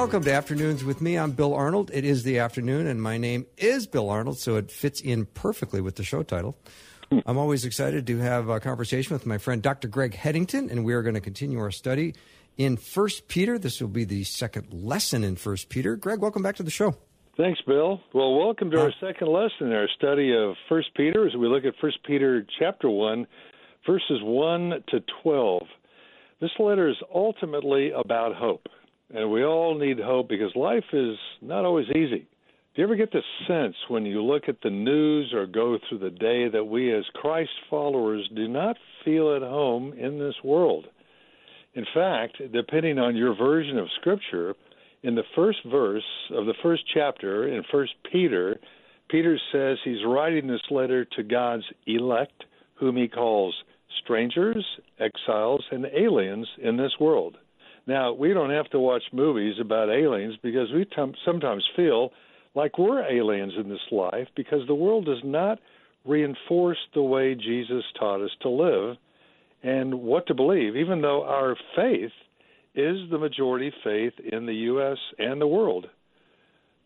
Welcome 0.00 0.24
to 0.24 0.32
Afternoons 0.32 0.82
with 0.82 1.02
me. 1.02 1.18
I'm 1.18 1.32
Bill 1.32 1.52
Arnold. 1.52 1.90
It 1.92 2.06
is 2.06 2.22
the 2.22 2.38
afternoon, 2.38 2.86
and 2.86 3.02
my 3.02 3.18
name 3.18 3.44
is 3.58 3.86
Bill 3.86 4.08
Arnold, 4.08 4.38
so 4.38 4.56
it 4.56 4.70
fits 4.70 5.02
in 5.02 5.26
perfectly 5.26 5.82
with 5.82 5.96
the 5.96 6.04
show 6.04 6.22
title. 6.22 6.56
I'm 7.26 7.36
always 7.36 7.66
excited 7.66 8.06
to 8.06 8.16
have 8.16 8.48
a 8.48 8.60
conversation 8.60 9.12
with 9.12 9.26
my 9.26 9.36
friend 9.36 9.60
Dr. 9.60 9.88
Greg 9.88 10.14
Headington, 10.14 10.70
and 10.70 10.86
we 10.86 10.94
are 10.94 11.02
going 11.02 11.16
to 11.16 11.20
continue 11.20 11.60
our 11.60 11.70
study 11.70 12.14
in 12.56 12.78
First 12.78 13.28
Peter. 13.28 13.58
This 13.58 13.78
will 13.78 13.88
be 13.88 14.04
the 14.04 14.24
second 14.24 14.72
lesson 14.72 15.22
in 15.22 15.36
First 15.36 15.68
Peter. 15.68 15.96
Greg, 15.96 16.20
welcome 16.20 16.42
back 16.42 16.56
to 16.56 16.62
the 16.62 16.70
show. 16.70 16.96
Thanks, 17.36 17.60
Bill. 17.66 18.00
Well, 18.14 18.38
welcome 18.38 18.70
to 18.70 18.80
our 18.80 18.94
second 19.02 19.28
lesson 19.28 19.66
in 19.66 19.74
our 19.74 19.88
study 19.98 20.34
of 20.34 20.54
First 20.70 20.94
Peter 20.96 21.26
as 21.26 21.36
we 21.36 21.46
look 21.46 21.66
at 21.66 21.74
First 21.78 21.98
Peter 22.04 22.46
chapter 22.58 22.88
one, 22.88 23.26
verses 23.86 24.20
one 24.22 24.82
to 24.88 25.00
twelve. 25.22 25.66
This 26.40 26.52
letter 26.58 26.88
is 26.88 26.96
ultimately 27.14 27.90
about 27.90 28.34
hope. 28.34 28.66
And 29.14 29.30
we 29.30 29.44
all 29.44 29.76
need 29.76 29.98
hope 29.98 30.28
because 30.28 30.54
life 30.54 30.84
is 30.92 31.16
not 31.42 31.64
always 31.64 31.88
easy. 31.90 32.26
Do 32.74 32.82
you 32.82 32.84
ever 32.84 32.94
get 32.94 33.10
the 33.10 33.22
sense 33.48 33.74
when 33.88 34.06
you 34.06 34.22
look 34.22 34.44
at 34.48 34.62
the 34.62 34.70
news 34.70 35.32
or 35.34 35.46
go 35.46 35.76
through 35.88 35.98
the 35.98 36.10
day 36.10 36.48
that 36.48 36.64
we 36.64 36.94
as 36.94 37.04
Christ 37.14 37.50
followers 37.68 38.28
do 38.36 38.46
not 38.46 38.76
feel 39.04 39.34
at 39.34 39.42
home 39.42 39.92
in 39.94 40.20
this 40.20 40.36
world? 40.44 40.86
In 41.74 41.84
fact, 41.92 42.40
depending 42.52 42.98
on 42.98 43.16
your 43.16 43.34
version 43.34 43.78
of 43.78 43.88
Scripture, 44.00 44.54
in 45.02 45.14
the 45.14 45.24
first 45.34 45.58
verse 45.66 46.04
of 46.30 46.46
the 46.46 46.54
first 46.62 46.82
chapter 46.92 47.48
in 47.48 47.64
First 47.72 47.92
Peter, 48.12 48.58
Peter 49.08 49.38
says 49.50 49.78
he's 49.84 50.04
writing 50.06 50.46
this 50.46 50.60
letter 50.70 51.04
to 51.04 51.22
God's 51.24 51.64
elect, 51.86 52.44
whom 52.74 52.96
he 52.96 53.08
calls 53.08 53.54
strangers, 54.04 54.64
exiles, 55.00 55.64
and 55.72 55.86
aliens 55.86 56.46
in 56.62 56.76
this 56.76 56.92
world. 57.00 57.36
Now, 57.86 58.12
we 58.12 58.32
don't 58.32 58.50
have 58.50 58.68
to 58.70 58.78
watch 58.78 59.02
movies 59.12 59.56
about 59.60 59.90
aliens 59.90 60.36
because 60.42 60.68
we 60.72 60.84
t- 60.84 61.14
sometimes 61.24 61.64
feel 61.76 62.10
like 62.54 62.78
we're 62.78 63.02
aliens 63.02 63.52
in 63.58 63.68
this 63.68 63.78
life 63.90 64.28
because 64.36 64.66
the 64.66 64.74
world 64.74 65.06
does 65.06 65.22
not 65.24 65.58
reinforce 66.04 66.78
the 66.94 67.02
way 67.02 67.34
Jesus 67.34 67.84
taught 67.98 68.22
us 68.22 68.30
to 68.42 68.48
live 68.48 68.96
and 69.62 69.94
what 69.94 70.26
to 70.26 70.34
believe, 70.34 70.76
even 70.76 71.02
though 71.02 71.24
our 71.24 71.56
faith 71.76 72.12
is 72.74 72.96
the 73.10 73.18
majority 73.18 73.72
faith 73.84 74.14
in 74.32 74.46
the 74.46 74.54
U.S. 74.54 74.98
and 75.18 75.40
the 75.40 75.46
world. 75.46 75.86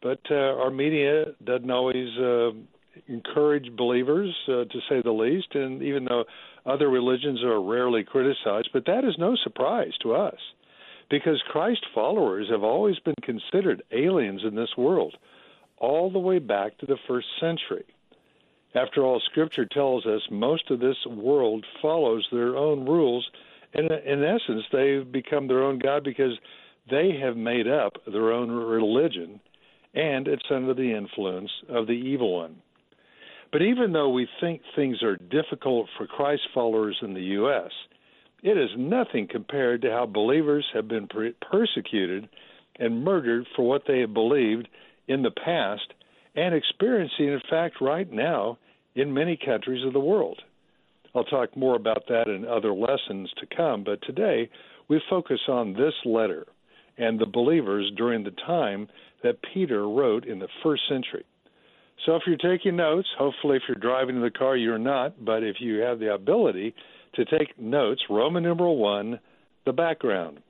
But 0.02 0.20
uh, 0.30 0.34
our 0.34 0.70
media 0.70 1.26
doesn't 1.44 1.70
always 1.70 2.08
uh, 2.18 2.50
encourage 3.06 3.74
believers, 3.76 4.34
uh, 4.48 4.64
to 4.64 4.80
say 4.88 5.02
the 5.02 5.12
least, 5.12 5.54
and 5.54 5.82
even 5.82 6.04
though 6.04 6.24
other 6.66 6.88
religions 6.88 7.42
are 7.42 7.62
rarely 7.62 8.04
criticized, 8.04 8.70
but 8.72 8.86
that 8.86 9.04
is 9.04 9.14
no 9.18 9.36
surprise 9.42 9.92
to 10.02 10.14
us 10.14 10.38
because 11.10 11.42
Christ 11.48 11.84
followers 11.94 12.48
have 12.50 12.62
always 12.62 12.98
been 12.98 13.14
considered 13.22 13.82
aliens 13.92 14.42
in 14.44 14.54
this 14.54 14.76
world, 14.76 15.16
all 15.78 16.10
the 16.10 16.18
way 16.18 16.38
back 16.38 16.78
to 16.78 16.86
the 16.86 16.98
first 17.06 17.26
century. 17.40 17.84
After 18.74 19.04
all, 19.04 19.20
Scripture 19.20 19.66
tells 19.66 20.04
us 20.06 20.22
most 20.30 20.70
of 20.70 20.80
this 20.80 21.06
world 21.06 21.64
follows 21.80 22.26
their 22.32 22.56
own 22.56 22.84
rules, 22.86 23.28
and 23.72 23.90
in 23.90 24.24
essence, 24.24 24.64
they've 24.72 25.10
become 25.10 25.46
their 25.46 25.62
own 25.62 25.78
God 25.78 26.02
because 26.04 26.38
they 26.90 27.16
have 27.20 27.36
made 27.36 27.68
up 27.68 27.94
their 28.06 28.32
own 28.32 28.50
religion, 28.50 29.40
and 29.94 30.26
it's 30.26 30.50
under 30.50 30.74
the 30.74 30.92
influence 30.92 31.50
of 31.68 31.86
the 31.86 31.92
evil 31.92 32.34
one. 32.34 32.56
But 33.52 33.62
even 33.62 33.92
though 33.92 34.08
we 34.08 34.28
think 34.40 34.62
things 34.74 35.02
are 35.04 35.16
difficult 35.16 35.88
for 35.96 36.08
Christ 36.08 36.42
followers 36.52 36.98
in 37.02 37.14
the 37.14 37.22
U.S., 37.22 37.70
it 38.44 38.58
is 38.58 38.68
nothing 38.76 39.26
compared 39.26 39.80
to 39.82 39.90
how 39.90 40.04
believers 40.04 40.66
have 40.74 40.86
been 40.86 41.08
persecuted 41.50 42.28
and 42.78 43.02
murdered 43.02 43.46
for 43.56 43.66
what 43.66 43.82
they 43.88 44.00
have 44.00 44.12
believed 44.12 44.68
in 45.08 45.22
the 45.22 45.30
past 45.30 45.94
and 46.36 46.54
experiencing, 46.54 47.28
in 47.28 47.40
fact, 47.48 47.80
right 47.80 48.12
now 48.12 48.58
in 48.94 49.14
many 49.14 49.38
countries 49.42 49.84
of 49.86 49.94
the 49.94 50.00
world. 50.00 50.42
I'll 51.14 51.24
talk 51.24 51.56
more 51.56 51.74
about 51.74 52.04
that 52.08 52.28
in 52.28 52.44
other 52.44 52.74
lessons 52.74 53.32
to 53.38 53.56
come, 53.56 53.82
but 53.82 54.02
today 54.02 54.50
we 54.88 55.00
focus 55.08 55.40
on 55.48 55.72
this 55.72 55.94
letter 56.04 56.44
and 56.98 57.18
the 57.18 57.26
believers 57.26 57.90
during 57.96 58.24
the 58.24 58.30
time 58.46 58.88
that 59.22 59.38
Peter 59.54 59.88
wrote 59.88 60.26
in 60.26 60.38
the 60.38 60.48
first 60.62 60.82
century. 60.86 61.24
So 62.04 62.16
if 62.16 62.24
you're 62.26 62.36
taking 62.36 62.76
notes, 62.76 63.08
hopefully 63.16 63.56
if 63.56 63.62
you're 63.66 63.76
driving 63.76 64.16
in 64.16 64.22
the 64.22 64.30
car, 64.30 64.54
you're 64.54 64.78
not, 64.78 65.24
but 65.24 65.42
if 65.42 65.56
you 65.60 65.78
have 65.78 65.98
the 65.98 66.12
ability, 66.12 66.74
to 67.14 67.24
take 67.24 67.58
notes, 67.58 68.02
Roman 68.10 68.42
numeral 68.42 68.76
1, 68.76 69.18
the 69.66 69.72
background. 69.72 70.40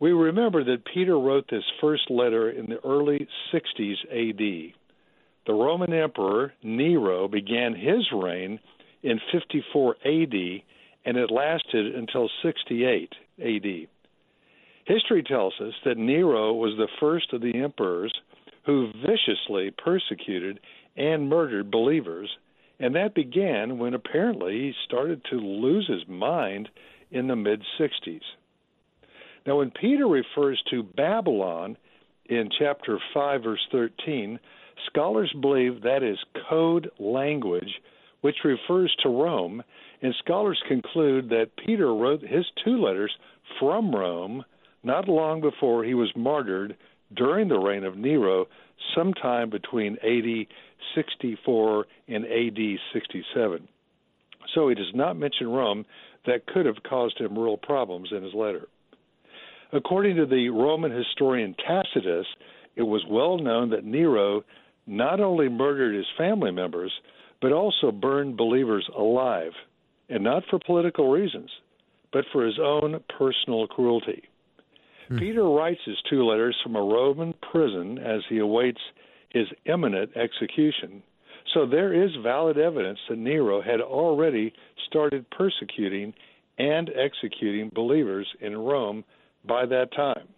We 0.00 0.12
remember 0.12 0.62
that 0.64 0.84
Peter 0.92 1.18
wrote 1.18 1.46
this 1.50 1.64
first 1.80 2.10
letter 2.10 2.50
in 2.50 2.66
the 2.66 2.78
early 2.84 3.26
60s 3.52 3.96
AD. 4.10 4.74
The 5.46 5.52
Roman 5.54 5.92
Emperor 5.92 6.52
Nero 6.62 7.26
began 7.26 7.74
his 7.74 8.06
reign 8.12 8.60
in 9.02 9.20
54 9.32 9.96
AD 10.04 10.34
and 11.04 11.16
it 11.16 11.30
lasted 11.30 11.94
until 11.94 12.28
68 12.42 13.12
AD. 13.40 13.88
History 14.84 15.22
tells 15.22 15.54
us 15.60 15.74
that 15.84 15.96
Nero 15.96 16.52
was 16.52 16.74
the 16.76 16.88
first 17.00 17.32
of 17.32 17.40
the 17.40 17.60
emperors 17.62 18.12
who 18.66 18.92
viciously 19.06 19.72
persecuted 19.82 20.60
and 20.96 21.28
murdered 21.28 21.70
believers 21.70 22.28
and 22.80 22.94
that 22.94 23.14
began 23.14 23.78
when 23.78 23.94
apparently 23.94 24.52
he 24.52 24.72
started 24.84 25.22
to 25.30 25.36
lose 25.36 25.88
his 25.88 26.06
mind 26.08 26.68
in 27.10 27.26
the 27.26 27.36
mid 27.36 27.62
60s. 27.80 28.20
Now, 29.46 29.58
when 29.58 29.70
Peter 29.70 30.06
refers 30.06 30.62
to 30.70 30.82
Babylon 30.82 31.76
in 32.26 32.50
chapter 32.58 32.98
5, 33.14 33.42
verse 33.42 33.66
13, 33.72 34.38
scholars 34.86 35.32
believe 35.40 35.82
that 35.82 36.02
is 36.02 36.18
code 36.48 36.90
language 36.98 37.80
which 38.20 38.36
refers 38.44 38.94
to 39.02 39.08
Rome, 39.08 39.62
and 40.02 40.14
scholars 40.18 40.60
conclude 40.66 41.28
that 41.30 41.56
Peter 41.64 41.94
wrote 41.94 42.20
his 42.20 42.44
two 42.64 42.82
letters 42.82 43.12
from 43.58 43.94
Rome 43.94 44.44
not 44.82 45.08
long 45.08 45.40
before 45.40 45.84
he 45.84 45.94
was 45.94 46.10
martyred 46.16 46.76
during 47.14 47.48
the 47.48 47.58
reign 47.58 47.84
of 47.84 47.96
Nero, 47.96 48.46
sometime 48.94 49.50
between 49.50 49.96
80 50.02 50.48
64 50.94 51.86
and 52.08 52.24
AD 52.24 52.78
67. 52.92 53.68
So 54.54 54.68
he 54.68 54.74
does 54.74 54.92
not 54.94 55.16
mention 55.16 55.48
Rome 55.48 55.84
that 56.26 56.46
could 56.46 56.66
have 56.66 56.82
caused 56.88 57.20
him 57.20 57.38
real 57.38 57.56
problems 57.56 58.10
in 58.12 58.22
his 58.22 58.34
letter. 58.34 58.68
According 59.72 60.16
to 60.16 60.26
the 60.26 60.48
Roman 60.48 60.90
historian 60.90 61.54
Tacitus, 61.54 62.26
it 62.76 62.82
was 62.82 63.04
well 63.08 63.38
known 63.38 63.70
that 63.70 63.84
Nero 63.84 64.44
not 64.86 65.20
only 65.20 65.48
murdered 65.48 65.94
his 65.94 66.06
family 66.16 66.50
members, 66.50 66.92
but 67.42 67.52
also 67.52 67.92
burned 67.92 68.36
believers 68.36 68.88
alive, 68.96 69.52
and 70.08 70.24
not 70.24 70.44
for 70.48 70.58
political 70.58 71.10
reasons, 71.10 71.50
but 72.12 72.24
for 72.32 72.46
his 72.46 72.58
own 72.58 73.02
personal 73.16 73.66
cruelty. 73.66 74.22
Hmm. 75.08 75.18
Peter 75.18 75.44
writes 75.44 75.80
his 75.84 75.98
two 76.08 76.24
letters 76.24 76.56
from 76.62 76.76
a 76.76 76.82
Roman 76.82 77.34
prison 77.52 77.98
as 77.98 78.22
he 78.28 78.38
awaits 78.38 78.80
his 79.30 79.46
imminent 79.66 80.16
execution. 80.16 81.02
So 81.54 81.66
there 81.66 81.92
is 81.92 82.10
valid 82.22 82.58
evidence 82.58 82.98
that 83.08 83.18
Nero 83.18 83.62
had 83.62 83.80
already 83.80 84.52
started 84.86 85.28
persecuting 85.30 86.12
and 86.58 86.90
executing 86.90 87.70
believers 87.74 88.26
in 88.40 88.56
Rome 88.56 89.04
by 89.46 89.66
that 89.66 89.92
time. 89.94 90.28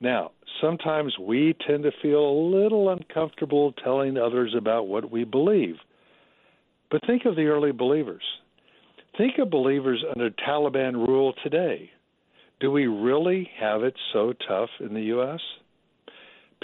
Now, 0.00 0.32
sometimes 0.60 1.16
we 1.18 1.54
tend 1.66 1.84
to 1.84 1.92
feel 2.02 2.18
a 2.18 2.42
little 2.50 2.90
uncomfortable 2.90 3.72
telling 3.84 4.16
others 4.18 4.54
about 4.56 4.88
what 4.88 5.10
we 5.10 5.24
believe. 5.24 5.76
But 6.90 7.06
think 7.06 7.24
of 7.24 7.36
the 7.36 7.46
early 7.46 7.72
believers. 7.72 8.24
Think 9.16 9.38
of 9.38 9.50
believers 9.50 10.04
under 10.14 10.30
Taliban 10.30 10.94
rule 10.94 11.34
today. 11.42 11.90
Do 12.60 12.70
we 12.70 12.86
really 12.86 13.48
have 13.58 13.82
it 13.82 13.94
so 14.12 14.32
tough 14.46 14.70
in 14.80 14.92
the 14.94 15.02
U.S.? 15.02 15.40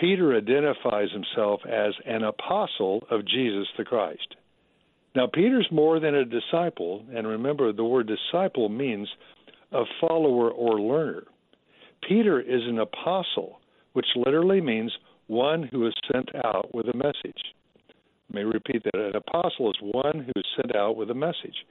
Peter 0.01 0.37
identifies 0.37 1.11
himself 1.13 1.61
as 1.67 1.93
an 2.07 2.23
apostle 2.23 3.05
of 3.11 3.27
Jesus 3.27 3.67
the 3.77 3.85
Christ. 3.85 4.37
Now, 5.17 5.27
Peter's 5.33 5.69
more 5.73 5.99
than 5.99 6.15
a 6.15 6.25
disciple, 6.25 7.05
and 7.13 7.27
remember, 7.27 7.73
the 7.73 7.85
word 7.85 8.09
disciple 8.09 8.69
means 8.69 9.09
a 9.73 9.85
follower 10.01 10.51
or 10.51 10.81
learner. 10.81 11.25
Peter 12.07 12.41
is 12.41 12.63
an 12.67 12.79
apostle, 12.79 13.59
which 13.95 14.07
literally 14.15 14.61
means 14.61 14.93
one 15.27 15.63
who 15.65 15.87
is 15.87 15.95
sent 16.13 16.29
out 16.45 16.75
with 16.75 16.87
a 16.87 16.97
message. 16.97 17.43
Let 18.31 18.35
me 18.35 18.43
repeat 18.43 18.85
that. 18.85 18.95
An 18.95 19.17
apostle 19.17 19.71
is 19.71 19.77
one 19.81 20.21
who 20.25 20.33
is 20.37 20.47
sent 20.57 20.77
out 20.77 20.97
with 20.97 21.11
a 21.11 21.15
message. 21.15 21.67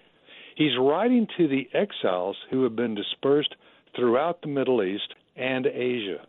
He's 0.55 0.77
writing 0.79 1.27
to 1.37 1.47
the 1.47 1.67
exiles 1.73 2.35
who 2.49 2.63
have 2.63 2.75
been 2.75 2.95
dispersed 2.95 3.55
throughout 3.95 4.41
the 4.41 4.47
Middle 4.47 4.83
East 4.83 5.13
and 5.35 5.67
Asia. 5.67 6.25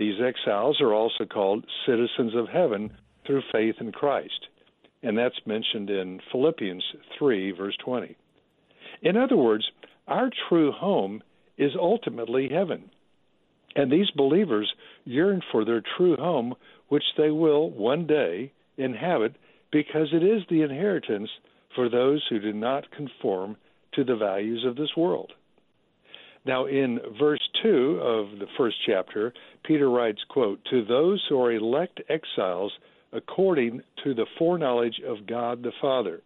These 0.00 0.18
exiles 0.18 0.80
are 0.80 0.94
also 0.94 1.26
called 1.26 1.66
citizens 1.84 2.34
of 2.34 2.48
heaven 2.48 2.90
through 3.26 3.42
faith 3.52 3.74
in 3.80 3.92
Christ. 3.92 4.46
And 5.02 5.18
that's 5.18 5.38
mentioned 5.44 5.90
in 5.90 6.20
Philippians 6.32 6.82
3, 7.18 7.50
verse 7.52 7.76
20. 7.84 8.16
In 9.02 9.18
other 9.18 9.36
words, 9.36 9.70
our 10.08 10.30
true 10.48 10.72
home 10.72 11.22
is 11.58 11.72
ultimately 11.78 12.48
heaven. 12.48 12.90
And 13.76 13.92
these 13.92 14.10
believers 14.16 14.72
yearn 15.04 15.42
for 15.52 15.66
their 15.66 15.82
true 15.98 16.16
home, 16.16 16.54
which 16.88 17.04
they 17.18 17.30
will 17.30 17.68
one 17.70 18.06
day 18.06 18.52
inhabit 18.78 19.34
because 19.70 20.08
it 20.14 20.22
is 20.22 20.40
the 20.48 20.62
inheritance 20.62 21.28
for 21.74 21.90
those 21.90 22.24
who 22.30 22.40
do 22.40 22.54
not 22.54 22.90
conform 22.90 23.58
to 23.92 24.04
the 24.04 24.16
values 24.16 24.64
of 24.66 24.76
this 24.76 24.96
world. 24.96 25.34
Now, 26.46 26.66
in 26.66 26.98
verse 27.18 27.46
2 27.62 28.00
of 28.02 28.38
the 28.38 28.46
first 28.56 28.76
chapter, 28.86 29.32
Peter 29.64 29.90
writes, 29.90 30.20
quote, 30.28 30.60
To 30.70 30.84
those 30.84 31.24
who 31.28 31.40
are 31.40 31.52
elect 31.52 32.00
exiles 32.08 32.72
according 33.12 33.82
to 34.04 34.14
the 34.14 34.26
foreknowledge 34.38 35.00
of 35.06 35.26
God 35.26 35.62
the 35.62 35.72
Father. 35.80 36.22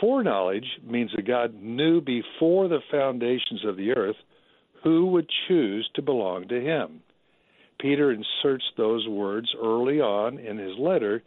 Foreknowledge 0.00 0.66
means 0.82 1.10
that 1.14 1.26
God 1.26 1.54
knew 1.54 2.00
before 2.00 2.68
the 2.68 2.80
foundations 2.90 3.64
of 3.64 3.76
the 3.76 3.92
earth 3.92 4.16
who 4.82 5.06
would 5.06 5.28
choose 5.46 5.88
to 5.94 6.02
belong 6.02 6.48
to 6.48 6.60
him. 6.60 7.02
Peter 7.78 8.10
inserts 8.10 8.64
those 8.76 9.06
words 9.08 9.48
early 9.60 10.00
on 10.00 10.38
in 10.38 10.58
his 10.58 10.76
letter 10.78 11.22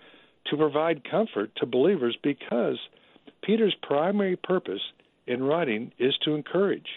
to 0.48 0.58
provide 0.58 1.10
comfort 1.10 1.52
to 1.56 1.66
believers 1.66 2.18
because 2.24 2.78
Peter's 3.44 3.76
primary 3.82 4.36
purpose 4.36 4.82
in 5.28 5.44
writing 5.44 5.92
is 6.00 6.14
to 6.24 6.36
encourage, 6.36 6.88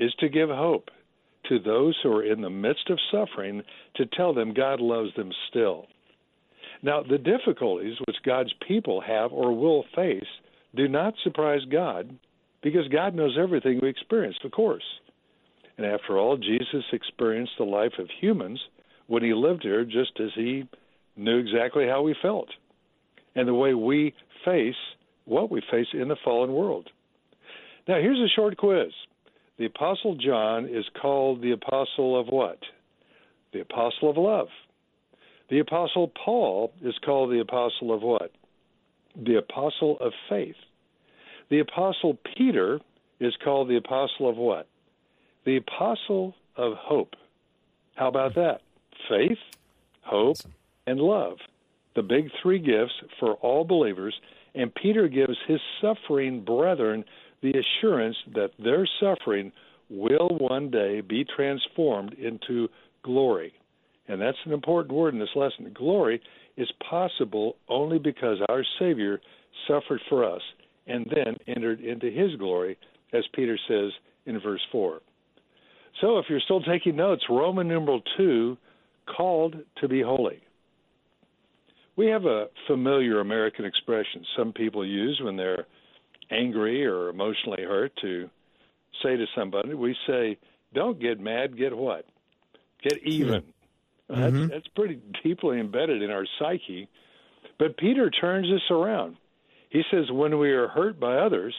is 0.00 0.12
to 0.18 0.28
give 0.28 0.48
hope 0.48 0.90
to 1.48 1.58
those 1.58 1.96
who 2.02 2.10
are 2.10 2.24
in 2.24 2.40
the 2.40 2.50
midst 2.50 2.90
of 2.90 2.98
suffering, 3.12 3.62
to 3.96 4.06
tell 4.06 4.34
them 4.34 4.54
God 4.54 4.80
loves 4.80 5.14
them 5.14 5.30
still. 5.48 5.86
Now, 6.82 7.02
the 7.02 7.18
difficulties 7.18 7.96
which 8.06 8.16
God's 8.24 8.52
people 8.66 9.00
have 9.00 9.32
or 9.32 9.52
will 9.52 9.84
face 9.94 10.26
do 10.74 10.88
not 10.88 11.14
surprise 11.22 11.60
God 11.70 12.16
because 12.62 12.88
God 12.88 13.14
knows 13.14 13.36
everything 13.38 13.80
we 13.80 13.88
experience, 13.88 14.36
of 14.44 14.52
course. 14.52 14.84
And 15.76 15.86
after 15.86 16.18
all, 16.18 16.36
Jesus 16.36 16.84
experienced 16.92 17.52
the 17.58 17.64
life 17.64 17.94
of 17.98 18.08
humans 18.20 18.60
when 19.06 19.22
he 19.22 19.34
lived 19.34 19.62
here 19.62 19.84
just 19.84 20.12
as 20.20 20.30
he 20.34 20.68
knew 21.16 21.38
exactly 21.38 21.86
how 21.86 22.02
we 22.02 22.14
felt 22.22 22.48
and 23.34 23.46
the 23.46 23.54
way 23.54 23.74
we 23.74 24.14
face 24.44 24.74
what 25.24 25.50
we 25.50 25.62
face 25.70 25.86
in 25.92 26.08
the 26.08 26.16
fallen 26.24 26.52
world. 26.52 26.88
Now, 27.88 27.96
here's 27.96 28.18
a 28.18 28.34
short 28.34 28.56
quiz. 28.56 28.92
The 29.60 29.66
Apostle 29.66 30.14
John 30.14 30.64
is 30.64 30.86
called 31.02 31.42
the 31.42 31.50
Apostle 31.50 32.18
of 32.18 32.28
what? 32.28 32.60
The 33.52 33.60
Apostle 33.60 34.08
of 34.08 34.16
Love. 34.16 34.48
The 35.50 35.58
Apostle 35.58 36.10
Paul 36.24 36.72
is 36.82 36.94
called 37.04 37.30
the 37.30 37.40
Apostle 37.40 37.92
of 37.92 38.00
what? 38.00 38.32
The 39.22 39.36
Apostle 39.36 39.98
of 40.00 40.14
Faith. 40.30 40.56
The 41.50 41.58
Apostle 41.58 42.16
Peter 42.34 42.80
is 43.20 43.34
called 43.44 43.68
the 43.68 43.76
Apostle 43.76 44.30
of 44.30 44.38
what? 44.38 44.66
The 45.44 45.58
Apostle 45.58 46.34
of 46.56 46.72
Hope. 46.78 47.14
How 47.96 48.08
about 48.08 48.36
that? 48.36 48.62
Faith, 49.10 49.36
hope, 50.00 50.38
and 50.86 50.98
love. 50.98 51.36
The 51.96 52.02
big 52.02 52.30
three 52.42 52.60
gifts 52.60 52.94
for 53.18 53.34
all 53.34 53.64
believers. 53.64 54.18
And 54.54 54.74
Peter 54.74 55.06
gives 55.06 55.36
his 55.46 55.60
suffering 55.82 56.44
brethren 56.44 57.04
the 57.42 57.52
assurance 57.52 58.16
that 58.34 58.50
their 58.62 58.88
suffering 59.00 59.52
will 59.88 60.28
one 60.38 60.70
day 60.70 61.00
be 61.00 61.24
transformed 61.24 62.14
into 62.14 62.68
glory. 63.02 63.52
And 64.08 64.20
that's 64.20 64.38
an 64.44 64.52
important 64.52 64.94
word 64.94 65.14
in 65.14 65.20
this 65.20 65.28
lesson. 65.34 65.72
Glory 65.74 66.20
is 66.56 66.70
possible 66.88 67.56
only 67.68 67.98
because 67.98 68.38
our 68.48 68.64
Savior 68.78 69.20
suffered 69.66 70.00
for 70.08 70.24
us 70.24 70.42
and 70.86 71.06
then 71.14 71.36
entered 71.46 71.80
into 71.80 72.10
his 72.10 72.34
glory, 72.36 72.76
as 73.12 73.24
Peter 73.34 73.58
says 73.68 73.92
in 74.26 74.40
verse 74.40 74.60
4. 74.72 75.00
So 76.00 76.18
if 76.18 76.26
you're 76.28 76.40
still 76.40 76.62
taking 76.62 76.96
notes, 76.96 77.24
Roman 77.28 77.68
numeral 77.68 78.02
2, 78.16 78.56
called 79.16 79.56
to 79.80 79.88
be 79.88 80.02
holy. 80.02 80.40
We 81.96 82.06
have 82.06 82.24
a 82.24 82.46
familiar 82.66 83.20
American 83.20 83.64
expression 83.64 84.24
some 84.36 84.52
people 84.52 84.86
use 84.86 85.20
when 85.22 85.36
they're 85.36 85.66
angry 86.30 86.86
or 86.86 87.08
emotionally 87.08 87.62
hurt 87.62 87.92
to 88.02 88.30
say 89.02 89.16
to 89.16 89.26
somebody. 89.34 89.74
We 89.74 89.96
say, 90.06 90.38
Don't 90.74 91.00
get 91.00 91.20
mad, 91.20 91.56
get 91.56 91.76
what? 91.76 92.04
Get 92.82 92.98
even. 93.04 93.42
Mm-hmm. 94.10 94.38
That's, 94.38 94.50
that's 94.50 94.68
pretty 94.74 95.00
deeply 95.22 95.60
embedded 95.60 96.02
in 96.02 96.10
our 96.10 96.26
psyche. 96.38 96.88
But 97.58 97.76
Peter 97.76 98.10
turns 98.10 98.48
this 98.50 98.70
around. 98.70 99.16
He 99.68 99.82
says, 99.90 100.10
when 100.10 100.38
we 100.38 100.50
are 100.50 100.68
hurt 100.68 100.98
by 100.98 101.16
others 101.16 101.54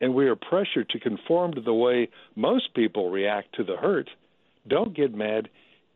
and 0.00 0.14
we 0.14 0.26
are 0.28 0.36
pressured 0.36 0.88
to 0.90 1.00
conform 1.00 1.54
to 1.54 1.60
the 1.60 1.74
way 1.74 2.08
most 2.34 2.74
people 2.74 3.10
react 3.10 3.54
to 3.56 3.64
the 3.64 3.76
hurt, 3.76 4.08
don't 4.66 4.96
get 4.96 5.14
mad, 5.14 5.48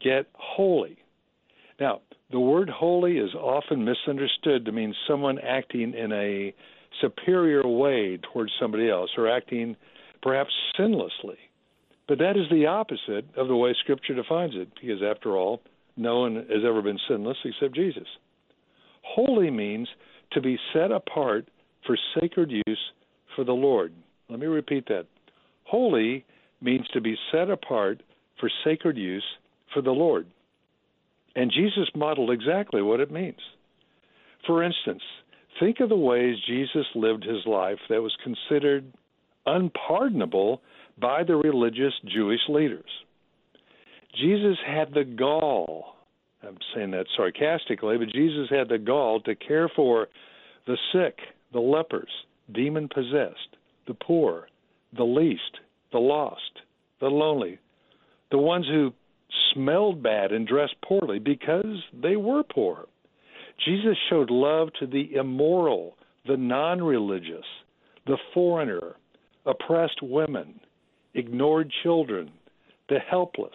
get 0.03 0.27
holy. 0.35 0.99
Now, 1.81 2.03
the 2.31 2.41
word 2.41 2.69
holy 2.69 3.17
is 3.17 3.35
often 3.35 3.85
misunderstood 3.85 4.67
to 4.67 4.73
mean 4.73 4.95
someone 5.09 5.39
acting 5.39 5.95
in 5.95 6.13
a 6.13 6.55
superior 7.01 7.67
way 7.67 8.19
towards 8.33 8.53
somebody 8.61 8.89
else 8.89 9.11
or 9.17 9.29
acting 9.29 9.77
perhaps 10.23 10.53
sinlessly. 10.79 11.37
But 12.09 12.19
that 12.19 12.37
is 12.37 12.49
the 12.51 12.67
opposite 12.67 13.27
of 13.37 13.49
the 13.49 13.57
way 13.57 13.75
Scripture 13.81 14.15
defines 14.15 14.55
it, 14.55 14.69
because 14.81 15.03
after 15.03 15.37
all, 15.37 15.61
no 15.97 16.21
one 16.21 16.37
has 16.37 16.65
ever 16.67 16.83
been 16.83 16.99
sinless 17.09 17.37
except 17.45 17.75
Jesus. 17.75 18.07
Holy 19.03 19.51
means 19.51 19.89
to 20.33 20.41
be 20.41 20.59
set 20.73 20.91
apart 20.91 21.49
for 21.87 21.97
sacred 22.19 22.51
use 22.51 22.81
for 23.35 23.45
the 23.45 23.53
Lord. 23.53 23.93
Let 24.29 24.41
me 24.41 24.47
repeat 24.47 24.87
that. 24.89 25.07
Holy 25.65 26.25
means 26.61 26.87
to 26.93 27.01
be 27.01 27.17
set 27.31 27.51
apart 27.51 28.03
for 28.41 28.51
sacred 28.65 28.97
use 28.97 29.25
for 29.73 29.83
the 29.83 29.91
Lord. 29.91 30.27
And 31.37 31.51
Jesus 31.51 31.89
modeled 31.95 32.31
exactly 32.31 32.83
what 32.83 33.01
it 33.01 33.11
means. 33.11 33.41
For 34.47 34.63
instance, 34.63 35.03
think 35.61 35.81
of 35.81 35.89
the 35.89 35.97
ways 35.97 36.37
Jesus 36.47 36.87
lived 36.95 37.25
his 37.25 37.45
life 37.47 37.79
that 37.89 38.03
was 38.03 38.17
considered 38.23 38.93
unpardonable 39.47 40.61
by 40.99 41.23
the 41.25 41.37
religious 41.37 41.95
Jewish 42.07 42.41
leaders. 42.49 42.91
Jesus 44.21 44.57
had 44.67 44.95
the 44.95 45.05
gall, 45.05 45.97
I'm 46.43 46.59
saying 46.75 46.93
that 46.93 47.07
sarcastically, 47.17 47.99
but 47.99 48.13
Jesus 48.13 48.49
had 48.51 48.69
the 48.69 48.79
gall 48.79 49.21
to 49.21 49.35
care 49.35 49.69
for 49.75 50.09
the 50.67 50.79
sick, 50.93 51.19
the 51.53 51.61
lepers, 51.61 52.11
demon 52.53 52.89
possessed, 52.89 53.57
the 53.87 53.95
poor, 53.95 54.49
the 54.97 55.05
least, 55.05 55.59
the 55.93 55.99
lost, 55.99 56.61
the 57.01 57.09
lonely, 57.09 57.59
the 58.31 58.39
ones 58.39 58.67
who 58.67 58.93
smelled 59.53 60.03
bad 60.03 60.33
and 60.33 60.47
dressed 60.47 60.77
poorly 60.87 61.19
because 61.19 61.83
they 62.01 62.17
were 62.17 62.43
poor. 62.43 62.87
Jesus 63.65 63.97
showed 64.09 64.31
love 64.31 64.69
to 64.81 64.87
the 64.87 65.15
immoral, 65.15 65.97
the 66.27 66.37
non 66.37 66.83
religious, 66.83 67.45
the 68.07 68.19
foreigner, 68.33 68.97
oppressed 69.47 70.03
women, 70.03 70.61
ignored 71.15 71.71
children, 71.83 72.31
the 72.89 72.99
helpless, 72.99 73.53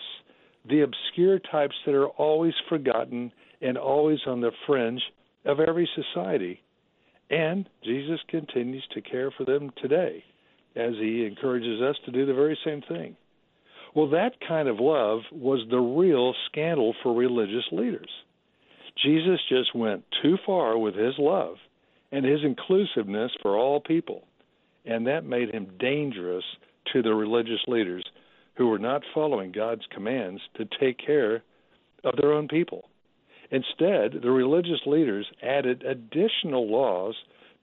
the 0.67 0.81
obscure 0.81 1.39
types 1.39 1.75
that 1.85 1.95
are 1.95 2.07
always 2.07 2.53
forgotten 2.67 3.31
and 3.61 3.77
always 3.77 4.19
on 4.25 4.41
the 4.41 4.51
fringe 4.65 5.01
of 5.45 5.59
every 5.59 5.89
society. 5.95 6.61
And 7.29 7.69
Jesus 7.83 8.19
continues 8.27 8.85
to 8.93 9.01
care 9.01 9.31
for 9.31 9.45
them 9.45 9.71
today 9.81 10.23
as 10.75 10.93
he 10.99 11.25
encourages 11.25 11.81
us 11.81 11.95
to 12.05 12.11
do 12.11 12.25
the 12.25 12.33
very 12.33 12.57
same 12.65 12.81
thing. 12.87 13.15
Well, 13.95 14.09
that 14.11 14.33
kind 14.47 14.67
of 14.67 14.79
love 14.79 15.21
was 15.31 15.67
the 15.69 15.79
real 15.79 16.33
scandal 16.47 16.95
for 17.01 17.13
religious 17.13 17.65
leaders. 17.71 18.09
Jesus 19.03 19.39
just 19.47 19.75
went 19.75 20.03
too 20.21 20.37
far 20.45 20.77
with 20.77 20.95
his 20.95 21.13
love 21.17 21.55
and 22.11 22.25
his 22.25 22.39
inclusiveness 22.43 23.31
for 23.41 23.57
all 23.57 23.79
people, 23.79 24.23
and 24.85 25.07
that 25.07 25.25
made 25.25 25.53
him 25.53 25.67
dangerous 25.79 26.43
to 26.93 27.01
the 27.01 27.13
religious 27.13 27.61
leaders 27.67 28.03
who 28.55 28.67
were 28.67 28.79
not 28.79 29.03
following 29.13 29.51
God's 29.51 29.85
commands 29.91 30.41
to 30.55 30.65
take 30.79 30.97
care 30.97 31.43
of 32.03 32.15
their 32.17 32.33
own 32.33 32.47
people. 32.47 32.85
Instead, 33.51 34.21
the 34.21 34.31
religious 34.31 34.81
leaders 34.85 35.27
added 35.41 35.83
additional 35.83 36.69
laws 36.69 37.15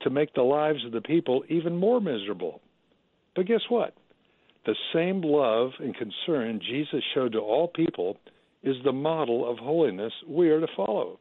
to 0.02 0.10
make 0.10 0.34
the 0.34 0.42
lives 0.42 0.84
of 0.84 0.92
the 0.92 1.00
people 1.00 1.44
even 1.48 1.76
more 1.76 2.00
miserable. 2.00 2.60
But 3.34 3.46
guess 3.46 3.62
what? 3.68 3.94
the 4.66 4.74
same 4.92 5.22
love 5.22 5.70
and 5.78 5.96
concern 5.96 6.60
Jesus 6.60 7.02
showed 7.14 7.32
to 7.32 7.38
all 7.38 7.68
people 7.68 8.18
is 8.62 8.76
the 8.84 8.92
model 8.92 9.48
of 9.48 9.58
holiness 9.58 10.12
we 10.28 10.50
are 10.50 10.60
to 10.60 10.66
follow. 10.76 11.18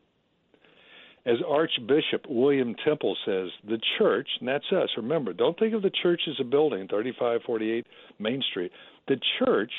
As 1.25 1.37
Archbishop 1.47 2.25
William 2.29 2.75
Temple 2.85 3.17
says, 3.25 3.49
the 3.67 3.79
church, 3.97 4.27
and 4.39 4.47
that's 4.47 4.71
us, 4.71 4.89
remember, 4.95 5.33
don't 5.33 5.57
think 5.57 5.73
of 5.73 5.81
the 5.81 5.91
church 6.03 6.21
as 6.29 6.35
a 6.39 6.43
building, 6.43 6.87
3548 6.87 7.87
Main 8.19 8.43
Street. 8.51 8.71
The 9.07 9.19
church 9.39 9.71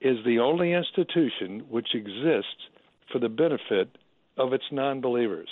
is 0.00 0.16
the 0.24 0.40
only 0.40 0.72
institution 0.72 1.64
which 1.70 1.88
exists 1.94 2.68
for 3.12 3.20
the 3.20 3.28
benefit 3.28 3.96
of 4.36 4.52
its 4.52 4.64
non 4.72 5.00
believers. 5.00 5.48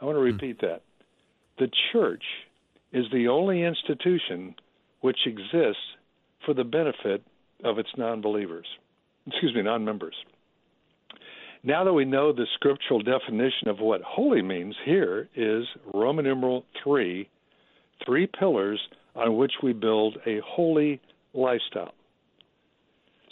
I 0.00 0.04
want 0.04 0.16
to 0.16 0.20
hmm. 0.20 0.26
repeat 0.26 0.60
that. 0.60 0.82
The 1.58 1.70
church 1.92 2.24
is 2.92 3.06
the 3.12 3.28
only 3.28 3.62
institution 3.62 4.54
which 5.00 5.18
exists 5.26 5.82
for 6.44 6.54
the 6.54 6.64
benefit 6.64 7.22
of 7.64 7.78
its 7.78 7.90
non 7.96 8.20
believers. 8.20 8.66
Excuse 9.26 9.54
me, 9.54 9.62
non 9.62 9.84
members. 9.84 10.14
Now 11.64 11.82
that 11.84 11.92
we 11.92 12.04
know 12.04 12.32
the 12.32 12.46
scriptural 12.54 13.02
definition 13.02 13.68
of 13.68 13.80
what 13.80 14.00
holy 14.02 14.42
means, 14.42 14.76
here 14.84 15.28
is 15.34 15.64
Roman 15.92 16.24
numeral 16.24 16.64
3, 16.84 17.28
three 18.04 18.28
pillars 18.38 18.80
on 19.16 19.36
which 19.36 19.52
we 19.62 19.72
build 19.72 20.18
a 20.26 20.40
holy 20.46 21.00
lifestyle. 21.34 21.94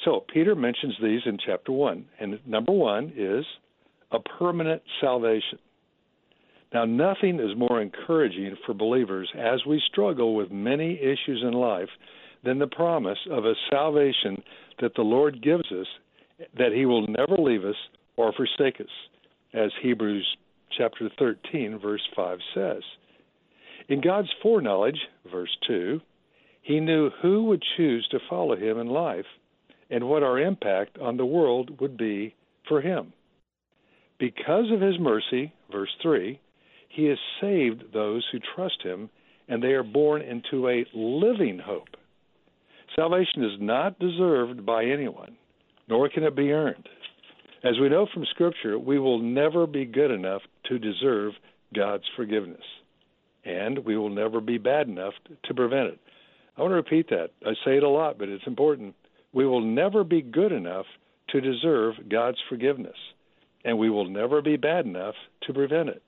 So, 0.05 0.25
Peter 0.33 0.55
mentions 0.55 0.95
these 1.01 1.21
in 1.25 1.39
chapter 1.45 1.73
1. 1.73 2.05
And 2.21 2.39
number 2.47 2.73
one 2.73 3.13
is 3.17 3.45
a 4.11 4.19
permanent 4.21 4.83
salvation. 5.01 5.59
Now, 6.75 6.85
nothing 6.85 7.39
is 7.39 7.57
more 7.57 7.81
encouraging 7.81 8.57
for 8.67 8.75
believers 8.75 9.31
as 9.39 9.65
we 9.67 9.81
struggle 9.91 10.35
with 10.35 10.51
many 10.51 10.99
issues 10.99 11.43
in 11.43 11.53
life 11.53 11.89
than 12.45 12.59
the 12.59 12.67
promise 12.67 13.19
of 13.31 13.45
a 13.45 13.55
salvation 13.71 14.43
that 14.81 14.95
the 14.95 15.03
Lord 15.03 15.43
gives 15.43 15.71
us, 15.73 15.87
that 16.59 16.73
He 16.73 16.87
will 16.87 17.07
never 17.07 17.37
leave 17.39 17.65
us 17.65 17.77
or 18.17 18.33
forsake 18.33 18.81
us, 18.81 18.87
as 19.53 19.71
Hebrews 19.83 20.37
chapter 20.77 21.11
13, 21.19 21.79
verse 21.81 22.07
5 22.15 22.39
says. 22.55 22.83
In 23.89 24.01
God's 24.01 24.29
foreknowledge, 24.43 24.99
verse 25.31 25.57
2, 25.67 26.01
He 26.63 26.81
knew 26.81 27.11
who 27.23 27.45
would 27.45 27.63
choose 27.77 28.07
to 28.11 28.19
follow 28.29 28.57
Him 28.57 28.79
in 28.79 28.89
life 28.89 29.27
and 29.91 30.09
what 30.09 30.23
our 30.23 30.39
impact 30.39 30.99
on 30.99 31.17
the 31.17 31.27
world 31.27 31.81
would 31.81 31.97
be 31.97 32.35
for 32.69 32.81
Him. 32.81 33.13
Because 34.19 34.71
of 34.73 34.81
His 34.81 34.99
mercy, 34.99 35.53
verse 35.71 35.95
3, 36.03 36.41
He 36.89 37.07
has 37.07 37.19
saved 37.41 37.93
those 37.93 38.27
who 38.33 38.39
trust 38.55 38.83
Him, 38.83 39.11
and 39.49 39.63
they 39.63 39.73
are 39.73 39.85
born 39.85 40.23
into 40.23 40.69
a 40.69 40.87
living 40.93 41.61
hope. 41.65 41.97
Salvation 42.97 43.45
is 43.45 43.61
not 43.61 43.99
deserved 43.99 44.65
by 44.65 44.85
anyone, 44.85 45.37
nor 45.89 46.09
can 46.09 46.25
it 46.25 46.35
be 46.35 46.51
earned. 46.51 46.89
As 47.67 47.81
we 47.81 47.89
know 47.89 48.07
from 48.15 48.25
Scripture, 48.27 48.79
we 48.79 49.01
will 49.01 49.19
never 49.19 49.67
be 49.67 49.87
good 49.87 50.13
enough 50.13 50.43
to 50.67 50.79
deserve 50.79 51.33
God's 51.75 52.05
forgiveness, 52.15 52.63
and 53.45 53.81
we 53.81 53.97
will 53.97 54.09
never 54.09 54.41
be 54.41 54.57
bad 54.57 54.87
enough 54.87 55.15
to 55.47 55.55
prevent 55.55 55.89
it. 55.89 55.99
I 56.57 56.61
want 56.61 56.71
to 56.71 56.77
repeat 56.77 57.09
that. 57.11 57.31
I 57.45 57.55
say 57.65 57.77
it 57.77 57.83
a 57.83 57.89
lot, 57.89 58.19
but 58.19 58.29
it's 58.29 58.47
important. 58.47 58.95
We 59.33 59.47
will 59.47 59.61
never 59.61 60.05
be 60.05 60.23
good 60.23 60.53
enough 60.53 60.87
to 61.31 61.41
deserve 61.41 61.95
God's 62.09 62.39
forgiveness, 62.49 62.95
and 63.65 63.81
we 63.81 63.91
will 63.91 64.09
never 64.09 64.41
be 64.41 64.57
bad 64.57 64.87
enough 64.87 65.17
to 65.49 65.53
prevent 65.53 65.89
it. 65.89 66.03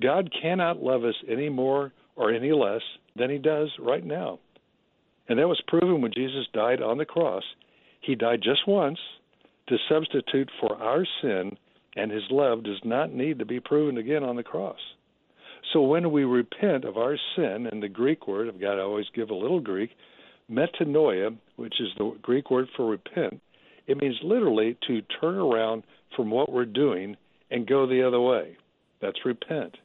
God 0.00 0.30
cannot 0.40 0.80
love 0.80 1.02
us 1.02 1.16
any 1.28 1.48
more 1.48 1.92
or 2.14 2.32
any 2.32 2.52
less 2.52 2.82
than 3.16 3.30
He 3.30 3.38
does 3.38 3.72
right 3.80 4.04
now. 4.04 4.38
And 5.28 5.40
that 5.40 5.48
was 5.48 5.60
proven 5.66 6.02
when 6.02 6.12
Jesus 6.14 6.46
died 6.52 6.80
on 6.80 6.98
the 6.98 7.04
cross. 7.04 7.42
He 8.00 8.14
died 8.14 8.42
just 8.44 8.68
once 8.68 8.98
to 9.68 9.76
substitute 9.88 10.50
for 10.60 10.80
our 10.82 11.06
sin, 11.20 11.56
and 11.96 12.10
his 12.10 12.24
love 12.30 12.64
does 12.64 12.80
not 12.84 13.12
need 13.12 13.38
to 13.38 13.46
be 13.46 13.60
proven 13.60 13.98
again 13.98 14.24
on 14.24 14.36
the 14.36 14.42
cross. 14.42 14.78
So 15.72 15.82
when 15.82 16.10
we 16.10 16.24
repent 16.24 16.84
of 16.84 16.96
our 16.96 17.16
sin, 17.36 17.68
and 17.70 17.82
the 17.82 17.88
Greek 17.88 18.26
word, 18.26 18.48
I've 18.48 18.60
got 18.60 18.74
to 18.74 18.82
always 18.82 19.06
give 19.14 19.30
a 19.30 19.34
little 19.34 19.60
Greek, 19.60 19.90
metanoia, 20.50 21.36
which 21.56 21.74
is 21.80 21.88
the 21.96 22.16
Greek 22.20 22.50
word 22.50 22.68
for 22.76 22.86
repent, 22.86 23.40
it 23.86 23.96
means 23.96 24.16
literally 24.22 24.76
to 24.86 25.02
turn 25.20 25.36
around 25.36 25.84
from 26.16 26.30
what 26.30 26.52
we're 26.52 26.64
doing 26.64 27.16
and 27.50 27.66
go 27.66 27.86
the 27.86 28.06
other 28.06 28.20
way. 28.20 28.56
That's 29.00 29.24
repent. 29.24 29.76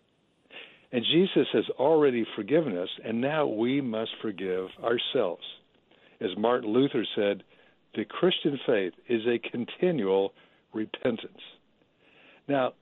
And 0.92 1.04
Jesus 1.12 1.48
has 1.54 1.66
already 1.78 2.26
forgiven 2.36 2.78
us, 2.78 2.90
and 3.04 3.20
now 3.20 3.46
we 3.46 3.82
must 3.82 4.12
forgive 4.22 4.68
ourselves. 4.84 5.44
As 6.22 6.30
Martin 6.38 6.72
Luther 6.72 7.06
said, 7.16 7.44
the 7.96 8.06
Christian 8.06 8.60
faith 8.66 8.94
is 9.08 9.22
a 9.26 9.40
continual 9.50 10.34
repentance. 10.74 11.42
Now, 12.48 12.74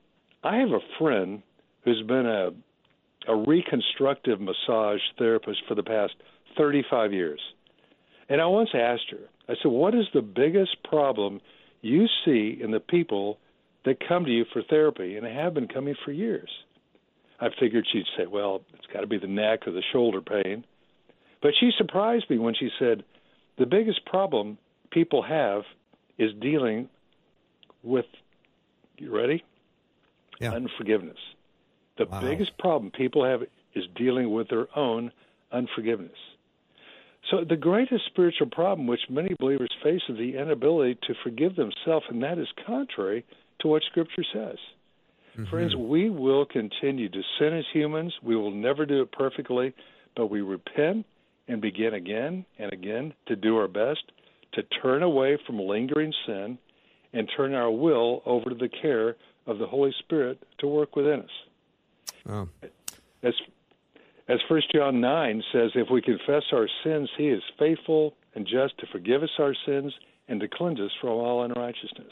I 0.44 0.58
have 0.58 0.72
a 0.72 0.80
friend 1.00 1.42
who's 1.84 2.04
been 2.04 2.26
a 2.26 2.52
a 3.28 3.36
reconstructive 3.36 4.40
massage 4.40 5.02
therapist 5.18 5.62
for 5.68 5.76
the 5.76 5.84
past 5.84 6.14
35 6.58 7.14
years. 7.14 7.40
And 8.30 8.42
I 8.42 8.46
once 8.48 8.70
asked 8.74 9.10
her, 9.12 9.30
I 9.48 9.54
said, 9.62 9.72
What 9.72 9.96
is 9.96 10.06
the 10.14 10.22
biggest 10.22 10.84
problem 10.84 11.42
you 11.82 12.08
see 12.24 12.60
in 12.62 12.72
the 12.72 12.80
people 12.80 13.38
that 13.86 14.08
come 14.08 14.26
to 14.26 14.32
you 14.32 14.46
for 14.52 14.64
therapy 14.64 15.16
and 15.18 15.26
have 15.26 15.54
been 15.54 15.68
coming 15.68 15.96
for 16.04 16.12
years? 16.12 16.50
I 17.40 17.50
figured 17.60 17.86
she'd 17.92 18.06
say, 18.18 18.26
Well, 18.26 18.62
it's 18.74 18.88
got 18.92 19.02
to 19.02 19.08
be 19.08 19.20
the 19.20 19.28
neck 19.28 19.68
or 19.68 19.72
the 19.72 19.84
shoulder 19.92 20.22
pain. 20.22 20.66
But 21.42 21.52
she 21.60 21.72
surprised 21.78 22.30
me 22.30 22.40
when 22.40 22.56
she 22.56 22.70
said, 22.80 23.04
The 23.58 23.66
biggest 23.66 24.06
problem 24.06 24.58
people 24.96 25.22
have 25.22 25.64
is 26.18 26.32
dealing 26.42 26.90
with 27.84 28.06
you 28.98 29.16
ready? 29.16 29.44
Yeah. 30.40 30.54
Unforgiveness. 30.54 31.18
The 31.98 32.06
wow. 32.06 32.22
biggest 32.22 32.58
problem 32.58 32.92
people 32.92 33.26
have 33.26 33.42
is 33.76 33.84
dealing 33.96 34.32
with 34.34 34.50
their 34.50 34.68
own 34.78 35.12
unforgiveness. 35.52 36.18
So 37.30 37.44
the 37.48 37.58
greatest 37.58 38.06
spiritual 38.08 38.48
problem 38.48 38.88
which 38.88 39.02
many 39.10 39.36
believers 39.40 39.72
face 39.84 40.02
is 40.08 40.18
the 40.18 40.38
inability 40.38 41.00
to 41.08 41.14
forgive 41.24 41.56
themselves, 41.56 42.06
and 42.10 42.24
that 42.24 42.38
is 42.38 42.48
contrary 42.66 43.26
to 43.60 43.68
what 43.68 43.84
Scripture 43.84 44.24
says. 44.34 44.58
Mm-hmm. 45.38 45.50
Friends, 45.50 45.76
we 45.76 46.10
will 46.10 46.46
continue 46.46 47.10
to 47.10 47.22
sin 47.38 47.54
as 47.54 47.66
humans. 47.74 48.14
We 48.24 48.36
will 48.36 48.52
never 48.52 48.86
do 48.86 49.02
it 49.02 49.12
perfectly, 49.12 49.74
but 50.16 50.28
we 50.28 50.42
repent 50.42 51.06
and 51.48 51.62
begin 51.62 51.94
again 51.94 52.46
and 52.58 52.72
again 52.72 53.14
to 53.28 53.36
do 53.36 53.58
our 53.58 53.68
best 53.68 54.04
to 54.56 54.64
turn 54.82 55.04
away 55.04 55.38
from 55.46 55.60
lingering 55.60 56.14
sin 56.26 56.58
and 57.14 57.30
turn 57.36 57.54
our 57.54 57.72
will 57.72 58.22
over 58.26 58.50
to 58.50 58.56
the 58.56 58.70
care 58.70 59.16
of 59.48 59.60
the 59.60 59.68
Holy 59.68 59.94
Spirit 60.00 60.42
to 60.58 60.68
work 60.68 60.96
within 60.96 61.22
us. 61.22 61.30
Oh. 62.28 62.50
As 63.24 63.34
as 64.28 64.40
First 64.50 64.72
John 64.74 65.00
nine 65.02 65.44
says, 65.54 65.72
if 65.76 65.90
we 65.92 66.02
confess 66.02 66.44
our 66.52 66.68
sins, 66.84 67.10
He 67.16 67.28
is 67.28 67.44
faithful 67.60 68.16
and 68.34 68.46
just 68.46 68.78
to 68.80 68.88
forgive 68.92 69.22
us 69.22 69.30
our 69.40 69.56
sins 69.66 69.94
and 70.28 70.40
to 70.40 70.48
cleanse 70.48 70.80
us 70.80 70.92
from 71.00 71.12
all 71.12 71.44
unrighteousness. 71.44 72.12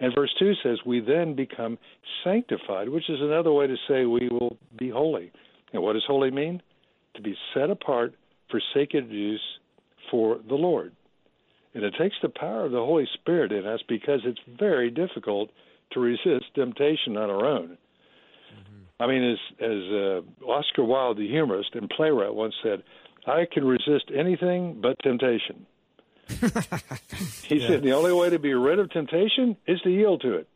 And 0.00 0.12
verse 0.12 0.34
two 0.38 0.54
says, 0.62 0.78
we 0.84 0.98
then 0.98 1.34
become 1.34 1.78
sanctified, 2.24 2.88
which 2.88 3.08
is 3.08 3.20
another 3.20 3.52
way 3.52 3.68
to 3.68 3.76
say 3.86 4.04
we 4.04 4.28
will 4.28 4.58
be 4.76 4.90
holy. 4.90 5.30
And 5.72 5.82
what 5.82 5.92
does 5.92 6.04
holy 6.04 6.32
mean? 6.32 6.60
To 7.14 7.22
be 7.22 7.36
set 7.54 7.70
apart 7.70 8.14
for 8.50 8.60
sacred 8.74 9.08
use 9.08 9.40
for 10.10 10.40
the 10.48 10.56
Lord. 10.56 10.92
And 11.74 11.82
it 11.82 11.94
takes 11.98 12.16
the 12.22 12.28
power 12.28 12.64
of 12.64 12.72
the 12.72 12.78
Holy 12.78 13.08
Spirit 13.14 13.52
in 13.52 13.66
us 13.66 13.80
because 13.88 14.20
it's 14.24 14.40
very 14.58 14.90
difficult 14.90 15.50
to 15.92 16.00
resist 16.00 16.46
temptation 16.54 17.16
on 17.16 17.30
our 17.30 17.44
own. 17.44 17.76
Mm-hmm. 18.54 19.02
I 19.02 19.06
mean, 19.06 19.32
as 19.32 19.38
as 19.60 19.82
uh, 19.92 20.50
Oscar 20.50 20.84
Wilde, 20.84 21.18
the 21.18 21.28
humorist 21.28 21.70
and 21.74 21.90
playwright, 21.90 22.34
once 22.34 22.54
said, 22.62 22.82
"I 23.26 23.46
can 23.50 23.64
resist 23.64 24.10
anything 24.14 24.80
but 24.80 24.98
temptation." 25.02 25.66
he 26.28 27.56
yeah. 27.56 27.68
said 27.68 27.82
the 27.82 27.92
only 27.92 28.12
way 28.12 28.30
to 28.30 28.38
be 28.38 28.54
rid 28.54 28.78
of 28.78 28.90
temptation 28.90 29.56
is 29.66 29.80
to 29.82 29.90
yield 29.90 30.22
to 30.22 30.34
it. 30.34 30.48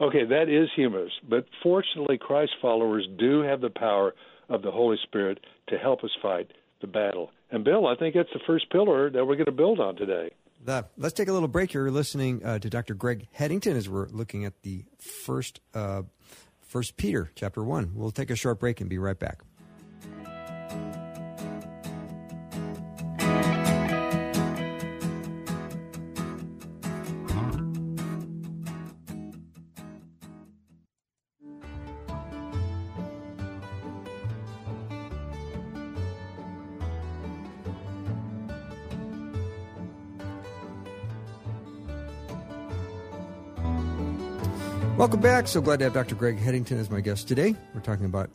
Okay, 0.00 0.24
that 0.24 0.48
is 0.48 0.68
humorous, 0.74 1.12
but 1.28 1.46
fortunately, 1.62 2.18
Christ 2.18 2.52
followers 2.60 3.06
do 3.18 3.42
have 3.42 3.60
the 3.60 3.70
power 3.70 4.14
of 4.48 4.62
the 4.62 4.70
Holy 4.70 4.96
Spirit 5.02 5.44
to 5.68 5.78
help 5.78 6.02
us 6.04 6.10
fight 6.20 6.50
the 6.80 6.86
battle. 6.86 7.30
And 7.50 7.64
Bill, 7.64 7.86
I 7.86 7.94
think 7.94 8.14
that's 8.14 8.32
the 8.32 8.40
first 8.46 8.70
pillar 8.70 9.10
that 9.10 9.24
we're 9.24 9.36
going 9.36 9.46
to 9.46 9.52
build 9.52 9.80
on 9.80 9.96
today. 9.96 10.30
Let's 10.96 11.12
take 11.12 11.28
a 11.28 11.32
little 11.32 11.48
break. 11.48 11.74
You're 11.74 11.90
listening 11.90 12.44
uh, 12.44 12.58
to 12.58 12.70
Dr. 12.70 12.94
Greg 12.94 13.28
Headington 13.32 13.76
as 13.76 13.88
we're 13.88 14.08
looking 14.08 14.44
at 14.44 14.62
the 14.62 14.84
first, 14.98 15.60
uh, 15.74 16.02
First 16.62 16.96
Peter 16.96 17.30
chapter 17.34 17.62
one. 17.62 17.92
We'll 17.94 18.10
take 18.10 18.30
a 18.30 18.36
short 18.36 18.58
break 18.58 18.80
and 18.80 18.90
be 18.90 18.98
right 18.98 19.18
back. 19.18 19.42
Welcome 45.04 45.20
back. 45.20 45.48
So 45.48 45.60
glad 45.60 45.80
to 45.80 45.84
have 45.84 45.92
Dr. 45.92 46.14
Greg 46.14 46.38
Headington 46.38 46.78
as 46.78 46.88
my 46.88 47.02
guest 47.02 47.28
today. 47.28 47.54
We're 47.74 47.82
talking 47.82 48.06
about 48.06 48.30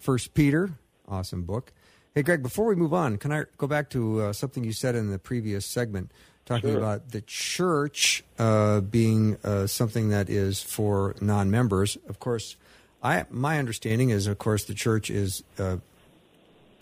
First 0.00 0.34
Peter, 0.34 0.72
awesome 1.06 1.42
book. 1.42 1.72
Hey, 2.16 2.22
Greg, 2.22 2.42
before 2.42 2.66
we 2.66 2.74
move 2.74 2.92
on, 2.92 3.16
can 3.16 3.30
I 3.30 3.44
go 3.58 3.68
back 3.68 3.90
to 3.90 4.20
uh, 4.20 4.32
something 4.32 4.64
you 4.64 4.72
said 4.72 4.96
in 4.96 5.12
the 5.12 5.20
previous 5.20 5.64
segment, 5.64 6.10
talking 6.46 6.70
Sure. 6.70 6.78
about 6.78 7.10
the 7.10 7.20
church 7.20 8.24
uh, 8.40 8.80
being 8.80 9.36
uh, 9.44 9.68
something 9.68 10.08
that 10.08 10.28
is 10.28 10.60
for 10.60 11.14
non-members? 11.20 11.96
Of 12.08 12.18
course, 12.18 12.56
I 13.04 13.26
my 13.30 13.60
understanding 13.60 14.10
is, 14.10 14.26
of 14.26 14.36
course, 14.36 14.64
the 14.64 14.74
church 14.74 15.10
is 15.10 15.44
uh, 15.60 15.76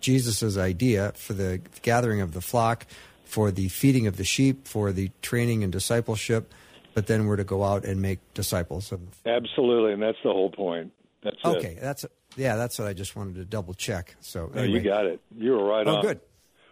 Jesus' 0.01 0.57
idea 0.57 1.13
for 1.17 1.35
the 1.35 1.61
gathering 1.83 2.23
of 2.23 2.33
the 2.33 2.41
flock, 2.41 2.87
for 3.27 3.51
the 3.51 3.69
feeding 3.69 4.07
of 4.07 4.17
the 4.17 4.25
sheep, 4.25 4.67
for 4.67 4.91
the 4.91 5.11
training 5.21 5.63
and 5.63 5.71
discipleship. 5.71 6.51
But 6.99 7.07
then 7.07 7.27
we're 7.27 7.37
to 7.37 7.45
go 7.45 7.63
out 7.63 7.85
and 7.85 8.03
make 8.03 8.19
disciples 8.35 8.91
of 8.91 8.99
Absolutely, 9.25 9.93
and 9.93 10.03
that's 10.03 10.19
the 10.25 10.33
whole 10.33 10.51
point. 10.51 10.91
That's 11.23 11.37
it. 11.45 11.47
Okay, 11.47 11.79
that's 11.81 12.05
yeah, 12.37 12.57
that's 12.57 12.77
what 12.77 12.89
I 12.89 12.93
just 12.93 13.15
wanted 13.15 13.37
to 13.37 13.45
double 13.45 13.73
check. 13.73 14.17
So 14.19 14.51
No, 14.53 14.63
anyway. 14.63 14.79
you 14.81 14.85
got 14.85 15.07
it. 15.07 15.21
You 15.37 15.53
were 15.53 15.65
right 15.65 15.87
Oh, 15.87 15.95
on. 15.99 16.03
good. 16.03 16.21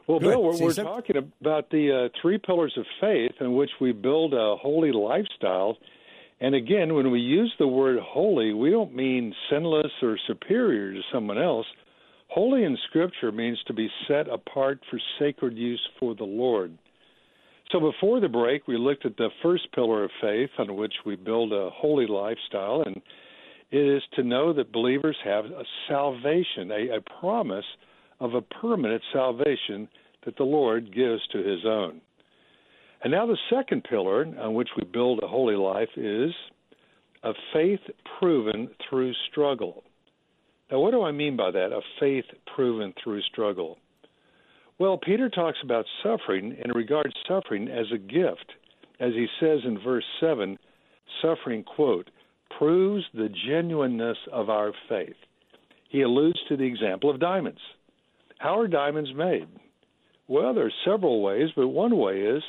Well, 0.08 0.18
Good. 0.18 0.30
Bill, 0.30 0.42
we're, 0.42 0.58
we're 0.58 0.72
talking 0.74 1.16
about 1.40 1.70
the 1.70 2.06
uh, 2.06 2.18
three 2.20 2.38
pillars 2.38 2.74
of 2.76 2.86
faith 3.00 3.34
in 3.40 3.54
which 3.54 3.70
we 3.80 3.92
build 3.92 4.34
a 4.34 4.56
holy 4.56 4.90
lifestyle. 4.90 5.76
And 6.40 6.56
again, 6.56 6.94
when 6.94 7.12
we 7.12 7.20
use 7.20 7.54
the 7.60 7.68
word 7.68 8.00
holy, 8.02 8.52
we 8.52 8.70
don't 8.70 8.96
mean 8.96 9.32
sinless 9.48 9.92
or 10.02 10.18
superior 10.26 10.92
to 10.92 11.02
someone 11.12 11.38
else. 11.38 11.66
Holy 12.26 12.64
in 12.64 12.76
Scripture 12.88 13.30
means 13.30 13.62
to 13.68 13.72
be 13.72 13.88
set 14.08 14.28
apart 14.28 14.80
for 14.90 14.98
sacred 15.20 15.56
use 15.56 15.88
for 16.00 16.16
the 16.16 16.24
Lord. 16.24 16.76
So 17.72 17.80
before 17.80 18.20
the 18.20 18.28
break, 18.28 18.68
we 18.68 18.76
looked 18.76 19.04
at 19.06 19.16
the 19.16 19.30
first 19.42 19.72
pillar 19.72 20.04
of 20.04 20.10
faith 20.20 20.50
on 20.58 20.76
which 20.76 20.94
we 21.04 21.16
build 21.16 21.52
a 21.52 21.70
holy 21.70 22.06
lifestyle, 22.06 22.82
and 22.86 23.00
it 23.70 23.96
is 23.96 24.02
to 24.14 24.22
know 24.22 24.52
that 24.52 24.72
believers 24.72 25.16
have 25.24 25.46
a 25.46 25.64
salvation, 25.88 26.70
a, 26.70 26.96
a 26.96 27.20
promise 27.20 27.64
of 28.20 28.34
a 28.34 28.40
permanent 28.40 29.02
salvation 29.12 29.88
that 30.24 30.36
the 30.36 30.44
Lord 30.44 30.94
gives 30.94 31.26
to 31.32 31.38
his 31.38 31.64
own. 31.66 32.00
And 33.02 33.12
now 33.12 33.26
the 33.26 33.38
second 33.50 33.84
pillar 33.84 34.24
on 34.38 34.54
which 34.54 34.70
we 34.76 34.84
build 34.84 35.20
a 35.22 35.28
holy 35.28 35.56
life 35.56 35.90
is 35.96 36.32
a 37.22 37.32
faith 37.52 37.80
proven 38.18 38.68
through 38.88 39.12
struggle. 39.30 39.82
Now, 40.70 40.80
what 40.80 40.92
do 40.92 41.02
I 41.02 41.12
mean 41.12 41.36
by 41.36 41.50
that? 41.50 41.72
A 41.72 41.80
faith 42.00 42.24
proven 42.54 42.94
through 43.02 43.22
struggle. 43.22 43.78
Well, 44.78 44.98
Peter 44.98 45.30
talks 45.30 45.58
about 45.62 45.86
suffering 46.02 46.56
and 46.62 46.74
regards 46.74 47.14
suffering 47.26 47.68
as 47.68 47.86
a 47.92 47.98
gift. 47.98 48.52
As 49.00 49.12
he 49.12 49.26
says 49.40 49.60
in 49.64 49.78
verse 49.78 50.04
7, 50.20 50.58
suffering, 51.22 51.64
quote, 51.64 52.10
proves 52.58 53.04
the 53.14 53.30
genuineness 53.46 54.18
of 54.32 54.50
our 54.50 54.72
faith. 54.88 55.16
He 55.88 56.02
alludes 56.02 56.38
to 56.48 56.56
the 56.56 56.64
example 56.64 57.10
of 57.10 57.20
diamonds. 57.20 57.60
How 58.38 58.58
are 58.58 58.68
diamonds 58.68 59.10
made? 59.14 59.48
Well, 60.28 60.52
there 60.52 60.66
are 60.66 60.72
several 60.84 61.22
ways, 61.22 61.48
but 61.56 61.68
one 61.68 61.96
way 61.96 62.20
is 62.20 62.42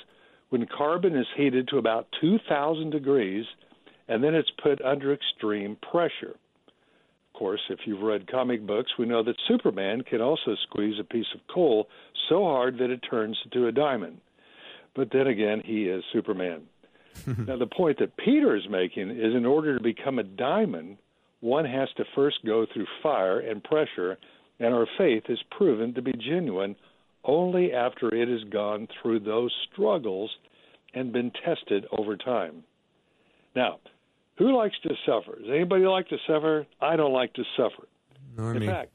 when 0.49 0.65
carbon 0.65 1.15
is 1.15 1.27
heated 1.35 1.67
to 1.69 1.77
about 1.77 2.07
2,000 2.19 2.89
degrees 2.89 3.45
and 4.07 4.23
then 4.23 4.35
it's 4.35 4.51
put 4.63 4.81
under 4.81 5.13
extreme 5.13 5.77
pressure. 5.91 6.35
Of 7.37 7.39
course, 7.39 7.61
if 7.69 7.81
you've 7.85 8.01
read 8.01 8.31
comic 8.31 8.65
books, 8.65 8.93
we 8.97 9.05
know 9.05 9.21
that 9.21 9.35
Superman 9.47 10.01
can 10.01 10.21
also 10.21 10.55
squeeze 10.63 10.99
a 10.99 11.03
piece 11.03 11.27
of 11.35 11.41
coal 11.53 11.87
so 12.27 12.43
hard 12.43 12.79
that 12.79 12.89
it 12.89 13.05
turns 13.07 13.37
into 13.45 13.67
a 13.67 13.71
diamond. 13.71 14.21
But 14.95 15.09
then 15.13 15.27
again, 15.27 15.61
he 15.63 15.83
is 15.83 16.03
Superman. 16.11 16.63
now, 17.27 17.55
the 17.55 17.67
point 17.67 17.99
that 17.99 18.17
Peter 18.17 18.55
is 18.55 18.67
making 18.67 19.11
is 19.11 19.35
in 19.35 19.45
order 19.45 19.77
to 19.77 19.83
become 19.83 20.17
a 20.17 20.23
diamond, 20.23 20.97
one 21.39 21.65
has 21.65 21.89
to 21.97 22.05
first 22.15 22.37
go 22.43 22.65
through 22.73 22.87
fire 23.03 23.39
and 23.39 23.63
pressure, 23.63 24.17
and 24.59 24.73
our 24.73 24.87
faith 24.97 25.25
is 25.29 25.37
proven 25.51 25.93
to 25.93 26.01
be 26.01 26.13
genuine 26.13 26.75
only 27.23 27.71
after 27.71 28.11
it 28.15 28.29
has 28.29 28.49
gone 28.49 28.87
through 28.99 29.19
those 29.19 29.53
struggles 29.71 30.31
and 30.95 31.13
been 31.13 31.31
tested 31.45 31.85
over 31.91 32.17
time. 32.17 32.63
Now, 33.55 33.77
who 34.37 34.55
likes 34.55 34.75
to 34.83 34.89
suffer? 35.05 35.37
Does 35.39 35.49
anybody 35.49 35.85
like 35.85 36.07
to 36.09 36.17
suffer? 36.27 36.65
I 36.81 36.95
don't 36.95 37.13
like 37.13 37.33
to 37.33 37.43
suffer. 37.55 37.87
Nor 38.37 38.53
In 38.53 38.59
me. 38.59 38.67
fact, 38.67 38.91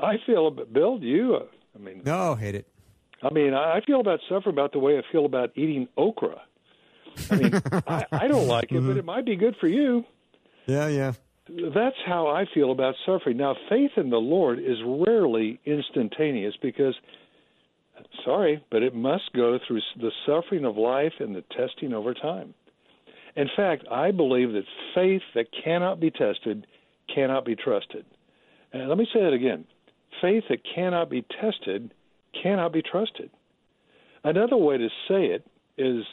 I 0.00 0.14
feel 0.26 0.48
about 0.48 0.72
Bill. 0.72 0.98
do 0.98 1.06
You, 1.06 1.36
uh, 1.36 1.44
I 1.74 1.78
mean, 1.78 2.02
no, 2.04 2.34
hate 2.34 2.54
it. 2.54 2.66
I 3.22 3.32
mean, 3.32 3.54
I 3.54 3.76
I 3.76 3.80
feel 3.86 4.00
about 4.00 4.20
suffering 4.28 4.54
about 4.54 4.72
the 4.72 4.78
way 4.78 4.98
I 4.98 5.02
feel 5.12 5.26
about 5.26 5.50
eating 5.54 5.88
okra. 5.96 6.40
I 7.30 7.36
mean, 7.36 7.52
I, 7.86 8.06
I 8.12 8.28
don't 8.28 8.46
like 8.46 8.72
it, 8.72 8.80
but 8.80 8.96
it 8.96 9.04
might 9.04 9.26
be 9.26 9.36
good 9.36 9.56
for 9.60 9.68
you. 9.68 10.04
Yeah, 10.66 10.88
yeah. 10.88 11.12
That's 11.74 11.96
how 12.06 12.28
I 12.28 12.46
feel 12.54 12.70
about 12.70 12.94
suffering. 13.04 13.36
Now, 13.36 13.56
faith 13.68 13.90
in 13.96 14.10
the 14.10 14.18
Lord 14.18 14.58
is 14.60 14.78
rarely 14.84 15.58
instantaneous 15.66 16.54
because, 16.62 16.94
sorry, 18.24 18.64
but 18.70 18.82
it 18.82 18.94
must 18.94 19.32
go 19.34 19.58
through 19.66 19.80
the 19.96 20.12
suffering 20.26 20.64
of 20.64 20.76
life 20.76 21.14
and 21.18 21.34
the 21.34 21.42
testing 21.56 21.92
over 21.92 22.14
time. 22.14 22.54
In 23.36 23.48
fact, 23.56 23.84
I 23.90 24.10
believe 24.10 24.52
that 24.52 24.64
faith 24.94 25.22
that 25.34 25.46
cannot 25.64 26.00
be 26.00 26.10
tested 26.10 26.66
cannot 27.14 27.44
be 27.44 27.56
trusted. 27.56 28.04
And 28.72 28.88
let 28.88 28.98
me 28.98 29.06
say 29.12 29.20
that 29.22 29.32
again 29.32 29.64
faith 30.20 30.44
that 30.48 30.60
cannot 30.74 31.08
be 31.08 31.24
tested 31.40 31.92
cannot 32.42 32.72
be 32.72 32.82
trusted. 32.82 33.30
Another 34.22 34.56
way 34.56 34.76
to 34.76 34.88
say 35.08 35.26
it 35.26 35.46
is 35.78 36.04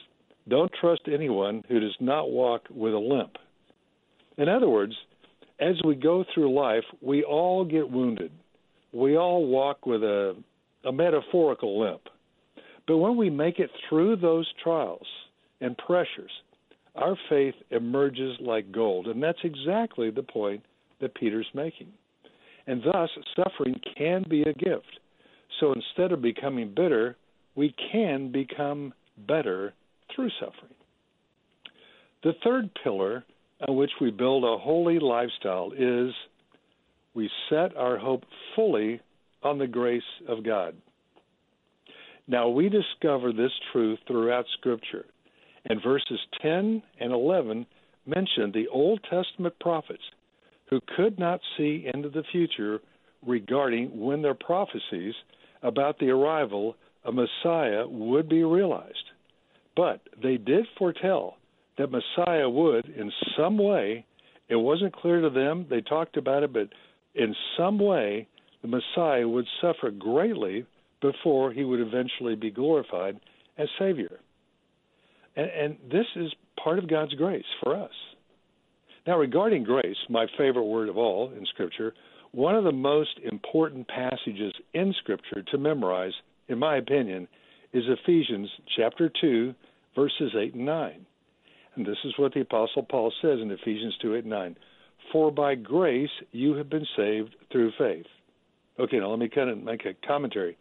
don't 0.47 0.71
trust 0.79 1.01
anyone 1.11 1.63
who 1.67 1.79
does 1.79 1.95
not 1.99 2.31
walk 2.31 2.63
with 2.69 2.93
a 2.93 2.97
limp. 2.97 3.37
In 4.37 4.47
other 4.47 4.69
words, 4.69 4.93
as 5.59 5.75
we 5.83 5.95
go 5.95 6.23
through 6.33 6.53
life, 6.53 6.83
we 7.01 7.23
all 7.23 7.65
get 7.65 7.89
wounded. 7.89 8.31
We 8.93 9.17
all 9.17 9.45
walk 9.45 9.85
with 9.85 10.03
a, 10.03 10.35
a 10.85 10.91
metaphorical 10.91 11.81
limp. 11.81 12.01
But 12.87 12.97
when 12.97 13.17
we 13.17 13.29
make 13.29 13.59
it 13.59 13.69
through 13.89 14.17
those 14.17 14.47
trials 14.63 15.07
and 15.59 15.77
pressures, 15.77 16.31
our 16.97 17.17
faith 17.29 17.55
emerges 17.71 18.37
like 18.39 18.71
gold. 18.71 19.07
And 19.07 19.21
that's 19.21 19.39
exactly 19.43 20.09
the 20.09 20.23
point 20.23 20.63
that 20.99 21.15
Peter's 21.15 21.47
making. 21.53 21.87
And 22.65 22.81
thus, 22.83 23.09
suffering 23.35 23.79
can 23.97 24.25
be 24.29 24.41
a 24.41 24.53
gift. 24.53 24.99
So 25.59 25.73
instead 25.73 26.11
of 26.11 26.21
becoming 26.21 26.73
bitter, 26.75 27.15
we 27.55 27.73
can 27.91 28.31
become 28.31 28.93
better 29.27 29.73
through 30.13 30.29
suffering. 30.39 30.73
The 32.23 32.33
third 32.43 32.69
pillar 32.83 33.23
on 33.67 33.75
which 33.75 33.91
we 34.01 34.11
build 34.11 34.43
a 34.43 34.57
holy 34.57 34.99
lifestyle 34.99 35.71
is 35.77 36.13
we 37.13 37.29
set 37.49 37.75
our 37.75 37.97
hope 37.97 38.23
fully 38.55 39.01
on 39.43 39.57
the 39.57 39.67
grace 39.67 40.01
of 40.27 40.43
God. 40.43 40.75
Now, 42.27 42.49
we 42.49 42.69
discover 42.69 43.31
this 43.31 43.51
truth 43.71 43.99
throughout 44.05 44.45
Scripture, 44.57 45.05
and 45.69 45.81
verses 45.83 46.19
10 46.41 46.81
and 46.99 47.11
11 47.11 47.65
mention 48.05 48.51
the 48.51 48.67
Old 48.69 49.01
Testament 49.09 49.53
prophets 49.59 50.03
who 50.69 50.79
could 50.95 51.19
not 51.19 51.39
see 51.57 51.89
into 51.93 52.09
the 52.09 52.23
future 52.31 52.79
regarding 53.25 53.99
when 53.99 54.21
their 54.21 54.33
prophecies 54.33 55.13
about 55.63 55.99
the 55.99 56.09
arrival 56.09 56.75
of 57.03 57.13
Messiah 57.13 57.87
would 57.87 58.29
be 58.29 58.43
realized. 58.43 58.95
But 59.75 60.01
they 60.21 60.37
did 60.37 60.65
foretell 60.77 61.37
that 61.77 61.91
Messiah 61.91 62.49
would, 62.49 62.85
in 62.85 63.11
some 63.37 63.57
way, 63.57 64.05
it 64.49 64.55
wasn't 64.55 64.95
clear 64.95 65.21
to 65.21 65.29
them, 65.29 65.67
they 65.69 65.81
talked 65.81 66.17
about 66.17 66.43
it, 66.43 66.53
but 66.53 66.69
in 67.15 67.35
some 67.57 67.79
way, 67.79 68.27
the 68.61 68.67
Messiah 68.67 69.27
would 69.27 69.45
suffer 69.61 69.91
greatly 69.91 70.65
before 71.01 71.51
he 71.51 71.63
would 71.63 71.79
eventually 71.79 72.35
be 72.35 72.49
glorified 72.49 73.19
as 73.57 73.67
Savior. 73.77 74.19
And, 75.37 75.49
and 75.49 75.77
this 75.89 76.07
is 76.17 76.33
part 76.61 76.79
of 76.79 76.89
God's 76.89 77.13
grace 77.13 77.45
for 77.63 77.75
us. 77.75 77.91
Now, 79.05 79.17
regarding 79.17 79.63
grace, 79.63 79.95
my 80.09 80.25
favorite 80.37 80.65
word 80.65 80.89
of 80.89 80.97
all 80.97 81.31
in 81.31 81.45
Scripture, 81.45 81.93
one 82.31 82.55
of 82.55 82.65
the 82.65 82.73
most 82.73 83.19
important 83.23 83.87
passages 83.87 84.53
in 84.73 84.93
Scripture 85.01 85.43
to 85.49 85.57
memorize, 85.57 86.11
in 86.49 86.59
my 86.59 86.75
opinion, 86.75 87.29
is 87.71 87.83
Ephesians 87.87 88.49
chapter 88.75 89.09
2, 89.21 89.53
verses 89.95 90.33
8 90.37 90.55
and 90.55 90.65
9. 90.65 91.05
And 91.75 91.85
this 91.85 91.97
is 92.03 92.13
what 92.17 92.33
the 92.33 92.41
Apostle 92.41 92.83
Paul 92.83 93.13
says 93.21 93.39
in 93.41 93.51
Ephesians 93.51 93.95
2, 94.01 94.15
8 94.15 94.19
and 94.19 94.29
9. 94.29 94.55
For 95.11 95.31
by 95.31 95.55
grace 95.55 96.09
you 96.31 96.55
have 96.55 96.69
been 96.69 96.85
saved 96.97 97.35
through 97.51 97.71
faith. 97.77 98.05
Okay, 98.79 98.99
now 98.99 99.09
let 99.09 99.19
me 99.19 99.29
kind 99.29 99.49
of 99.49 99.63
make 99.63 99.85
a 99.85 99.93
commentary. 100.05 100.57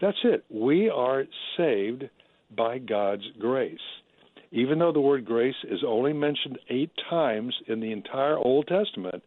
That's 0.00 0.16
it. 0.24 0.44
We 0.48 0.88
are 0.88 1.24
saved 1.56 2.04
by 2.56 2.78
God's 2.78 3.24
grace. 3.38 3.78
Even 4.52 4.78
though 4.78 4.92
the 4.92 5.00
word 5.00 5.24
grace 5.24 5.54
is 5.64 5.80
only 5.86 6.12
mentioned 6.12 6.58
eight 6.68 6.90
times 7.08 7.54
in 7.68 7.80
the 7.80 7.92
entire 7.92 8.36
Old 8.36 8.66
Testament, 8.66 9.22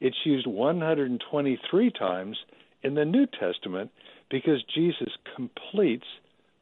it's 0.00 0.16
used 0.24 0.46
123 0.46 1.90
times 1.90 2.36
in 2.82 2.94
the 2.94 3.04
New 3.04 3.26
Testament 3.26 3.90
because 4.30 4.62
Jesus 4.74 5.10
completes 5.36 6.06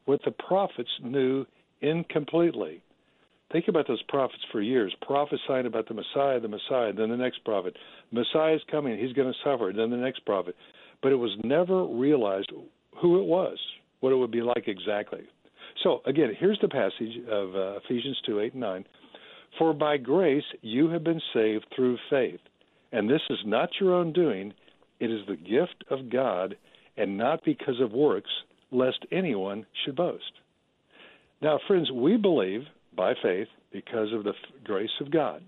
what 0.05 0.21
the 0.25 0.31
prophets 0.31 0.89
knew 1.03 1.45
incompletely. 1.81 2.81
Think 3.51 3.67
about 3.67 3.87
those 3.87 4.01
prophets 4.03 4.43
for 4.51 4.61
years, 4.61 4.95
prophesying 5.01 5.65
about 5.65 5.87
the 5.87 5.93
Messiah, 5.93 6.39
the 6.39 6.47
Messiah, 6.47 6.93
then 6.93 7.09
the 7.09 7.17
next 7.17 7.43
prophet. 7.43 7.75
Messiah 8.11 8.55
is 8.55 8.61
coming, 8.69 8.97
he's 8.97 9.13
going 9.13 9.31
to 9.31 9.39
suffer, 9.43 9.73
then 9.75 9.89
the 9.89 9.97
next 9.97 10.25
prophet. 10.25 10.55
But 11.03 11.11
it 11.11 11.15
was 11.15 11.37
never 11.43 11.85
realized 11.85 12.51
who 13.01 13.19
it 13.19 13.25
was, 13.25 13.57
what 13.99 14.11
it 14.11 14.15
would 14.15 14.31
be 14.31 14.41
like 14.41 14.67
exactly. 14.67 15.21
So, 15.83 16.01
again, 16.05 16.31
here's 16.39 16.59
the 16.61 16.67
passage 16.67 17.17
of 17.29 17.55
uh, 17.55 17.79
Ephesians 17.83 18.19
2 18.25 18.39
8 18.39 18.53
and 18.53 18.61
9. 18.61 18.85
For 19.57 19.73
by 19.73 19.97
grace 19.97 20.43
you 20.61 20.89
have 20.89 21.03
been 21.03 21.21
saved 21.33 21.65
through 21.75 21.97
faith. 22.09 22.39
And 22.91 23.09
this 23.09 23.21
is 23.29 23.39
not 23.45 23.69
your 23.79 23.93
own 23.93 24.13
doing, 24.13 24.53
it 24.99 25.09
is 25.09 25.25
the 25.27 25.35
gift 25.35 25.83
of 25.89 26.09
God, 26.11 26.55
and 26.97 27.17
not 27.17 27.43
because 27.45 27.79
of 27.81 27.91
works, 27.91 28.29
lest 28.71 29.05
anyone 29.11 29.65
should 29.83 29.95
boast. 29.95 30.31
Now, 31.41 31.59
friends, 31.67 31.89
we 31.91 32.17
believe 32.17 32.61
by 32.95 33.13
faith 33.23 33.47
because 33.71 34.13
of 34.13 34.23
the 34.23 34.33
grace 34.63 34.91
of 34.99 35.11
God. 35.11 35.41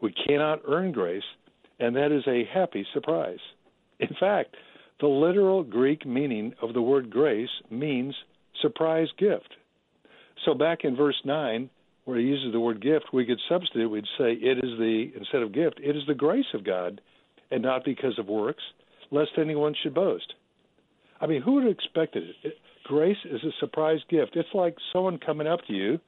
We 0.00 0.14
cannot 0.26 0.60
earn 0.68 0.92
grace, 0.92 1.24
and 1.78 1.96
that 1.96 2.12
is 2.12 2.22
a 2.26 2.48
happy 2.52 2.86
surprise. 2.92 3.38
In 3.98 4.14
fact, 4.18 4.56
the 5.00 5.08
literal 5.08 5.64
Greek 5.64 6.06
meaning 6.06 6.54
of 6.62 6.74
the 6.74 6.82
word 6.82 7.10
grace 7.10 7.48
means 7.70 8.14
surprise 8.62 9.08
gift. 9.18 9.54
So 10.44 10.54
back 10.54 10.84
in 10.84 10.96
verse 10.96 11.20
9, 11.24 11.70
where 12.04 12.18
he 12.18 12.24
uses 12.24 12.52
the 12.52 12.60
word 12.60 12.82
gift, 12.82 13.06
we 13.12 13.26
could 13.26 13.40
substitute, 13.48 13.90
we'd 13.90 14.04
say 14.18 14.32
it 14.32 14.58
is 14.58 14.78
the, 14.78 15.12
instead 15.16 15.42
of 15.42 15.52
gift, 15.52 15.80
it 15.82 15.96
is 15.96 16.02
the 16.06 16.14
grace 16.14 16.46
of 16.54 16.64
God, 16.64 17.00
and 17.50 17.62
not 17.62 17.84
because 17.84 18.18
of 18.18 18.26
works, 18.26 18.62
lest 19.10 19.32
anyone 19.38 19.74
should 19.82 19.94
boast. 19.94 20.34
I 21.20 21.26
mean, 21.26 21.42
who 21.42 21.54
would 21.54 21.64
have 21.64 21.72
expected 21.72 22.34
it? 22.42 22.54
Grace 22.84 23.18
is 23.24 23.42
a 23.44 23.52
surprise 23.60 24.00
gift. 24.08 24.32
It's 24.34 24.48
like 24.54 24.76
someone 24.92 25.18
coming 25.18 25.46
up 25.46 25.60
to 25.66 25.72
you 25.72 26.00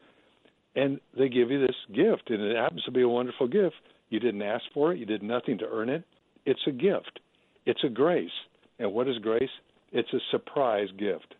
and 0.74 1.00
they 1.16 1.28
give 1.28 1.50
you 1.50 1.60
this 1.60 1.76
gift, 1.94 2.30
and 2.30 2.42
it 2.42 2.56
happens 2.56 2.82
to 2.84 2.90
be 2.90 3.02
a 3.02 3.08
wonderful 3.08 3.46
gift. 3.46 3.76
You 4.08 4.20
didn't 4.20 4.42
ask 4.42 4.64
for 4.72 4.92
it, 4.92 4.98
you 4.98 5.06
did 5.06 5.22
nothing 5.22 5.58
to 5.58 5.66
earn 5.70 5.88
it. 5.88 6.04
It's 6.46 6.60
a 6.66 6.72
gift, 6.72 7.20
it's 7.66 7.84
a 7.84 7.88
grace. 7.88 8.30
And 8.78 8.92
what 8.92 9.06
is 9.06 9.18
grace? 9.18 9.50
It's 9.92 10.12
a 10.12 10.18
surprise 10.30 10.88
gift. 10.98 11.34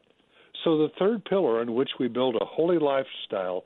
So, 0.65 0.79
the 0.79 0.93
third 0.99 1.25
pillar 1.25 1.61
on 1.61 1.75
which 1.75 1.91
we 1.99 2.09
build 2.09 2.37
a 2.37 2.45
holy 2.45 2.79
lifestyle 2.79 3.65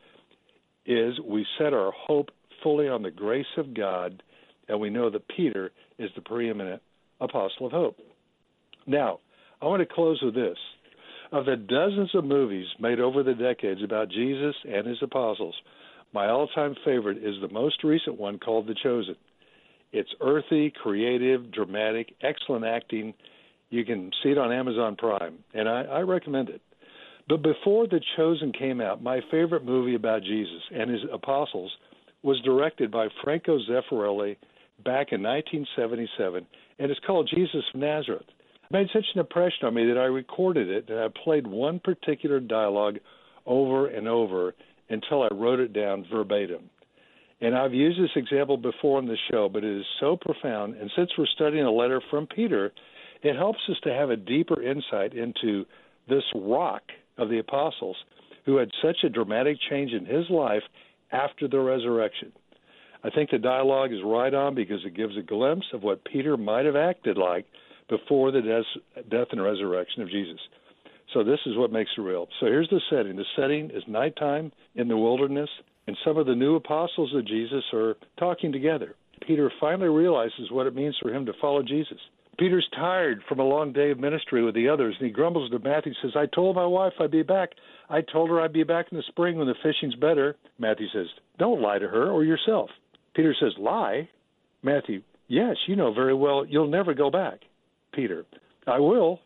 is 0.87 1.15
we 1.21 1.47
set 1.59 1.75
our 1.75 1.93
hope 1.95 2.31
fully 2.63 2.89
on 2.89 3.03
the 3.03 3.11
grace 3.11 3.45
of 3.59 3.75
God, 3.75 4.23
and 4.69 4.81
we 4.81 4.91
know 4.91 5.11
that 5.11 5.29
Peter 5.29 5.73
is 5.99 6.11
the 6.15 6.23
preeminent 6.23 6.81
apostle 7.21 7.67
of 7.67 7.73
hope. 7.73 7.99
Now, 8.87 9.21
I 9.61 9.67
want 9.67 9.81
to 9.87 9.95
close 9.95 10.21
with 10.23 10.35
this. 10.35 10.57
Of 11.33 11.45
the 11.45 11.57
dozens 11.57 12.15
of 12.15 12.25
movies 12.25 12.67
made 12.79 13.01
over 13.01 13.23
the 13.23 13.35
decades 13.35 13.83
about 13.83 14.11
Jesus 14.11 14.55
and 14.65 14.87
his 14.87 14.99
apostles, 15.03 15.55
my 16.15 16.29
all 16.29 16.47
time 16.49 16.77
favorite 16.85 17.19
is 17.19 17.35
the 17.41 17.53
most 17.53 17.83
recent 17.83 18.19
one 18.19 18.39
called 18.39 18.69
The 18.69 18.77
Chosen. 18.81 19.17
It's 19.93 20.15
earthy, 20.21 20.73
creative, 20.83 21.53
dramatic, 21.53 22.15
excellent 22.23 22.65
acting. 22.65 23.15
You 23.71 23.85
can 23.85 24.13
see 24.23 24.31
it 24.31 24.39
on 24.39 24.53
Amazon 24.53 24.97
Prime, 24.97 25.39
and 25.53 25.69
I, 25.69 25.83
I 25.83 26.01
recommend 26.01 26.49
it. 26.49 26.61
But 27.29 27.43
before 27.43 27.87
The 27.87 28.01
Chosen 28.17 28.53
came 28.53 28.81
out, 28.81 29.03
my 29.03 29.21
favorite 29.31 29.65
movie 29.65 29.95
about 29.95 30.23
Jesus 30.23 30.63
and 30.73 30.91
his 30.91 31.01
apostles 31.13 31.73
was 32.23 32.41
directed 32.43 32.91
by 32.91 33.09
Franco 33.23 33.59
Zeffirelli 33.59 34.37
back 34.85 35.13
in 35.13 35.23
1977, 35.23 36.47
and 36.79 36.91
it's 36.91 37.01
called 37.07 37.31
Jesus 37.33 37.65
of 37.75 37.81
Nazareth 37.81 38.27
made 38.71 38.89
such 38.93 39.05
an 39.15 39.21
impression 39.21 39.67
on 39.67 39.75
me 39.75 39.87
that 39.87 39.99
I 39.99 40.05
recorded 40.05 40.69
it 40.69 40.89
and 40.89 40.99
I 40.99 41.09
played 41.25 41.47
one 41.47 41.81
particular 41.81 42.41
dialogue 42.41 42.97
over 43.45 43.87
and 43.87 44.09
over 44.09 44.55
until 44.89 45.23
I 45.23 45.29
wrote 45.33 45.61
it 45.61 45.73
down 45.73 46.07
verbatim. 46.13 46.71
And 47.41 47.55
I've 47.55 47.75
used 47.75 48.01
this 48.01 48.11
example 48.17 48.57
before 48.57 48.99
in 48.99 49.07
the 49.07 49.17
show, 49.31 49.49
but 49.49 49.63
it 49.63 49.79
is 49.79 49.85
so 50.01 50.17
profound. 50.17 50.75
And 50.77 50.91
since 50.97 51.11
we're 51.19 51.27
studying 51.27 51.65
a 51.65 51.71
letter 51.71 52.01
from 52.11 52.27
Peter, 52.27 52.73
it 53.23 53.37
helps 53.37 53.59
us 53.69 53.77
to 53.85 53.93
have 53.93 54.11
a 54.11 54.17
deeper 54.17 54.63
insight 54.63 55.13
into 55.13 55.67
this 56.09 56.25
rock 56.35 56.83
of 57.19 57.29
the 57.29 57.39
apostles 57.39 57.97
who 58.45 58.57
had 58.57 58.71
such 58.83 58.99
a 59.05 59.09
dramatic 59.09 59.59
change 59.69 59.93
in 59.93 60.07
his 60.07 60.29
life 60.31 60.63
after 61.13 61.49
the 61.49 61.59
resurrection. 61.59 62.33
I 63.05 63.11
think 63.11 63.31
the 63.31 63.39
dialogue 63.39 63.93
is 63.93 64.01
right 64.05 64.33
on 64.33 64.55
because 64.55 64.85
it 64.85 64.97
gives 64.97 65.17
a 65.17 65.23
glimpse 65.23 65.67
of 65.73 65.83
what 65.83 66.05
Peter 66.05 66.37
might 66.37 66.65
have 66.65 66.77
acted 66.77 67.17
like 67.17 67.47
before 67.89 68.31
the 68.33 68.63
death 69.11 69.29
and 69.31 69.43
resurrection 69.43 70.03
of 70.03 70.11
Jesus. 70.11 70.41
So 71.15 71.23
this 71.23 71.39
is 71.47 71.57
what 71.57 71.71
makes 71.71 71.91
it 71.97 72.01
real. 72.01 72.27
So 72.41 72.47
here's 72.47 72.69
the 72.69 72.81
setting. 72.91 73.17
The 73.17 73.25
setting 73.37 73.71
is 73.71 73.85
nighttime 73.87 74.51
in 74.75 74.89
the 74.89 74.97
wilderness, 74.97 75.49
and 75.87 75.97
some 76.05 76.17
of 76.17 76.27
the 76.27 76.35
new 76.35 76.57
apostles 76.57 77.15
of 77.15 77.27
Jesus 77.27 77.63
are 77.73 77.95
talking 78.19 78.51
together. 78.51 78.97
Peter 79.25 79.53
finally 79.61 79.89
realizes 79.89 80.51
what 80.51 80.67
it 80.67 80.75
means 80.75 80.97
for 81.01 81.15
him 81.15 81.25
to 81.27 81.33
follow 81.41 81.63
Jesus. 81.63 81.99
Peter's 82.39 82.69
tired 82.75 83.23
from 83.29 83.41
a 83.41 83.45
long 83.45 83.73
day 83.73 83.91
of 83.91 83.99
ministry 83.99 84.45
with 84.45 84.55
the 84.55 84.69
others, 84.69 84.95
and 84.99 85.07
he 85.07 85.13
grumbles 85.13 85.51
to 85.51 85.59
Matthew, 85.59 85.95
says, 86.03 86.13
I 86.15 86.27
told 86.27 86.57
my 86.57 86.67
wife 86.67 86.93
I'd 87.01 87.11
be 87.11 87.23
back. 87.23 87.51
I 87.89 88.01
told 88.03 88.29
her 88.31 88.41
I'd 88.41 88.53
be 88.53 88.65
back 88.65 88.87
in 88.91 88.99
the 88.99 89.05
spring 89.09 89.39
when 89.39 89.47
the 89.47 89.55
fishing's 89.63 89.95
better. 89.95 90.37
Matthew 90.59 90.89
says, 90.93 91.07
Don't 91.39 91.63
lie 91.63 91.79
to 91.79 91.89
her 91.89 92.11
or 92.11 92.25
yourself. 92.25 92.71
Peter 93.15 93.35
says, 93.39 93.53
Lie? 93.59 94.09
Matthew, 94.63 95.03
yes, 95.29 95.57
you 95.67 95.77
know 95.77 95.95
very 95.95 96.15
well 96.15 96.45
you'll 96.45 96.69
never 96.69 96.93
go 96.93 97.11
back. 97.11 97.41
Peter, 97.93 98.27
I 98.67 98.81
will. 98.81 99.21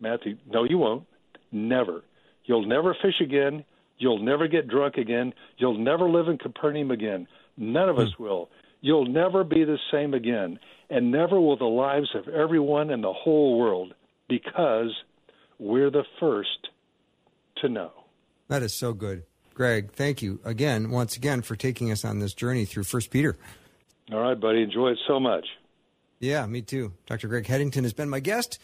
Matthew, 0.00 0.38
no, 0.46 0.64
you 0.64 0.78
won't. 0.78 1.04
Never. 1.52 2.02
You'll 2.44 2.66
never 2.66 2.96
fish 3.02 3.20
again. 3.20 3.64
You'll 3.98 4.22
never 4.22 4.48
get 4.48 4.68
drunk 4.68 4.96
again. 4.96 5.34
You'll 5.58 5.78
never 5.78 6.08
live 6.08 6.28
in 6.28 6.38
Capernaum 6.38 6.90
again. 6.90 7.26
None 7.56 7.88
of 7.88 7.98
us 7.98 8.12
hmm. 8.16 8.22
will. 8.22 8.48
You'll 8.84 9.06
never 9.06 9.44
be 9.44 9.64
the 9.64 9.78
same 9.90 10.12
again. 10.12 10.58
And 10.90 11.10
never 11.10 11.40
will 11.40 11.56
the 11.56 11.64
lives 11.64 12.10
of 12.14 12.28
everyone 12.28 12.90
in 12.90 13.00
the 13.00 13.14
whole 13.14 13.58
world 13.58 13.94
because 14.28 14.94
we're 15.58 15.90
the 15.90 16.04
first 16.20 16.68
to 17.62 17.70
know. 17.70 17.92
That 18.48 18.62
is 18.62 18.74
so 18.74 18.92
good. 18.92 19.22
Greg, 19.54 19.92
thank 19.92 20.20
you 20.20 20.38
again, 20.44 20.90
once 20.90 21.16
again, 21.16 21.40
for 21.40 21.56
taking 21.56 21.90
us 21.90 22.04
on 22.04 22.18
this 22.18 22.34
journey 22.34 22.66
through 22.66 22.82
First 22.82 23.08
Peter. 23.08 23.38
All 24.12 24.20
right, 24.20 24.38
buddy. 24.38 24.62
Enjoy 24.62 24.90
it 24.90 24.98
so 25.08 25.18
much. 25.18 25.46
Yeah, 26.20 26.44
me 26.44 26.60
too. 26.60 26.92
Dr. 27.06 27.28
Greg 27.28 27.46
Headington 27.46 27.84
has 27.84 27.94
been 27.94 28.10
my 28.10 28.20
guest. 28.20 28.58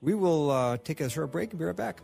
We 0.00 0.14
will 0.14 0.52
uh, 0.52 0.76
take 0.76 1.00
a 1.00 1.10
short 1.10 1.32
break 1.32 1.50
and 1.50 1.58
be 1.58 1.64
right 1.64 1.74
back. 1.74 2.00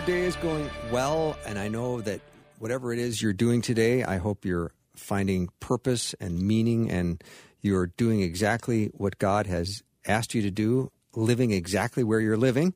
Your 0.00 0.18
day 0.18 0.24
is 0.24 0.36
going 0.36 0.70
well, 0.90 1.36
and 1.46 1.58
I 1.58 1.68
know 1.68 2.00
that 2.00 2.22
whatever 2.58 2.90
it 2.90 2.98
is 2.98 3.20
you're 3.20 3.34
doing 3.34 3.60
today, 3.60 4.02
I 4.02 4.16
hope 4.16 4.46
you're 4.46 4.72
finding 4.96 5.50
purpose 5.60 6.14
and 6.18 6.40
meaning, 6.40 6.90
and 6.90 7.22
you're 7.60 7.88
doing 7.98 8.22
exactly 8.22 8.86
what 8.94 9.18
God 9.18 9.46
has 9.46 9.82
asked 10.06 10.34
you 10.34 10.40
to 10.40 10.50
do, 10.50 10.90
living 11.14 11.50
exactly 11.50 12.02
where 12.02 12.18
you're 12.18 12.38
living, 12.38 12.72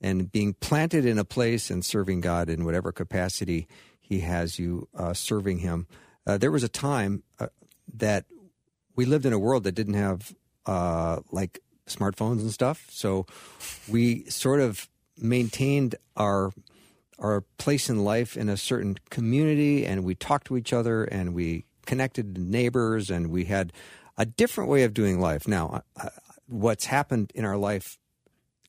and 0.00 0.32
being 0.32 0.54
planted 0.54 1.04
in 1.04 1.18
a 1.18 1.26
place 1.26 1.68
and 1.68 1.84
serving 1.84 2.22
God 2.22 2.48
in 2.48 2.64
whatever 2.64 2.90
capacity 2.90 3.68
He 4.00 4.20
has 4.20 4.58
you 4.58 4.88
uh, 4.96 5.12
serving 5.12 5.58
Him. 5.58 5.86
Uh, 6.26 6.38
there 6.38 6.50
was 6.50 6.62
a 6.62 6.70
time 6.70 7.22
uh, 7.38 7.48
that 7.92 8.24
we 8.96 9.04
lived 9.04 9.26
in 9.26 9.34
a 9.34 9.38
world 9.38 9.64
that 9.64 9.72
didn't 9.72 9.94
have 9.94 10.34
uh, 10.64 11.20
like 11.30 11.60
smartphones 11.86 12.40
and 12.40 12.50
stuff. 12.50 12.86
So 12.88 13.26
we 13.90 14.24
sort 14.30 14.60
of 14.60 14.88
maintained 15.18 15.94
our 16.16 16.52
our 17.18 17.42
place 17.56 17.88
in 17.88 18.04
life 18.04 18.36
in 18.36 18.48
a 18.48 18.56
certain 18.56 18.98
community, 19.08 19.86
and 19.86 20.02
we 20.04 20.14
talked 20.14 20.48
to 20.48 20.56
each 20.56 20.72
other, 20.72 21.04
and 21.04 21.34
we 21.34 21.64
connected 21.86 22.36
neighbors, 22.36 23.10
and 23.10 23.30
we 23.30 23.44
had 23.44 23.72
a 24.18 24.26
different 24.26 24.68
way 24.68 24.82
of 24.82 24.92
doing 24.92 25.20
life. 25.20 25.46
Now, 25.46 25.82
uh, 25.96 26.08
what's 26.48 26.86
happened 26.86 27.30
in 27.34 27.44
our 27.44 27.56
life 27.56 27.98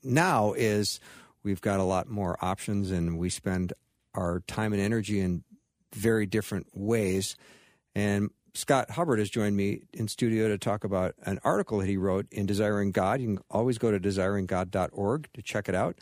now 0.03 0.53
is 0.53 0.99
we've 1.41 1.62
got 1.62 1.79
a 1.79 1.84
lot 1.84 2.08
more 2.08 2.38
options, 2.41 2.91
and 2.91 3.17
we 3.17 3.29
spend 3.29 3.73
our 4.13 4.41
time 4.41 4.73
and 4.73 4.82
energy 4.82 5.19
in 5.19 5.43
very 5.93 6.25
different 6.25 6.67
ways. 6.73 7.36
And 7.95 8.29
Scott 8.53 8.91
Hubbard 8.91 9.17
has 9.17 9.29
joined 9.29 9.56
me 9.56 9.82
in 9.93 10.08
studio 10.08 10.47
to 10.47 10.58
talk 10.60 10.84
about 10.84 11.15
an 11.23 11.39
article 11.43 11.79
that 11.79 11.88
he 11.88 11.97
wrote 11.97 12.27
in 12.32 12.45
Desiring 12.45 12.91
God. 12.91 13.19
You 13.19 13.36
can 13.36 13.43
always 13.49 13.79
go 13.79 13.89
to 13.89 13.99
desiringgod.org 13.99 15.29
to 15.34 15.41
check 15.41 15.67
it 15.67 15.75
out. 15.75 15.97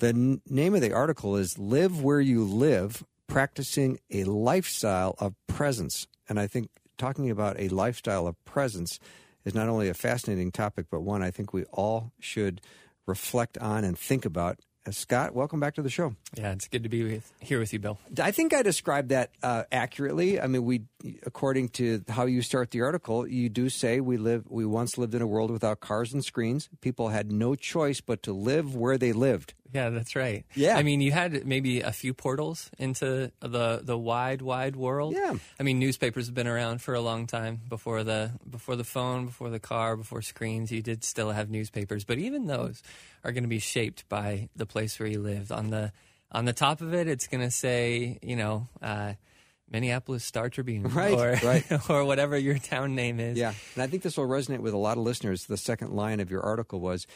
The 0.00 0.08
n- 0.08 0.40
name 0.48 0.76
of 0.76 0.80
the 0.80 0.92
article 0.92 1.34
is 1.34 1.58
Live 1.58 2.00
Where 2.00 2.20
You 2.20 2.44
Live 2.44 3.04
Practicing 3.26 3.98
a 4.12 4.22
Lifestyle 4.22 5.16
of 5.18 5.34
Presence. 5.48 6.06
And 6.28 6.38
I 6.38 6.46
think 6.46 6.70
talking 6.98 7.30
about 7.30 7.58
a 7.58 7.68
lifestyle 7.68 8.28
of 8.28 8.36
presence 8.44 9.00
is 9.44 9.56
not 9.56 9.68
only 9.68 9.88
a 9.88 9.94
fascinating 9.94 10.52
topic, 10.52 10.86
but 10.88 11.00
one 11.00 11.20
I 11.22 11.32
think 11.32 11.52
we 11.52 11.64
all 11.72 12.12
should 12.20 12.60
reflect 13.06 13.58
on 13.58 13.82
and 13.82 13.98
think 13.98 14.24
about. 14.24 14.60
Uh, 14.86 14.92
Scott, 14.92 15.34
welcome 15.34 15.58
back 15.58 15.74
to 15.74 15.82
the 15.82 15.90
show. 15.90 16.14
Yeah, 16.36 16.52
it's 16.52 16.68
good 16.68 16.84
to 16.84 16.88
be 16.88 17.02
with, 17.02 17.32
here 17.40 17.58
with 17.58 17.72
you, 17.72 17.80
Bill. 17.80 17.98
I 18.22 18.30
think 18.30 18.54
I 18.54 18.62
described 18.62 19.08
that 19.08 19.32
uh, 19.42 19.64
accurately. 19.72 20.40
I 20.40 20.46
mean, 20.46 20.64
we, 20.64 20.82
according 21.26 21.70
to 21.70 22.04
how 22.08 22.26
you 22.26 22.42
start 22.42 22.70
the 22.70 22.82
article, 22.82 23.26
you 23.26 23.48
do 23.48 23.68
say 23.68 23.98
we 23.98 24.16
live. 24.16 24.44
We 24.48 24.64
once 24.64 24.96
lived 24.96 25.16
in 25.16 25.22
a 25.22 25.26
world 25.26 25.50
without 25.50 25.80
cars 25.80 26.12
and 26.12 26.24
screens. 26.24 26.68
People 26.80 27.08
had 27.08 27.32
no 27.32 27.56
choice 27.56 28.00
but 28.00 28.22
to 28.22 28.32
live 28.32 28.76
where 28.76 28.96
they 28.96 29.12
lived. 29.12 29.54
Yeah, 29.72 29.90
that's 29.90 30.16
right. 30.16 30.44
Yeah. 30.54 30.76
I 30.76 30.82
mean, 30.82 31.00
you 31.00 31.12
had 31.12 31.46
maybe 31.46 31.80
a 31.80 31.92
few 31.92 32.14
portals 32.14 32.70
into 32.78 33.30
the 33.40 33.80
the 33.82 33.98
wide, 33.98 34.42
wide 34.42 34.76
world. 34.76 35.14
Yeah. 35.14 35.34
I 35.60 35.62
mean, 35.62 35.78
newspapers 35.78 36.26
have 36.26 36.34
been 36.34 36.48
around 36.48 36.80
for 36.80 36.94
a 36.94 37.00
long 37.00 37.26
time 37.26 37.60
before 37.68 38.02
the 38.04 38.32
before 38.48 38.76
the 38.76 38.84
phone, 38.84 39.26
before 39.26 39.50
the 39.50 39.60
car, 39.60 39.96
before 39.96 40.22
screens. 40.22 40.72
You 40.72 40.82
did 40.82 41.04
still 41.04 41.30
have 41.30 41.50
newspapers, 41.50 42.04
but 42.04 42.18
even 42.18 42.46
those 42.46 42.82
are 43.24 43.32
going 43.32 43.44
to 43.44 43.48
be 43.48 43.58
shaped 43.58 44.08
by 44.08 44.48
the 44.56 44.66
place 44.66 44.98
where 44.98 45.08
you 45.08 45.20
lived. 45.20 45.52
On 45.52 45.70
the 45.70 45.92
on 46.32 46.44
the 46.44 46.52
top 46.52 46.80
of 46.80 46.94
it, 46.94 47.08
it's 47.08 47.26
going 47.26 47.44
to 47.44 47.50
say, 47.50 48.18
you 48.22 48.36
know. 48.36 48.68
Uh, 48.82 49.14
Minneapolis 49.70 50.24
Star 50.24 50.48
Tribune, 50.48 50.82
Right, 50.94 51.12
or, 51.12 51.46
right. 51.46 51.64
or 51.90 52.04
whatever 52.04 52.38
your 52.38 52.56
town 52.58 52.94
name 52.94 53.20
is. 53.20 53.36
Yeah, 53.36 53.52
and 53.74 53.82
I 53.82 53.86
think 53.86 54.02
this 54.02 54.16
will 54.16 54.26
resonate 54.26 54.60
with 54.60 54.72
a 54.72 54.78
lot 54.78 54.96
of 54.96 55.04
listeners. 55.04 55.44
The 55.44 55.58
second 55.58 55.92
line 55.92 56.20
of 56.20 56.30
your 56.30 56.40
article 56.40 56.80
was 56.80 57.06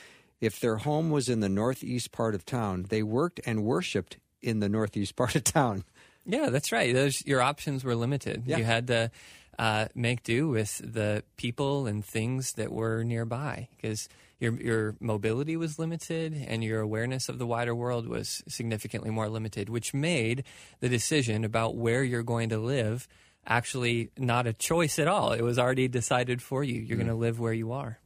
if 0.43 0.59
their 0.59 0.79
home 0.79 1.11
was 1.11 1.29
in 1.29 1.39
the 1.39 1.49
northeast 1.49 2.11
part 2.11 2.35
of 2.35 2.45
town, 2.45 2.87
they 2.89 3.03
worked 3.03 3.41
and 3.47 3.63
worshiped 3.63 4.19
in 4.43 4.59
the 4.59 4.69
northeast 4.69 5.15
part 5.17 5.37
of 5.37 5.45
town. 5.45 5.85
Yeah, 6.27 6.51
that's 6.51 6.73
right. 6.73 6.93
Those 6.93 7.25
your 7.25 7.41
options 7.41 7.85
were 7.85 7.95
limited. 7.95 8.43
Yeah. 8.45 8.59
You 8.59 8.65
had 8.65 8.89
to 8.89 9.11
uh, 9.59 9.87
make 9.95 10.25
do 10.25 10.49
with 10.49 10.81
the 10.85 11.23
people 11.37 11.87
and 11.87 12.05
things 12.05 12.53
that 12.55 12.73
were 12.73 13.05
nearby 13.05 13.69
because 13.77 14.09
your 14.41 14.61
your 14.61 14.97
mobility 15.01 15.57
was 15.57 15.79
limited 15.79 16.35
and 16.49 16.63
your 16.65 16.81
awareness 16.81 17.29
of 17.29 17.39
the 17.39 17.47
wider 17.47 17.75
world 17.75 18.09
was 18.09 18.43
significantly 18.49 19.11
more 19.11 19.29
limited, 19.29 19.69
which 19.69 19.95
made 19.95 20.43
the 20.81 20.89
decision 20.89 21.45
about 21.45 21.77
where 21.77 22.03
you're 22.03 22.25
going 22.25 22.49
to 22.49 22.59
live 22.59 23.07
actually 23.47 24.11
not 24.17 24.47
a 24.47 24.53
choice 24.53 24.99
at 24.99 25.09
all. 25.09 25.33
It 25.33 25.43
was 25.43 25.59
already 25.59 25.89
decided 25.89 26.43
for 26.43 26.63
you. 26.63 26.81
You're 26.81 26.97
going 26.97 27.09
to 27.09 27.15
live 27.15 27.41
where 27.41 27.53
you 27.53 27.73
are. 27.73 27.99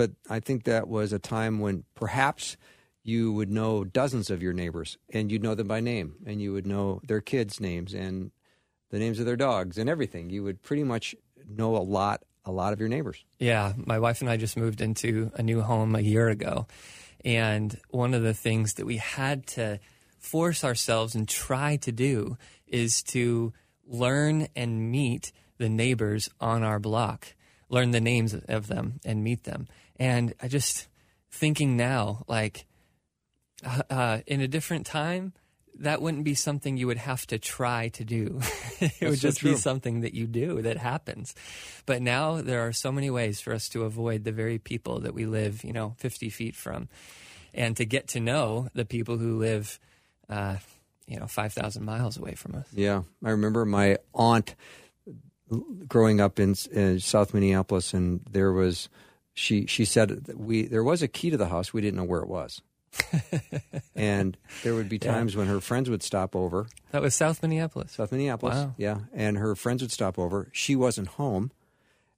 But 0.00 0.12
I 0.30 0.40
think 0.40 0.64
that 0.64 0.88
was 0.88 1.12
a 1.12 1.18
time 1.18 1.58
when 1.58 1.84
perhaps 1.94 2.56
you 3.02 3.34
would 3.34 3.50
know 3.50 3.84
dozens 3.84 4.30
of 4.30 4.42
your 4.42 4.54
neighbors 4.54 4.96
and 5.10 5.30
you'd 5.30 5.42
know 5.42 5.54
them 5.54 5.68
by 5.68 5.80
name 5.80 6.14
and 6.24 6.40
you 6.40 6.54
would 6.54 6.66
know 6.66 7.02
their 7.06 7.20
kids' 7.20 7.60
names 7.60 7.92
and 7.92 8.30
the 8.88 8.98
names 8.98 9.18
of 9.20 9.26
their 9.26 9.36
dogs 9.36 9.76
and 9.76 9.90
everything. 9.90 10.30
You 10.30 10.42
would 10.44 10.62
pretty 10.62 10.84
much 10.84 11.14
know 11.46 11.76
a 11.76 11.84
lot 11.84 12.22
a 12.46 12.50
lot 12.50 12.72
of 12.72 12.80
your 12.80 12.88
neighbors. 12.88 13.22
Yeah, 13.38 13.74
my 13.76 13.98
wife 13.98 14.22
and 14.22 14.30
I 14.30 14.38
just 14.38 14.56
moved 14.56 14.80
into 14.80 15.32
a 15.34 15.42
new 15.42 15.60
home 15.60 15.94
a 15.94 16.00
year 16.00 16.30
ago. 16.30 16.66
And 17.22 17.78
one 17.90 18.14
of 18.14 18.22
the 18.22 18.32
things 18.32 18.72
that 18.76 18.86
we 18.86 18.96
had 18.96 19.46
to 19.48 19.80
force 20.16 20.64
ourselves 20.64 21.14
and 21.14 21.28
try 21.28 21.76
to 21.76 21.92
do 21.92 22.38
is 22.66 23.02
to 23.02 23.52
learn 23.86 24.48
and 24.56 24.90
meet 24.90 25.30
the 25.58 25.68
neighbors 25.68 26.30
on 26.40 26.62
our 26.62 26.78
block, 26.78 27.34
learn 27.68 27.90
the 27.90 28.00
names 28.00 28.34
of 28.48 28.68
them 28.68 28.98
and 29.04 29.22
meet 29.22 29.44
them. 29.44 29.68
And 30.00 30.32
I 30.42 30.48
just 30.48 30.88
thinking 31.30 31.76
now, 31.76 32.24
like, 32.26 32.64
uh, 33.64 33.82
uh, 33.90 34.18
in 34.26 34.40
a 34.40 34.48
different 34.48 34.86
time, 34.86 35.34
that 35.78 36.00
wouldn't 36.02 36.24
be 36.24 36.34
something 36.34 36.76
you 36.76 36.86
would 36.86 36.98
have 36.98 37.26
to 37.26 37.38
try 37.38 37.88
to 37.88 38.04
do. 38.04 38.40
it 38.80 39.08
would 39.08 39.20
just 39.20 39.38
true. 39.38 39.52
be 39.52 39.56
something 39.56 40.00
that 40.00 40.14
you 40.14 40.26
do 40.26 40.62
that 40.62 40.78
happens. 40.78 41.34
But 41.84 42.00
now 42.00 42.40
there 42.40 42.66
are 42.66 42.72
so 42.72 42.90
many 42.90 43.10
ways 43.10 43.40
for 43.40 43.52
us 43.52 43.68
to 43.70 43.84
avoid 43.84 44.24
the 44.24 44.32
very 44.32 44.58
people 44.58 45.00
that 45.00 45.14
we 45.14 45.26
live, 45.26 45.62
you 45.62 45.72
know, 45.72 45.94
50 45.98 46.30
feet 46.30 46.56
from, 46.56 46.88
and 47.52 47.76
to 47.76 47.84
get 47.84 48.08
to 48.08 48.20
know 48.20 48.68
the 48.74 48.86
people 48.86 49.18
who 49.18 49.38
live, 49.38 49.78
uh, 50.30 50.56
you 51.06 51.18
know, 51.20 51.26
5,000 51.26 51.84
miles 51.84 52.16
away 52.16 52.34
from 52.34 52.54
us. 52.54 52.66
Yeah, 52.72 53.02
I 53.22 53.30
remember 53.30 53.66
my 53.66 53.98
aunt 54.14 54.54
growing 55.86 56.20
up 56.20 56.38
in, 56.38 56.54
in 56.72 57.00
South 57.00 57.34
Minneapolis, 57.34 57.92
and 57.92 58.20
there 58.30 58.52
was 58.52 58.88
she 59.34 59.66
she 59.66 59.84
said 59.84 60.08
that 60.26 60.38
we 60.38 60.62
there 60.62 60.84
was 60.84 61.02
a 61.02 61.08
key 61.08 61.30
to 61.30 61.36
the 61.36 61.48
house, 61.48 61.72
we 61.72 61.80
didn't 61.80 61.96
know 61.96 62.04
where 62.04 62.20
it 62.20 62.28
was, 62.28 62.60
and 63.94 64.36
there 64.62 64.74
would 64.74 64.88
be 64.88 64.98
times 64.98 65.36
when 65.36 65.46
her 65.46 65.60
friends 65.60 65.88
would 65.90 66.02
stop 66.02 66.34
over, 66.36 66.66
That 66.92 67.02
was 67.02 67.14
South 67.14 67.42
Minneapolis. 67.42 67.92
South 67.92 68.12
Minneapolis, 68.12 68.56
Wow. 68.56 68.74
yeah, 68.76 68.98
and 69.12 69.38
her 69.38 69.54
friends 69.54 69.82
would 69.82 69.92
stop 69.92 70.18
over. 70.18 70.48
She 70.52 70.76
wasn't 70.76 71.08
home. 71.08 71.50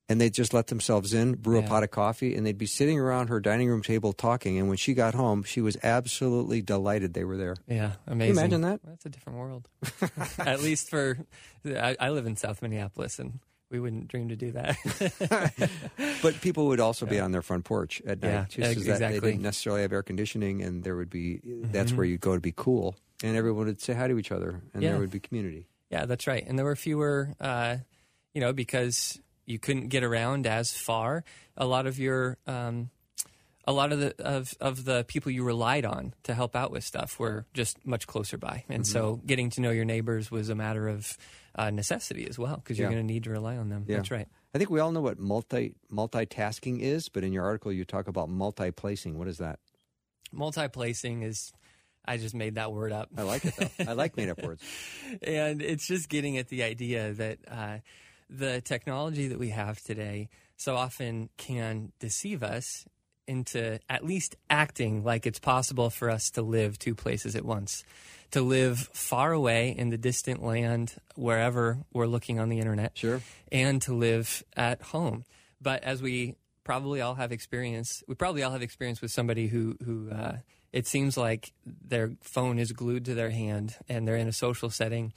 And 0.08 0.20
they'd 0.20 0.34
just 0.34 0.52
let 0.52 0.66
themselves 0.66 1.14
in, 1.14 1.36
brew 1.36 1.60
a 1.60 1.62
pot 1.62 1.84
of 1.84 1.90
coffee, 1.90 2.34
and 2.34 2.44
they'd 2.44 2.58
be 2.58 2.66
sitting 2.66 2.98
around 2.98 3.28
her 3.28 3.40
dining 3.40 3.68
room 3.68 3.80
table 3.82 4.12
talking. 4.12 4.58
And 4.58 4.68
when 4.68 4.76
she 4.76 4.92
got 4.92 5.14
home, 5.14 5.42
she 5.42 5.62
was 5.62 5.78
absolutely 5.82 6.60
delighted 6.60 7.14
they 7.14 7.24
were 7.24 7.38
there. 7.38 7.56
Yeah, 7.66 7.92
amazing. 8.06 8.36
imagine 8.36 8.60
that? 8.62 8.80
That's 8.84 9.06
a 9.06 9.08
different 9.08 9.38
world. 9.38 9.68
At 10.38 10.60
least 10.60 10.90
for, 10.90 11.18
I, 11.64 11.96
I 11.98 12.10
live 12.10 12.26
in 12.26 12.36
South 12.36 12.60
Minneapolis, 12.60 13.18
and 13.20 13.38
we 13.72 13.80
wouldn't 13.80 14.06
dream 14.08 14.28
to 14.28 14.36
do 14.36 14.52
that. 14.52 14.76
But 16.22 16.40
people 16.40 16.66
would 16.68 16.78
also 16.80 17.04
be 17.06 17.18
on 17.18 17.32
their 17.32 17.42
front 17.42 17.64
porch 17.64 18.00
at 18.06 18.22
night. 18.22 18.28
Yeah, 18.30 18.44
just 18.48 18.70
ex- 18.78 18.88
as 18.88 18.98
that 19.00 19.12
they 19.12 19.18
didn't 19.20 19.42
necessarily 19.42 19.82
have 19.82 19.92
air 19.92 20.02
conditioning, 20.04 20.62
and 20.62 20.84
there 20.84 20.94
would 20.94 21.10
be 21.10 21.40
that's 21.44 21.88
Mm-hmm. 21.90 21.96
where 21.96 22.06
you'd 22.06 22.20
go 22.20 22.34
to 22.34 22.40
be 22.40 22.52
cool, 22.56 22.94
and 23.24 23.36
everyone 23.36 23.66
would 23.66 23.80
say 23.80 23.94
hi 23.94 24.06
to 24.06 24.18
each 24.18 24.30
other, 24.30 24.60
and 24.74 24.82
Yeah. 24.82 24.90
there 24.92 25.00
would 25.00 25.10
be 25.10 25.18
community. 25.20 25.66
Yeah, 25.90 26.06
that's 26.06 26.26
right. 26.28 26.44
And 26.46 26.56
there 26.58 26.64
were 26.66 26.76
fewer, 26.76 27.34
uh, 27.40 27.78
you 28.34 28.40
know, 28.40 28.52
because 28.52 29.20
you 29.46 29.58
couldn't 29.58 29.88
get 29.88 30.04
around 30.04 30.46
as 30.46 30.72
far. 30.72 31.24
A 31.56 31.66
lot 31.66 31.86
of 31.86 31.98
your, 31.98 32.38
um, 32.46 32.90
a 33.64 33.72
lot 33.72 33.92
of 33.92 34.00
the 34.00 34.14
of 34.24 34.54
of 34.60 34.84
the 34.84 35.04
people 35.04 35.30
you 35.30 35.44
relied 35.44 35.84
on 35.84 36.14
to 36.24 36.34
help 36.34 36.56
out 36.56 36.70
with 36.70 36.82
stuff 36.84 37.18
were 37.18 37.46
just 37.54 37.84
much 37.86 38.06
closer 38.06 38.36
by, 38.38 38.64
and 38.68 38.86
so 38.86 39.16
Mm-hmm. 39.16 39.26
getting 39.26 39.50
to 39.50 39.60
know 39.60 39.70
your 39.70 39.84
neighbors 39.84 40.30
was 40.30 40.48
a 40.48 40.54
matter 40.54 40.88
of 40.88 41.16
uh, 41.54 41.70
necessity 41.70 42.26
as 42.28 42.38
well 42.38 42.56
because 42.56 42.78
you're 42.78 42.88
Yeah. 42.90 42.94
going 42.96 43.06
to 43.06 43.12
need 43.12 43.24
to 43.24 43.30
rely 43.30 43.56
on 43.56 43.68
them. 43.68 43.84
Yeah. 43.86 43.96
That's 43.96 44.10
right. 44.10 44.26
I 44.54 44.58
think 44.58 44.70
we 44.70 44.80
all 44.80 44.90
know 44.92 45.00
what 45.00 45.18
multi 45.18 45.74
multitasking 45.92 46.80
is, 46.80 47.08
but 47.08 47.24
in 47.24 47.32
your 47.32 47.44
article 47.44 47.72
you 47.72 47.84
talk 47.84 48.08
about 48.08 48.28
multi-placing. 48.28 49.18
What 49.18 49.28
is 49.28 49.38
that? 49.38 49.58
Multi-placing 50.32 51.22
is. 51.22 51.52
I 52.04 52.16
just 52.16 52.34
made 52.34 52.56
that 52.56 52.72
word 52.72 52.90
up. 52.90 53.10
I 53.16 53.22
like 53.22 53.44
it 53.44 53.54
though. 53.56 53.84
I 53.88 53.92
like 53.92 54.16
made-up 54.16 54.42
words. 54.42 54.60
and 55.22 55.62
it's 55.62 55.86
just 55.86 56.08
getting 56.08 56.36
at 56.36 56.48
the 56.48 56.64
idea 56.64 57.12
that 57.12 57.38
uh, 57.48 57.78
the 58.28 58.60
technology 58.60 59.28
that 59.28 59.38
we 59.38 59.50
have 59.50 59.80
today 59.80 60.28
so 60.56 60.74
often 60.74 61.28
can 61.36 61.92
deceive 62.00 62.42
us 62.42 62.84
into 63.26 63.78
at 63.88 64.04
least 64.04 64.36
acting 64.50 65.04
like 65.04 65.26
it's 65.26 65.38
possible 65.38 65.90
for 65.90 66.10
us 66.10 66.30
to 66.30 66.42
live 66.42 66.78
two 66.78 66.94
places 66.94 67.36
at 67.36 67.44
once, 67.44 67.84
to 68.32 68.42
live 68.42 68.88
far 68.92 69.32
away 69.32 69.70
in 69.70 69.90
the 69.90 69.98
distant 69.98 70.42
land 70.42 70.94
wherever 71.14 71.78
we're 71.92 72.06
looking 72.06 72.38
on 72.40 72.48
the 72.48 72.58
internet, 72.58 72.92
Sure. 72.96 73.20
and 73.50 73.80
to 73.82 73.94
live 73.94 74.42
at 74.56 74.82
home. 74.82 75.24
But 75.60 75.84
as 75.84 76.02
we 76.02 76.36
probably 76.64 77.00
all 77.00 77.14
have 77.14 77.32
experience, 77.32 78.02
we 78.08 78.14
probably 78.14 78.42
all 78.42 78.52
have 78.52 78.62
experience 78.62 79.00
with 79.00 79.10
somebody 79.10 79.46
who 79.48 79.76
who 79.84 80.10
uh, 80.10 80.36
it 80.72 80.86
seems 80.86 81.16
like 81.16 81.52
their 81.66 82.12
phone 82.22 82.58
is 82.58 82.72
glued 82.72 83.04
to 83.04 83.14
their 83.14 83.30
hand 83.30 83.76
and 83.88 84.08
they're 84.08 84.16
in 84.16 84.28
a 84.28 84.32
social 84.32 84.70
setting, 84.70 85.12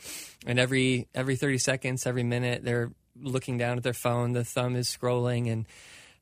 and 0.45 0.59
every 0.59 1.07
every 1.15 1.35
thirty 1.35 1.57
seconds, 1.57 2.05
every 2.05 2.23
minute, 2.23 2.63
they're 2.63 2.91
looking 3.19 3.57
down 3.57 3.77
at 3.77 3.83
their 3.83 3.93
phone. 3.93 4.33
The 4.33 4.43
thumb 4.43 4.75
is 4.75 4.87
scrolling, 4.89 5.49
and 5.51 5.65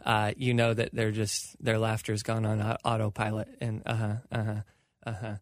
uh, 0.06 0.34
you 0.38 0.54
know 0.54 0.74
that 0.74 0.90
they're 0.94 1.12
just 1.12 1.56
their 1.64 1.80
laughter's 1.80 2.24
gone 2.24 2.46
on 2.46 2.62
autopilot, 2.84 3.48
and 3.62 3.82
uh 3.86 3.96
huh, 3.96 4.14
uh 4.32 4.44
huh, 4.44 4.62
uh 5.06 5.14
huh, 5.14 5.36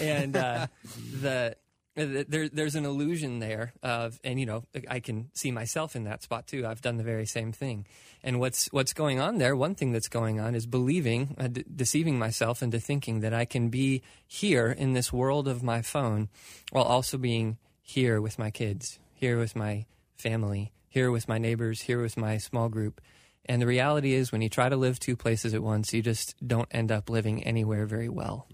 and 0.00 0.36
uh, 0.36 0.66
the 1.20 1.56
there, 1.94 2.48
there's 2.48 2.76
an 2.76 2.86
illusion 2.86 3.40
there 3.40 3.72
of, 3.82 4.20
and 4.22 4.38
you 4.38 4.46
know, 4.46 4.64
I 4.88 5.00
can 5.00 5.30
see 5.34 5.50
myself 5.50 5.96
in 5.96 6.04
that 6.04 6.22
spot 6.22 6.46
too. 6.46 6.66
I've 6.66 6.80
done 6.80 6.96
the 6.96 7.04
very 7.04 7.26
same 7.26 7.52
thing, 7.52 7.86
and 8.22 8.38
what's 8.38 8.66
what's 8.72 8.92
going 8.92 9.20
on 9.20 9.38
there? 9.38 9.56
One 9.56 9.74
thing 9.74 9.92
that's 9.92 10.08
going 10.08 10.40
on 10.40 10.54
is 10.54 10.66
believing, 10.66 11.34
uh, 11.38 11.48
de- 11.48 11.64
deceiving 11.64 12.18
myself 12.18 12.62
into 12.62 12.78
thinking 12.78 13.20
that 13.20 13.34
I 13.34 13.44
can 13.44 13.68
be 13.68 14.02
here 14.26 14.70
in 14.70 14.92
this 14.92 15.12
world 15.12 15.48
of 15.48 15.62
my 15.62 15.82
phone, 15.82 16.28
while 16.70 16.84
also 16.84 17.18
being 17.18 17.58
here 17.82 18.20
with 18.20 18.38
my 18.38 18.50
kids, 18.50 18.98
here 19.14 19.38
with 19.38 19.56
my 19.56 19.86
family, 20.16 20.72
here 20.88 21.10
with 21.10 21.28
my 21.28 21.38
neighbors, 21.38 21.82
here 21.82 22.00
with 22.00 22.16
my 22.16 22.38
small 22.38 22.68
group. 22.68 23.00
And 23.46 23.60
the 23.60 23.66
reality 23.66 24.12
is, 24.12 24.32
when 24.32 24.42
you 24.42 24.48
try 24.48 24.68
to 24.68 24.76
live 24.76 25.00
two 25.00 25.16
places 25.16 25.54
at 25.54 25.62
once, 25.62 25.92
you 25.92 26.02
just 26.02 26.34
don't 26.46 26.68
end 26.70 26.92
up 26.92 27.08
living 27.08 27.42
anywhere 27.42 27.86
very 27.86 28.08
well. 28.08 28.46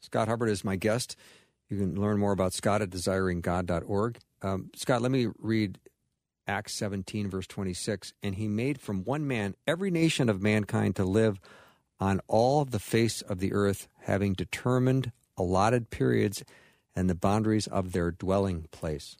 Scott 0.00 0.28
Hubbard 0.28 0.50
is 0.50 0.64
my 0.64 0.76
guest. 0.76 1.16
You 1.68 1.78
can 1.78 2.00
learn 2.00 2.18
more 2.18 2.32
about 2.32 2.52
Scott 2.52 2.82
at 2.82 2.90
desiringgod.org. 2.90 4.18
Um, 4.42 4.70
Scott, 4.74 5.02
let 5.02 5.12
me 5.12 5.28
read 5.38 5.78
Acts 6.46 6.74
17, 6.74 7.30
verse 7.30 7.46
26. 7.46 8.12
And 8.22 8.34
he 8.34 8.48
made 8.48 8.80
from 8.80 9.04
one 9.04 9.26
man 9.26 9.54
every 9.66 9.90
nation 9.90 10.28
of 10.28 10.42
mankind 10.42 10.96
to 10.96 11.04
live 11.04 11.38
on 12.00 12.20
all 12.26 12.64
the 12.64 12.78
face 12.78 13.22
of 13.22 13.38
the 13.38 13.52
earth, 13.52 13.86
having 14.00 14.32
determined 14.32 15.12
allotted 15.36 15.90
periods 15.90 16.42
and 16.96 17.08
the 17.08 17.14
boundaries 17.14 17.66
of 17.68 17.92
their 17.92 18.10
dwelling 18.10 18.66
place. 18.72 19.16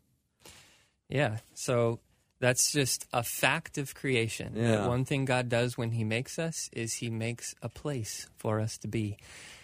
Yeah. 1.08 1.38
So 1.54 2.00
that's 2.40 2.72
just 2.72 3.06
a 3.12 3.22
fact 3.22 3.78
of 3.78 3.94
creation. 3.94 4.54
Yeah. 4.56 4.86
One 4.86 5.04
thing 5.04 5.26
God 5.26 5.48
does 5.48 5.78
when 5.78 5.92
He 5.92 6.04
makes 6.04 6.38
us 6.38 6.70
is 6.72 6.94
He 6.94 7.10
makes 7.10 7.54
a 7.62 7.68
place 7.68 8.28
for 8.36 8.60
us 8.60 8.78
to 8.78 8.88
be. 8.88 9.18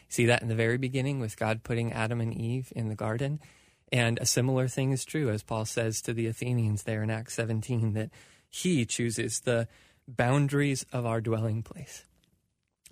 See 0.08 0.26
that 0.26 0.42
in 0.42 0.48
the 0.48 0.54
very 0.54 0.78
beginning 0.78 1.18
with 1.18 1.36
God 1.36 1.64
putting 1.64 1.92
Adam 1.92 2.20
and 2.20 2.32
Eve 2.32 2.72
in 2.76 2.88
the 2.88 2.94
garden. 2.94 3.40
And 3.90 4.18
a 4.18 4.26
similar 4.26 4.68
thing 4.68 4.92
is 4.92 5.04
true, 5.04 5.30
as 5.30 5.42
Paul 5.42 5.64
says 5.64 6.00
to 6.02 6.12
the 6.12 6.26
Athenians 6.26 6.82
there 6.82 7.02
in 7.02 7.10
Acts 7.10 7.34
17, 7.34 7.94
that 7.94 8.10
He 8.48 8.84
chooses 8.84 9.40
the 9.40 9.68
boundaries 10.06 10.84
of 10.92 11.06
our 11.06 11.20
dwelling 11.20 11.62
place. 11.62 12.04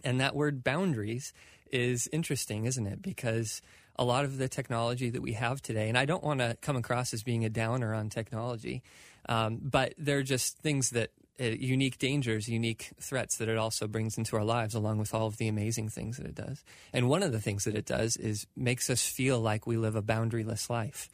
And 0.03 0.21
that 0.21 0.35
word 0.35 0.65
boundaries 0.65 1.33
is 1.71 2.09
interesting, 2.13 2.65
isn't 2.65 2.87
it? 2.87 3.03
Because 3.03 3.61
a 3.97 4.05
lot 4.05 4.25
of 4.25 4.39
the 4.39 4.49
technology 4.49 5.11
that 5.11 5.23
we 5.23 5.35
have 5.35 5.63
today, 5.63 5.89
and 5.89 5.97
I 5.97 6.05
don't 6.05 6.25
want 6.25 6.41
to 6.41 6.57
come 6.61 6.77
across 6.77 7.15
as 7.15 7.23
being 7.23 7.45
a 7.45 7.51
downer 7.51 7.95
on 7.95 8.09
technology, 8.09 8.83
um, 9.29 9.59
but 9.63 9.95
they're 9.99 10.23
just 10.23 10.59
things 10.59 10.91
that 10.91 11.11
uh, 11.41 11.45
unique 11.47 11.99
dangers, 11.99 12.49
unique 12.49 12.93
threats 13.01 13.39
that 13.39 13.49
it 13.49 13.57
also 13.57 13.89
brings 13.89 14.17
into 14.17 14.37
our 14.37 14.45
lives, 14.45 14.75
along 14.75 14.99
with 14.99 15.13
all 15.13 15.27
of 15.27 15.37
the 15.37 15.49
amazing 15.49 15.89
things 15.89 16.17
that 16.17 16.27
it 16.27 16.35
does. 16.35 16.63
And 16.93 17.09
one 17.09 17.25
of 17.25 17.33
the 17.33 17.41
things 17.41 17.65
that 17.65 17.75
it 17.75 17.87
does 17.87 18.17
is 18.17 18.47
makes 18.57 18.89
us 18.89 19.05
feel 19.07 19.41
like 19.41 19.67
we 19.67 19.77
live 19.77 19.97
a 19.97 20.03
boundaryless 20.03 20.71
life, 20.71 21.11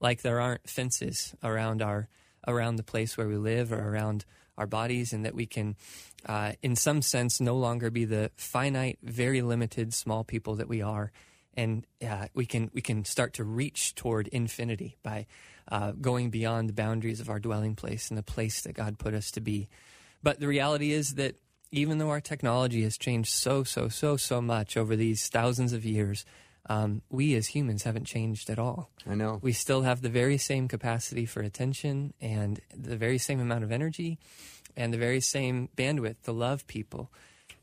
like 0.00 0.22
there 0.22 0.40
aren't 0.40 0.68
fences 0.68 1.34
around 1.42 1.82
our 1.82 2.08
around 2.48 2.76
the 2.76 2.82
place 2.82 3.16
where 3.16 3.28
we 3.28 3.36
live 3.36 3.70
or 3.70 3.78
around 3.78 4.24
our 4.58 4.66
bodies, 4.66 5.12
and 5.12 5.24
that 5.24 5.34
we 5.34 5.46
can, 5.46 5.76
uh, 6.26 6.52
in 6.62 6.74
some 6.74 7.00
sense, 7.00 7.40
no 7.40 7.56
longer 7.56 7.90
be 7.90 8.04
the 8.04 8.30
finite, 8.36 8.98
very 9.02 9.40
limited, 9.40 9.94
small 9.94 10.24
people 10.24 10.56
that 10.56 10.68
we 10.68 10.82
are, 10.82 11.12
and 11.54 11.86
uh, 12.06 12.26
we 12.34 12.46
can 12.46 12.70
we 12.72 12.80
can 12.80 13.04
start 13.04 13.34
to 13.34 13.44
reach 13.44 13.94
toward 13.94 14.28
infinity 14.28 14.96
by 15.02 15.26
uh, 15.68 15.92
going 15.92 16.30
beyond 16.30 16.68
the 16.68 16.72
boundaries 16.72 17.20
of 17.20 17.28
our 17.28 17.40
dwelling 17.40 17.74
place 17.74 18.08
and 18.08 18.18
the 18.18 18.22
place 18.22 18.62
that 18.62 18.74
God 18.74 18.98
put 18.98 19.14
us 19.14 19.30
to 19.32 19.40
be. 19.40 19.68
But 20.22 20.40
the 20.40 20.48
reality 20.48 20.92
is 20.92 21.14
that 21.14 21.36
even 21.72 21.98
though 21.98 22.10
our 22.10 22.20
technology 22.20 22.82
has 22.82 22.98
changed 22.98 23.30
so 23.30 23.64
so 23.64 23.88
so 23.88 24.16
so 24.16 24.40
much 24.40 24.76
over 24.76 24.96
these 24.96 25.28
thousands 25.28 25.72
of 25.72 25.84
years. 25.84 26.24
Um, 26.66 27.00
we 27.08 27.34
as 27.34 27.48
humans 27.48 27.82
haven't 27.82 28.04
changed 28.04 28.50
at 28.50 28.58
all. 28.58 28.90
I 29.08 29.14
know. 29.14 29.40
We 29.42 29.52
still 29.52 29.82
have 29.82 30.02
the 30.02 30.10
very 30.10 30.36
same 30.36 30.68
capacity 30.68 31.24
for 31.24 31.40
attention 31.40 32.12
and 32.20 32.60
the 32.76 32.98
very 32.98 33.16
same 33.16 33.40
amount 33.40 33.64
of 33.64 33.72
energy 33.72 34.18
and 34.76 34.92
the 34.92 34.98
very 34.98 35.20
same 35.20 35.68
bandwidth 35.76 36.22
to 36.24 36.32
love 36.32 36.66
people. 36.66 37.10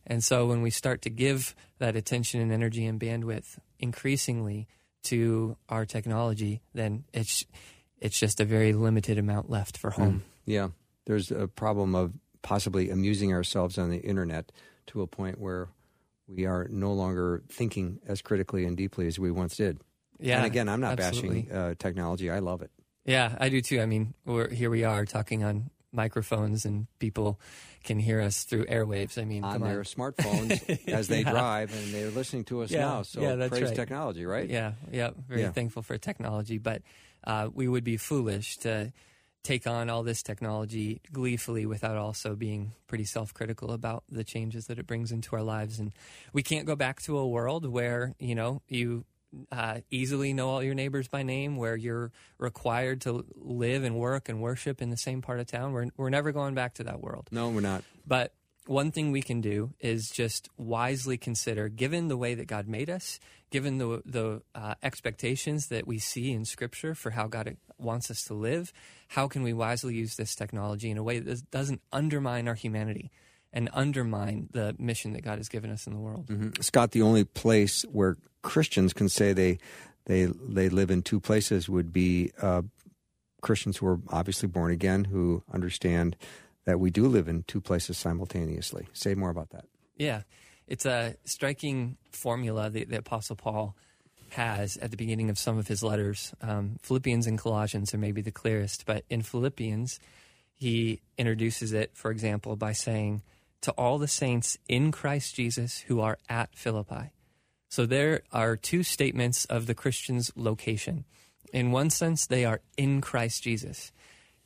And 0.06 0.24
so 0.24 0.48
when 0.48 0.62
we 0.62 0.72
start 0.72 1.02
to 1.04 1.10
give 1.10 1.56
that 1.80 1.96
attention 1.96 2.42
and 2.42 2.52
energy 2.52 2.86
and 2.86 3.00
bandwidth 3.00 3.60
increasingly 3.80 4.68
to 5.04 5.58
our 5.70 5.86
technology, 5.86 6.62
then 6.74 7.06
it's 7.14 7.46
it's 8.00 8.20
just 8.20 8.40
a 8.40 8.46
very 8.46 8.74
limited 8.74 9.18
amount 9.18 9.50
left 9.50 9.78
for 9.78 9.92
home. 9.92 10.24
Yeah, 10.46 10.70
there's 11.06 11.32
a 11.32 11.48
problem 11.48 11.96
of 11.96 12.14
possibly 12.42 12.90
amusing 12.90 13.34
ourselves 13.34 13.78
on 13.78 13.90
the 13.90 13.98
internet 13.98 14.52
to 14.88 15.02
a 15.02 15.08
point 15.08 15.40
where 15.40 15.70
we 16.28 16.46
are 16.46 16.68
no 16.70 16.94
longer 16.94 17.44
thinking 17.50 18.00
as 18.08 18.22
critically 18.22 18.66
and 18.66 18.78
deeply 18.78 19.08
as 19.08 19.18
we 19.18 19.32
once 19.32 19.56
did. 19.56 19.80
Yeah. 20.20 20.38
and 20.38 20.46
again, 20.46 20.68
I'm 20.68 20.82
not 20.82 21.00
absolutely. 21.00 21.44
bashing 21.44 21.56
uh, 21.56 21.74
technology. 21.78 22.30
I 22.30 22.40
love 22.40 22.62
it. 22.62 22.72
Yeah, 23.06 23.36
I 23.40 23.50
do 23.50 23.62
too. 23.62 23.80
I 23.80 23.86
mean, 23.86 24.14
we're, 24.26 24.50
here 24.50 24.70
we 24.70 24.84
are 24.84 25.06
talking 25.06 25.44
on 25.44 25.70
microphones 25.92 26.66
and 26.66 26.88
people 27.00 27.40
can 27.84 28.00
hear 28.00 28.22
us 28.22 28.44
through 28.44 28.66
airwaves. 28.66 29.18
I 29.22 29.26
mean, 29.26 29.44
on 29.44 29.62
their 29.62 29.80
on. 29.80 29.86
smartphones 29.86 30.62
as 30.88 31.08
they 31.08 31.22
Yeah. 31.22 31.32
drive, 31.32 31.74
and 31.74 31.94
they're 31.94 32.12
listening 32.12 32.44
to 32.46 32.62
us 32.64 32.72
Yeah, 32.72 32.82
now. 32.82 33.02
So 33.04 33.22
yeah, 33.22 33.36
that's 33.36 33.50
praise 33.50 33.64
right. 33.64 33.76
technology, 33.76 34.26
right? 34.26 34.50
Yeah, 34.50 34.74
yeah. 34.92 35.12
Very 35.28 35.48
thankful 35.52 35.82
for 35.82 35.98
technology, 35.98 36.58
but 36.58 36.82
uh, 37.26 37.50
we 37.54 37.68
would 37.68 37.84
be 37.84 37.98
foolish 37.98 38.58
to 38.60 38.92
take 39.44 39.66
on 39.66 39.90
all 39.90 40.04
this 40.04 40.22
technology 40.24 41.00
gleefully 41.14 41.66
without 41.66 41.96
also 41.96 42.36
being 42.36 42.74
pretty 42.88 43.06
self-critical 43.06 43.72
about 43.72 44.04
the 44.10 44.24
changes 44.24 44.68
that 44.68 44.78
it 44.78 44.86
brings 44.86 45.12
into 45.12 45.36
our 45.38 45.44
lives. 45.44 45.80
And 45.80 45.94
we 46.34 46.44
can't 46.44 46.66
go 46.66 46.76
back 46.76 47.02
to 47.04 47.18
a 47.18 47.26
world 47.28 47.66
where 47.66 48.14
you 48.20 48.36
know 48.36 48.62
you 48.68 49.06
uh, 49.52 49.80
easily 49.92 50.34
know 50.34 50.50
all 50.50 50.64
your 50.64 50.74
neighbors 50.74 51.08
by 51.08 51.24
name, 51.24 51.58
where 51.58 51.76
you're 51.76 52.12
required 52.38 53.02
to 53.02 53.26
live 53.36 53.84
and 53.84 53.96
work 53.96 54.30
and 54.30 54.42
worship 54.42 54.82
in 54.82 54.90
the 54.90 54.98
same 54.98 55.22
part 55.22 55.40
of 55.40 55.48
town. 55.48 55.74
We're 55.74 55.88
we're 55.98 56.10
never 56.10 56.32
going 56.32 56.56
back 56.56 56.76
to 56.76 56.84
that 56.86 57.02
world. 57.02 57.28
No, 57.32 57.50
we're 57.50 57.62
not. 57.62 57.84
But 58.06 58.34
one 58.66 58.92
thing 58.92 59.12
we 59.12 59.22
can 59.22 59.42
do 59.42 59.74
is 59.80 60.10
just 60.10 60.50
wisely 60.58 61.18
consider, 61.18 61.70
given 61.70 62.08
the 62.08 62.18
way 62.18 62.36
that 62.36 62.48
God 62.48 62.68
made 62.68 62.90
us, 62.90 63.20
given 63.50 63.78
the 63.78 64.02
the 64.06 64.42
uh, 64.56 64.76
expectations 64.84 65.68
that 65.68 65.88
we 65.88 66.00
see 66.00 66.32
in 66.32 66.46
Scripture 66.46 66.96
for 66.96 67.12
how 67.12 67.28
God 67.28 67.58
wants 67.78 68.12
us 68.12 68.24
to 68.24 68.34
live, 68.34 68.74
how 69.10 69.28
can 69.28 69.44
we 69.44 69.54
wisely 69.54 69.96
use 69.96 70.16
this 70.16 70.36
technology 70.36 70.90
in 70.90 70.98
a 70.98 71.04
way 71.04 71.20
that 71.20 71.52
doesn't 71.52 71.82
undermine 71.92 72.48
our 72.48 72.56
humanity 72.56 73.12
and 73.58 73.70
undermine 73.74 74.50
the 74.52 74.76
mission 74.78 75.14
that 75.14 75.24
God 75.24 75.40
has 75.40 75.50
given 75.50 75.72
us 75.72 75.88
in 75.88 75.94
the 75.94 76.00
world? 76.00 76.28
Mhm. 76.28 76.64
Scott, 76.64 76.92
the 76.92 77.02
only 77.02 77.24
place 77.24 77.82
where 77.92 78.16
Christians 78.44 78.94
can 78.94 79.10
say 79.10 79.34
they 79.34 79.58
they 80.06 80.26
they 80.26 80.70
live 80.70 80.92
in 80.92 81.02
two 81.02 81.20
places 81.20 81.68
would 81.68 81.92
be 81.92 82.32
uh, 82.40 82.62
Christians 83.42 83.78
who 83.78 83.88
are 83.88 84.00
obviously 84.10 84.48
born 84.48 84.72
again, 84.72 85.06
who 85.06 85.44
understand 85.52 86.16
that 86.66 86.80
we 86.80 86.92
do 86.92 87.08
live 87.08 87.28
in 87.28 87.44
two 87.44 87.60
places 87.60 87.98
simultaneously. 87.98 88.88
Say 88.94 89.16
more 89.16 89.32
about 89.32 89.50
that. 89.50 89.66
Yeah, 89.98 90.22
it's 90.68 90.86
a 90.86 91.16
striking 91.26 91.98
formula 92.12 92.70
that 92.70 92.90
the 92.90 93.00
Apostle 93.00 93.36
Paul 93.36 93.76
has 94.30 94.78
at 94.78 94.92
the 94.92 94.98
beginning 94.98 95.30
of 95.32 95.40
some 95.40 95.58
of 95.58 95.68
his 95.68 95.82
letters. 95.82 96.34
Um, 96.42 96.78
Philippians 96.84 97.26
and 97.26 97.40
Colossians 97.40 97.92
are 97.94 97.98
maybe 97.98 98.22
the 98.22 98.32
clearest, 98.32 98.86
but 98.86 99.04
in 99.10 99.24
Philippians, 99.24 100.00
he 100.56 101.02
introduces 101.18 101.74
it, 101.74 101.92
for 101.96 102.12
example, 102.12 102.56
by 102.56 102.74
saying, 102.74 103.24
To 103.62 103.72
all 103.72 103.98
the 103.98 104.08
saints 104.08 104.58
in 104.68 104.92
Christ 104.92 105.36
Jesus 105.36 105.80
who 105.88 106.00
are 106.00 106.18
at 106.30 106.56
Philippi. 106.56 107.12
So 107.70 107.86
there 107.86 108.22
are 108.32 108.56
two 108.56 108.84
statements 108.84 109.46
of 109.46 109.68
the 109.68 109.76
Christian's 109.76 110.32
location. 110.36 111.06
In 111.52 111.72
one 111.72 111.90
sense, 111.90 112.26
they 112.26 112.46
are 112.46 112.62
in 112.78 113.02
Christ 113.02 113.44
Jesus. 113.44 113.92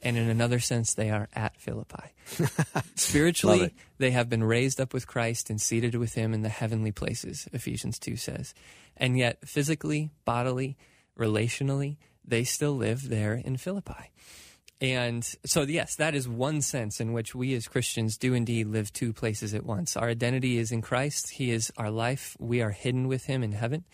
And 0.04 0.18
in 0.18 0.30
another 0.30 0.60
sense, 0.60 0.94
they 0.94 1.12
are 1.12 1.30
at 1.34 1.58
Philippi. 1.58 2.16
Spiritually, 2.96 3.74
they 4.00 4.12
have 4.12 4.30
been 4.30 4.44
raised 4.44 4.82
up 4.82 4.94
with 4.94 5.06
Christ 5.06 5.50
and 5.50 5.62
seated 5.62 5.94
with 5.94 6.16
him 6.16 6.34
in 6.34 6.42
the 6.42 6.50
heavenly 6.50 6.92
places, 6.92 7.48
Ephesians 7.54 8.00
2 8.00 8.16
says. 8.16 8.56
And 8.98 9.18
yet, 9.18 9.48
physically, 9.48 10.10
bodily, 10.26 10.76
relationally, 11.18 11.98
they 12.26 12.44
still 12.44 12.76
live 12.76 13.10
there 13.10 13.36
in 13.36 13.58
Philippi. 13.58 14.12
And 14.82 15.24
so, 15.46 15.62
yes, 15.62 15.96
that 15.98 16.16
is 16.16 16.28
one 16.28 16.62
sense 16.62 17.00
in 17.00 17.14
which 17.14 17.36
we 17.36 17.54
as 17.54 17.68
Christians 17.68 18.18
do 18.18 18.34
indeed 18.34 18.66
live 18.68 18.92
two 18.92 19.14
places 19.14 19.54
at 19.54 19.64
once. 19.64 19.96
Our 19.96 20.10
identity 20.10 20.58
is 20.58 20.72
in 20.72 20.82
Christ, 20.82 21.30
He 21.30 21.52
is 21.52 21.72
our 21.78 21.92
life. 21.92 22.36
We 22.40 22.62
are 22.62 22.72
hidden 22.72 23.08
with 23.08 23.26
Him 23.26 23.44
in 23.44 23.52
heaven, 23.52 23.86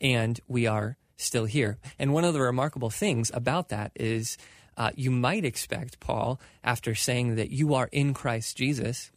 and 0.00 0.40
we 0.48 0.66
are 0.66 0.96
still 1.16 1.44
here. 1.44 1.78
And 2.00 2.12
one 2.12 2.24
of 2.24 2.34
the 2.34 2.40
remarkable 2.40 2.90
things 2.90 3.30
about 3.32 3.68
that 3.68 3.92
is 3.94 4.36
uh, 4.76 4.90
you 4.96 5.12
might 5.12 5.44
expect 5.44 6.00
Paul, 6.00 6.40
after 6.64 6.96
saying 6.96 7.36
that 7.36 7.50
you 7.50 7.74
are 7.74 7.88
in 7.92 8.12
Christ 8.12 8.56
Jesus, 8.56 9.12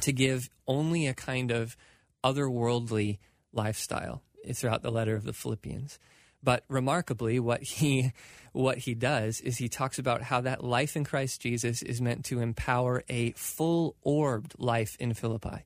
to 0.00 0.12
give 0.12 0.48
only 0.66 1.06
a 1.06 1.14
kind 1.14 1.50
of 1.50 1.76
otherworldly 2.24 3.18
lifestyle 3.52 4.22
throughout 4.54 4.82
the 4.82 4.90
letter 4.90 5.16
of 5.16 5.24
the 5.24 5.32
Philippians. 5.32 5.98
But 6.42 6.64
remarkably, 6.68 7.38
what 7.38 7.62
he 7.62 8.12
what 8.52 8.78
he 8.78 8.94
does 8.94 9.40
is 9.40 9.58
he 9.58 9.68
talks 9.68 9.98
about 9.98 10.22
how 10.22 10.40
that 10.40 10.64
life 10.64 10.96
in 10.96 11.04
Christ 11.04 11.40
Jesus 11.40 11.82
is 11.82 12.00
meant 12.00 12.24
to 12.26 12.40
empower 12.40 13.04
a 13.08 13.30
full 13.32 13.94
orbed 14.02 14.54
life 14.58 14.96
in 14.98 15.14
Philippi, 15.14 15.64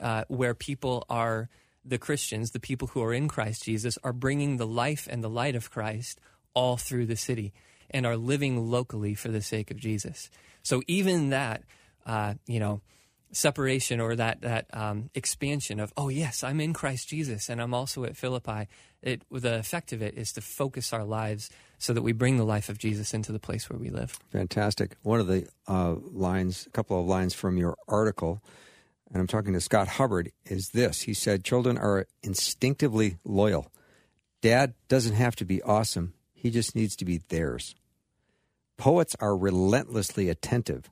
uh, 0.00 0.24
where 0.28 0.54
people 0.54 1.04
are 1.08 1.48
the 1.84 1.98
Christians, 1.98 2.50
the 2.50 2.60
people 2.60 2.88
who 2.88 3.02
are 3.02 3.14
in 3.14 3.28
Christ 3.28 3.64
Jesus, 3.64 3.96
are 4.02 4.12
bringing 4.12 4.56
the 4.56 4.66
life 4.66 5.06
and 5.10 5.22
the 5.22 5.30
light 5.30 5.54
of 5.54 5.70
Christ 5.70 6.18
all 6.52 6.76
through 6.76 7.06
the 7.06 7.16
city 7.16 7.52
and 7.90 8.06
are 8.06 8.16
living 8.16 8.70
locally 8.70 9.14
for 9.14 9.28
the 9.28 9.42
sake 9.42 9.70
of 9.70 9.76
Jesus. 9.76 10.30
So 10.62 10.82
even 10.86 11.30
that, 11.30 11.62
uh, 12.06 12.34
you 12.46 12.60
know, 12.60 12.80
separation 13.32 14.00
or 14.00 14.16
that 14.16 14.40
that 14.42 14.66
um, 14.72 15.10
expansion 15.14 15.78
of 15.80 15.92
oh 15.96 16.08
yes 16.08 16.42
I'm 16.42 16.60
in 16.60 16.72
Christ 16.72 17.08
Jesus 17.08 17.48
and 17.48 17.60
I'm 17.60 17.74
also 17.74 18.04
at 18.04 18.16
Philippi. 18.16 18.68
It 19.02 19.22
the 19.30 19.58
effect 19.58 19.92
of 19.92 20.02
it 20.02 20.14
is 20.14 20.32
to 20.32 20.40
focus 20.40 20.92
our 20.92 21.04
lives 21.04 21.50
so 21.78 21.94
that 21.94 22.02
we 22.02 22.12
bring 22.12 22.36
the 22.36 22.44
life 22.44 22.68
of 22.68 22.78
Jesus 22.78 23.14
into 23.14 23.32
the 23.32 23.38
place 23.38 23.70
where 23.70 23.78
we 23.78 23.88
live. 23.88 24.18
Fantastic. 24.30 24.96
One 25.02 25.18
of 25.18 25.26
the 25.26 25.48
uh, 25.66 25.94
lines, 26.12 26.66
a 26.66 26.70
couple 26.70 27.00
of 27.00 27.06
lines 27.06 27.32
from 27.32 27.56
your 27.56 27.76
article, 27.88 28.42
and 29.10 29.20
I'm 29.20 29.26
talking 29.26 29.54
to 29.54 29.60
Scott 29.60 29.88
Hubbard, 29.88 30.30
is 30.44 30.68
this. 30.70 31.02
He 31.02 31.14
said, 31.14 31.42
Children 31.42 31.78
are 31.78 32.06
instinctively 32.22 33.16
loyal. 33.24 33.72
Dad 34.42 34.74
doesn't 34.88 35.14
have 35.14 35.36
to 35.36 35.44
be 35.44 35.62
awesome, 35.62 36.12
he 36.32 36.50
just 36.50 36.76
needs 36.76 36.96
to 36.96 37.04
be 37.04 37.22
theirs. 37.28 37.74
Poets 38.76 39.16
are 39.20 39.36
relentlessly 39.36 40.28
attentive. 40.28 40.90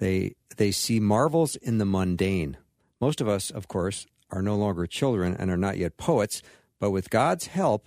They, 0.00 0.34
they 0.56 0.72
see 0.72 0.98
marvels 0.98 1.56
in 1.56 1.78
the 1.78 1.84
mundane. 1.84 2.56
Most 3.00 3.20
of 3.20 3.28
us, 3.28 3.50
of 3.50 3.68
course, 3.68 4.06
are 4.30 4.42
no 4.42 4.56
longer 4.56 4.86
children 4.86 5.36
and 5.38 5.50
are 5.50 5.56
not 5.56 5.78
yet 5.78 5.96
poets, 5.96 6.42
But 6.80 6.90
with 6.92 7.10
God's 7.10 7.48
help, 7.48 7.86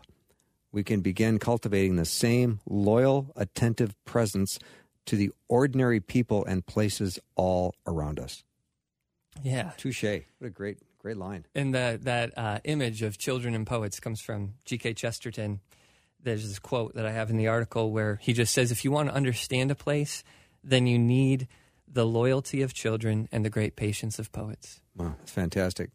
we 0.72 0.84
can 0.84 1.02
begin 1.02 1.40
cultivating 1.40 1.96
the 1.96 2.06
same 2.06 2.60
loyal, 2.70 3.32
attentive 3.36 3.96
presence 4.06 4.60
to 5.08 5.16
the 5.16 5.32
ordinary 5.50 6.00
people 6.00 6.46
and 6.46 6.64
places 6.64 7.20
all 7.36 7.74
around 7.88 8.20
us. 8.20 8.44
Yeah. 9.42 9.72
Touche. 9.78 10.04
What 10.04 10.48
a 10.48 10.50
great, 10.52 10.78
great 11.00 11.18
line. 11.18 11.48
And 11.56 11.74
the, 11.74 12.00
that 12.04 12.38
uh, 12.38 12.60
image 12.66 13.02
of 13.02 13.18
children 13.18 13.56
and 13.56 13.66
poets 13.66 14.00
comes 14.00 14.22
from 14.22 14.54
G.K. 14.66 14.94
Chesterton. 14.94 15.60
There's 16.22 16.48
this 16.48 16.60
quote 16.60 16.94
that 16.94 17.06
I 17.08 17.12
have 17.12 17.32
in 17.32 17.38
the 17.38 17.48
article 17.48 17.92
where 17.92 18.20
he 18.22 18.34
just 18.34 18.54
says, 18.54 18.72
if 18.72 18.86
you 18.86 18.92
want 18.92 19.10
to 19.10 19.16
understand 19.16 19.72
a 19.72 19.76
place, 19.76 20.24
then 20.64 20.86
you 20.86 21.00
need 21.00 21.48
the 21.94 22.06
loyalty 22.06 22.62
of 22.62 22.74
children 22.74 23.30
and 23.32 23.46
the 23.46 23.50
great 23.50 23.76
patience 23.76 24.20
of 24.20 24.32
poets. 24.32 24.82
Wow, 24.96 25.16
that's 25.20 25.32
fantastic. 25.32 25.92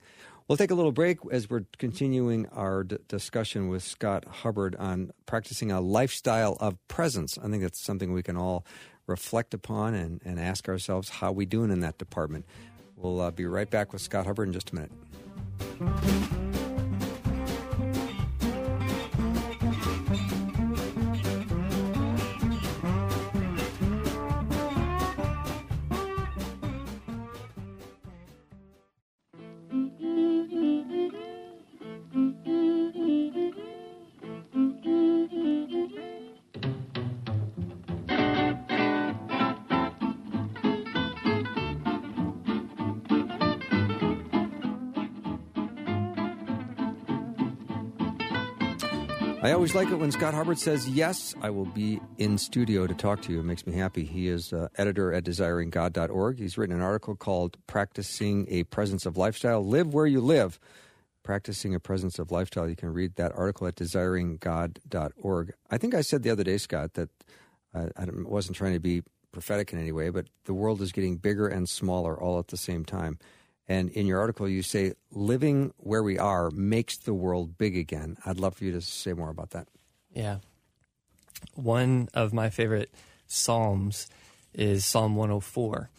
We'll 0.46 0.56
take 0.56 0.70
a 0.70 0.74
little 0.74 0.92
break 0.92 1.18
as 1.30 1.50
we're 1.50 1.64
continuing 1.76 2.46
our 2.46 2.84
d- 2.84 2.96
discussion 3.06 3.68
with 3.68 3.82
Scott 3.82 4.24
Hubbard 4.24 4.76
on 4.76 5.10
practicing 5.26 5.70
a 5.70 5.80
lifestyle 5.80 6.56
of 6.58 6.78
presence. 6.88 7.36
I 7.36 7.48
think 7.48 7.62
that's 7.62 7.80
something 7.80 8.12
we 8.12 8.22
can 8.22 8.36
all 8.36 8.64
reflect 9.06 9.52
upon 9.52 9.94
and, 9.94 10.22
and 10.24 10.40
ask 10.40 10.68
ourselves 10.68 11.10
how 11.10 11.32
we 11.32 11.44
doing 11.44 11.70
in 11.70 11.80
that 11.80 11.98
department. 11.98 12.46
We'll 12.96 13.20
uh, 13.20 13.30
be 13.30 13.44
right 13.44 13.68
back 13.68 13.92
with 13.92 14.00
Scott 14.00 14.26
Hubbard 14.26 14.48
in 14.48 14.54
just 14.54 14.70
a 14.70 14.74
minute. 14.74 16.47
Always 49.58 49.74
like 49.74 49.90
it 49.90 49.96
when 49.96 50.12
Scott 50.12 50.34
Hubbard 50.34 50.56
says, 50.56 50.88
Yes, 50.88 51.34
I 51.42 51.50
will 51.50 51.64
be 51.64 52.00
in 52.16 52.38
studio 52.38 52.86
to 52.86 52.94
talk 52.94 53.22
to 53.22 53.32
you. 53.32 53.40
It 53.40 53.42
makes 53.42 53.66
me 53.66 53.72
happy. 53.72 54.04
He 54.04 54.28
is 54.28 54.52
uh, 54.52 54.68
editor 54.78 55.12
at 55.12 55.24
desiringgod.org. 55.24 56.38
He's 56.38 56.56
written 56.56 56.76
an 56.76 56.80
article 56.80 57.16
called 57.16 57.56
Practicing 57.66 58.46
a 58.48 58.62
Presence 58.62 59.04
of 59.04 59.16
Lifestyle 59.16 59.66
Live 59.66 59.92
Where 59.92 60.06
You 60.06 60.20
Live. 60.20 60.60
Practicing 61.24 61.74
a 61.74 61.80
Presence 61.80 62.20
of 62.20 62.30
Lifestyle. 62.30 62.68
You 62.68 62.76
can 62.76 62.92
read 62.92 63.16
that 63.16 63.32
article 63.34 63.66
at 63.66 63.74
desiringgod.org. 63.74 65.54
I 65.68 65.76
think 65.76 65.92
I 65.92 66.02
said 66.02 66.22
the 66.22 66.30
other 66.30 66.44
day, 66.44 66.58
Scott, 66.58 66.94
that 66.94 67.08
uh, 67.74 67.88
I 67.96 68.06
wasn't 68.12 68.56
trying 68.56 68.74
to 68.74 68.80
be 68.80 69.02
prophetic 69.32 69.72
in 69.72 69.80
any 69.80 69.90
way, 69.90 70.10
but 70.10 70.26
the 70.44 70.54
world 70.54 70.80
is 70.80 70.92
getting 70.92 71.16
bigger 71.16 71.48
and 71.48 71.68
smaller 71.68 72.16
all 72.16 72.38
at 72.38 72.46
the 72.46 72.56
same 72.56 72.84
time. 72.84 73.18
And 73.68 73.90
in 73.90 74.06
your 74.06 74.18
article, 74.18 74.48
you 74.48 74.62
say 74.62 74.94
living 75.12 75.74
where 75.76 76.02
we 76.02 76.18
are 76.18 76.50
makes 76.50 76.96
the 76.96 77.12
world 77.12 77.58
big 77.58 77.76
again. 77.76 78.16
I'd 78.24 78.40
love 78.40 78.56
for 78.56 78.64
you 78.64 78.72
to 78.72 78.80
say 78.80 79.12
more 79.12 79.28
about 79.28 79.50
that. 79.50 79.68
Yeah. 80.12 80.38
One 81.54 82.08
of 82.14 82.32
my 82.32 82.48
favorite 82.48 82.90
Psalms 83.26 84.08
is 84.54 84.86
Psalm 84.86 85.14
104, 85.14 85.90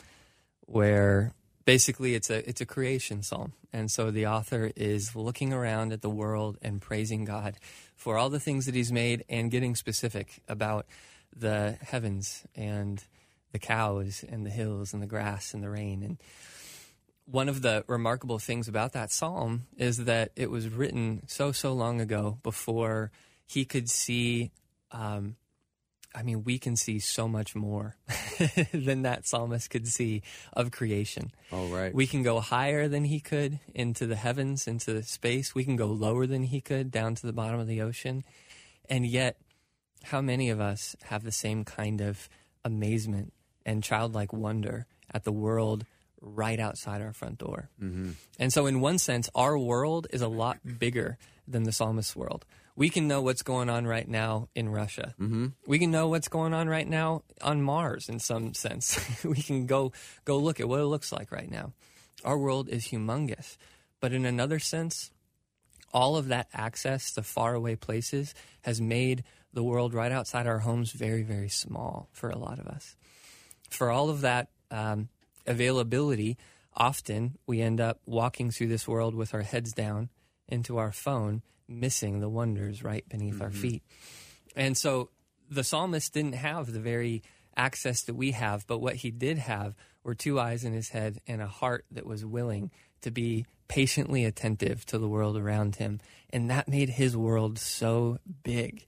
where 0.62 1.34
basically 1.64 2.16
it's 2.16 2.32
a 2.32 2.48
it's 2.50 2.62
a 2.62 2.66
creation 2.66 3.22
psalm. 3.22 3.54
And 3.72 3.92
so 3.92 4.10
the 4.10 4.26
author 4.26 4.72
is 4.76 5.16
looking 5.16 5.54
around 5.54 5.94
at 5.94 6.02
the 6.02 6.10
world 6.10 6.58
and 6.64 6.82
praising 6.82 7.24
God 7.24 7.58
for 7.96 8.18
all 8.18 8.32
the 8.32 8.40
things 8.40 8.66
that 8.66 8.74
he's 8.74 8.92
made 8.92 9.24
and 9.30 9.52
getting 9.52 9.76
specific 9.76 10.42
about 10.48 10.88
the 11.36 11.78
heavens 11.82 12.44
and 12.56 13.04
the 13.52 13.60
cows 13.60 14.26
and 14.28 14.44
the 14.46 14.50
hills 14.50 14.94
and 14.94 15.04
the 15.04 15.08
grass 15.08 15.54
and 15.54 15.62
the 15.62 15.70
rain 15.70 16.02
and 16.02 16.18
one 17.30 17.50
of 17.50 17.62
the 17.62 17.84
remarkable 17.88 18.40
things 18.40 18.68
about 18.68 18.94
that 18.94 19.12
psalm 19.12 19.68
is 19.78 20.06
that 20.06 20.32
it 20.36 20.50
was 20.50 20.70
written 20.70 21.22
so 21.28 21.52
so 21.52 21.74
long 21.74 22.02
ago 22.02 22.40
before 22.44 23.12
he 23.46 23.66
could 23.66 23.90
see 23.90 24.52
um, 24.92 25.36
i 26.16 26.24
mean 26.24 26.44
we 26.44 26.58
can 26.58 26.76
see 26.76 27.00
so 27.00 27.28
much 27.28 27.56
more 27.56 27.96
than 28.74 29.04
that 29.04 29.28
psalmist 29.28 29.70
could 29.70 29.88
see 29.88 30.22
of 30.54 30.72
creation. 30.72 31.32
Oh, 31.52 31.68
right. 31.68 31.94
we 31.94 32.08
can 32.08 32.24
go 32.24 32.40
higher 32.40 32.88
than 32.88 33.06
he 33.06 33.20
could 33.20 33.60
into 33.74 34.08
the 34.08 34.16
heavens 34.16 34.68
into 34.68 35.02
space. 35.04 35.54
We 35.54 35.64
can 35.66 35.76
go 35.76 35.88
lower 35.88 36.26
than 36.26 36.44
he 36.44 36.62
could 36.62 36.92
down 36.92 37.16
to 37.16 37.28
the 37.28 37.34
bottom 37.34 37.60
of 37.60 37.68
the 37.68 37.82
ocean. 37.82 38.24
And 38.90 39.06
yet 39.06 39.38
how 40.04 40.22
many 40.22 40.50
of 40.50 40.60
us 40.60 40.96
have 41.04 41.24
the 41.24 41.32
same 41.32 41.66
kind 41.66 42.02
of 42.02 42.30
amazement 42.64 43.34
and 43.66 43.84
childlike 43.84 44.34
wonder 44.34 44.86
at 45.14 45.24
the 45.24 45.32
world 45.32 45.86
right 46.22 46.60
outside 46.60 47.02
our 47.02 47.14
front 47.14 47.38
door. 47.38 47.70
Mm-hmm. 47.82 48.12
And 48.40 48.54
so, 48.54 48.66
in 48.66 48.82
one 48.82 48.98
sense, 48.98 49.30
our 49.36 49.58
world 49.58 50.08
is 50.12 50.22
a 50.22 50.28
lot 50.28 50.60
bigger 50.80 51.18
than 51.48 51.64
the 51.64 51.72
psalmist's 51.72 52.16
world. 52.16 52.46
We 52.76 52.90
can 52.90 53.08
know 53.08 53.22
what's 53.22 53.42
going 53.42 53.70
on 53.70 53.86
right 53.86 54.08
now 54.08 54.48
in 54.56 54.70
Russia. 54.70 55.14
Mm-hmm. 55.20 55.48
We 55.68 55.80
can 55.80 55.92
know 55.92 56.08
what's 56.08 56.30
going 56.30 56.54
on 56.54 56.70
right 56.70 56.88
now 56.88 57.24
on 57.42 57.62
Mars 57.62 58.08
in 58.08 58.20
some 58.20 58.54
sense. 58.54 59.00
we 59.24 59.42
can 59.42 59.66
go 59.66 59.92
go 60.24 60.38
look 60.38 60.60
at 60.60 60.70
what 60.70 60.80
it 60.80 60.86
looks 60.86 61.12
like 61.12 61.32
right 61.32 61.50
now. 61.50 61.74
Our 62.24 62.38
world 62.38 62.70
is 62.70 62.88
humongous. 62.88 63.58
But 64.00 64.14
in 64.14 64.26
another 64.26 64.60
sense, 64.60 65.12
all 65.94 66.16
of 66.16 66.30
that 66.30 66.48
access 66.54 67.12
to 67.14 67.24
faraway 67.24 67.76
places 67.76 68.34
has 68.62 68.80
made 68.80 69.24
the 69.52 69.64
world 69.64 69.94
right 69.94 70.12
outside 70.12 70.48
our 70.48 70.60
homes 70.60 70.92
very, 70.92 71.24
very 71.24 71.50
small 71.50 72.08
for 72.14 72.30
a 72.30 72.38
lot 72.38 72.60
of 72.60 72.68
us. 72.68 72.96
For 73.70 73.90
all 73.90 74.10
of 74.10 74.22
that 74.22 74.50
um, 74.72 75.10
availability, 75.50 76.38
often 76.74 77.38
we 77.46 77.60
end 77.60 77.82
up 77.82 78.00
walking 78.06 78.52
through 78.52 78.68
this 78.68 78.88
world 78.88 79.16
with 79.16 79.34
our 79.34 79.42
heads 79.42 79.74
down 79.74 80.10
into 80.48 80.78
our 80.78 80.92
phone, 80.92 81.42
missing 81.68 82.20
the 82.20 82.30
wonders 82.30 82.84
right 82.84 83.08
beneath 83.10 83.42
our 83.42 83.50
mm-hmm. 83.50 83.62
feet. 83.62 83.84
And 84.56 84.78
so 84.78 85.10
the 85.50 85.64
psalmist 85.64 86.14
didn't 86.14 86.36
have 86.36 86.72
the 86.72 86.80
very 86.80 87.24
access 87.58 88.04
that 88.04 88.16
we 88.16 88.32
have, 88.32 88.66
but 88.68 88.80
what 88.80 88.96
he 88.96 89.12
did 89.12 89.38
have 89.40 89.76
were 90.04 90.16
two 90.16 90.40
eyes 90.40 90.64
in 90.64 90.74
his 90.74 90.90
head 90.90 91.20
and 91.28 91.42
a 91.42 91.48
heart 91.48 91.86
that 91.92 92.06
was 92.06 92.24
willing 92.24 92.72
to 93.02 93.12
be 93.12 93.46
patiently 93.68 94.26
attentive 94.26 94.86
to 94.86 94.98
the 94.98 95.08
world 95.08 95.38
around 95.38 95.76
him. 95.76 96.00
And 96.32 96.50
that 96.50 96.68
made 96.68 96.90
his 96.90 97.18
world 97.18 97.60
so 97.60 98.20
big. 98.44 98.86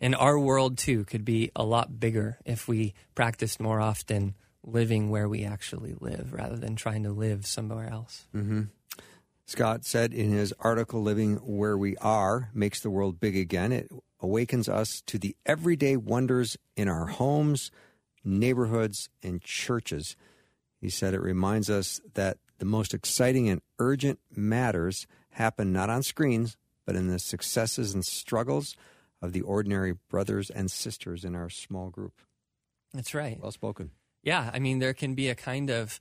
And 0.00 0.14
our 0.14 0.38
world, 0.38 0.78
too, 0.78 1.04
could 1.04 1.24
be 1.24 1.50
a 1.54 1.64
lot 1.64 2.00
bigger 2.00 2.38
if 2.44 2.66
we 2.66 2.94
practiced 3.14 3.60
more 3.60 3.80
often 3.80 4.34
living 4.64 5.10
where 5.10 5.28
we 5.28 5.44
actually 5.44 5.94
live 6.00 6.32
rather 6.32 6.56
than 6.56 6.76
trying 6.76 7.02
to 7.02 7.10
live 7.10 7.46
somewhere 7.46 7.88
else. 7.90 8.26
Mm-hmm. 8.34 8.62
Scott 9.44 9.84
said 9.84 10.14
in 10.14 10.30
his 10.30 10.54
article, 10.60 11.02
Living 11.02 11.36
Where 11.36 11.76
We 11.76 11.96
Are 11.98 12.50
Makes 12.54 12.80
the 12.80 12.90
World 12.90 13.20
Big 13.20 13.36
Again. 13.36 13.72
It 13.72 13.90
awakens 14.20 14.68
us 14.68 15.02
to 15.06 15.18
the 15.18 15.36
everyday 15.44 15.96
wonders 15.96 16.56
in 16.76 16.88
our 16.88 17.06
homes, 17.06 17.70
neighborhoods, 18.24 19.08
and 19.22 19.42
churches. 19.42 20.16
He 20.80 20.88
said 20.88 21.12
it 21.12 21.20
reminds 21.20 21.68
us 21.68 22.00
that 22.14 22.38
the 22.58 22.64
most 22.64 22.94
exciting 22.94 23.48
and 23.48 23.60
urgent 23.78 24.20
matters 24.34 25.06
happen 25.30 25.72
not 25.72 25.90
on 25.90 26.02
screens, 26.02 26.56
but 26.86 26.94
in 26.94 27.08
the 27.08 27.18
successes 27.18 27.92
and 27.94 28.04
struggles 28.04 28.76
of 29.20 29.32
the 29.32 29.42
ordinary 29.42 29.94
brothers 30.08 30.50
and 30.50 30.70
sisters 30.70 31.24
in 31.24 31.34
our 31.34 31.50
small 31.50 31.90
group. 31.90 32.14
That's 32.94 33.14
right. 33.14 33.38
Well 33.40 33.52
spoken. 33.52 33.90
Yeah, 34.22 34.50
I 34.52 34.58
mean, 34.58 34.78
there 34.78 34.94
can 34.94 35.14
be 35.14 35.28
a 35.28 35.34
kind 35.34 35.70
of 35.70 35.98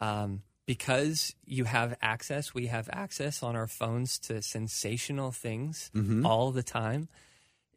um, 0.00 0.42
because 0.66 1.34
you 1.44 1.64
have 1.64 1.96
access, 2.00 2.54
we 2.54 2.66
have 2.68 2.88
access 2.92 3.42
on 3.42 3.56
our 3.56 3.66
phones 3.66 4.18
to 4.20 4.40
sensational 4.42 5.30
things 5.32 5.90
all 6.24 6.52
the 6.52 6.62
time. 6.62 7.08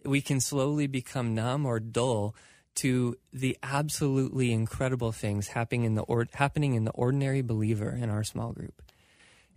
We 0.06 0.22
can 0.22 0.39
slowly 0.39 0.88
become 0.88 1.36
numb 1.36 1.66
or 1.66 1.80
dull 1.80 2.36
to 2.76 3.18
the 3.34 3.58
absolutely 3.64 4.52
incredible 4.52 5.12
things 5.12 5.48
happening 5.50 5.84
in 5.84 5.95
the 5.95 6.04
or- 6.04 6.28
happening 6.34 6.76
in 6.76 6.86
the 6.86 6.91
ordinary 6.91 7.41
believer 7.41 7.89
in 7.89 8.10
our 8.10 8.24
small 8.24 8.52
group, 8.54 8.82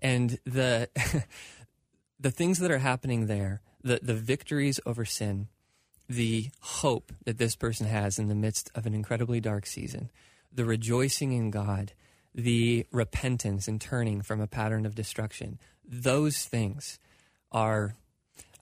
and 0.01 0.39
the 0.45 0.89
the 2.19 2.31
things 2.31 2.59
that 2.61 2.71
are 2.71 2.79
happening 2.79 3.27
there, 3.27 3.61
the 3.83 4.01
the 4.03 4.15
victories 4.15 4.81
over 4.87 5.05
sin, 5.05 5.49
the 6.11 6.51
hope 6.61 7.13
that 7.25 7.39
this 7.39 7.55
person 7.55 7.87
has 7.87 8.19
in 8.19 8.27
the 8.27 8.35
midst 8.35 8.69
of 8.75 8.85
an 8.85 8.93
incredibly 8.95 9.41
dark 9.41 9.65
season, 9.65 10.11
the 10.53 10.65
rejoicing 10.65 11.33
in 11.33 11.53
God, 11.53 11.93
the 12.35 12.85
repentance 12.91 13.69
and 13.69 13.81
turning 13.81 14.21
from 14.21 14.41
a 14.41 14.49
pattern 14.49 14.85
of 14.85 14.97
destruction. 14.97 15.61
Those 15.89 16.45
things 16.45 16.99
are, 17.53 17.95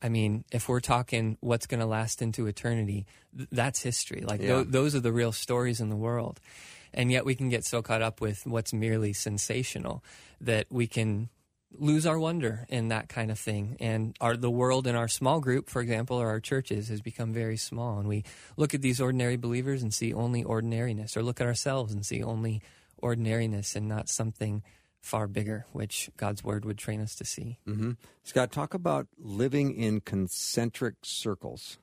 I 0.03 0.11
mean, 0.11 0.44
if 0.53 0.68
we're 0.68 0.80
talking 0.80 1.38
what's 1.40 1.66
going 1.66 1.80
to 1.80 1.86
last 1.86 2.20
into 2.20 2.46
eternity, 2.46 3.07
th- 3.34 3.49
that's 3.51 3.82
history. 3.82 4.20
Like 4.20 4.42
Yeah. 4.42 4.49
tho- 4.49 4.64
those 4.64 4.94
are 4.94 5.01
the 5.01 5.12
real 5.12 5.32
stories 5.32 5.80
in 5.80 5.88
the 5.88 5.96
world. 5.96 6.40
And 6.92 7.11
yet 7.11 7.24
we 7.24 7.34
can 7.34 7.49
get 7.49 7.64
so 7.64 7.80
caught 7.80 8.03
up 8.03 8.20
with 8.20 8.46
what's 8.46 8.74
merely 8.74 9.14
sensational 9.14 10.05
that 10.38 10.66
we 10.70 10.86
can 10.86 11.30
lose 11.73 12.07
our 12.07 12.19
wonder 12.19 12.66
in 12.69 12.89
that 12.89 13.09
kind 13.09 13.31
of 13.31 13.39
thing. 13.39 13.77
And 13.81 14.16
our 14.21 14.37
the 14.37 14.51
world 14.51 14.87
in 14.87 14.97
our 14.97 15.09
small 15.09 15.41
group, 15.41 15.69
for 15.69 15.81
example, 15.83 16.16
or 16.16 16.29
our 16.29 16.41
churches 16.41 16.89
has 16.89 17.01
become 17.01 17.33
very 17.33 17.57
small. 17.57 17.99
And 17.99 18.09
we 18.09 18.25
look 18.57 18.75
at 18.75 18.83
these 18.83 19.01
ordinary 19.01 19.37
believers 19.37 19.83
and 19.83 19.93
see 19.93 20.12
only 20.12 20.45
ordinariness, 20.45 21.16
or 21.16 21.23
look 21.23 21.41
at 21.41 21.47
ourselves 21.47 21.93
and 21.93 22.05
see 22.05 22.23
only 22.23 22.62
ordinariness 22.99 23.77
and 23.77 23.89
not 23.89 24.09
something 24.09 24.62
far 25.01 25.27
bigger, 25.27 25.66
which 25.73 26.11
God's 26.16 26.43
word 26.43 26.64
would 26.64 26.79
train 26.79 27.01
us 27.01 27.14
to 27.16 27.25
see. 27.25 27.59
hmm 27.64 27.93
Scott, 28.25 28.53
talk 28.53 28.75
about 28.75 29.07
living 29.16 29.75
in 29.75 30.01
concentric 30.01 30.97
circles. 31.03 31.79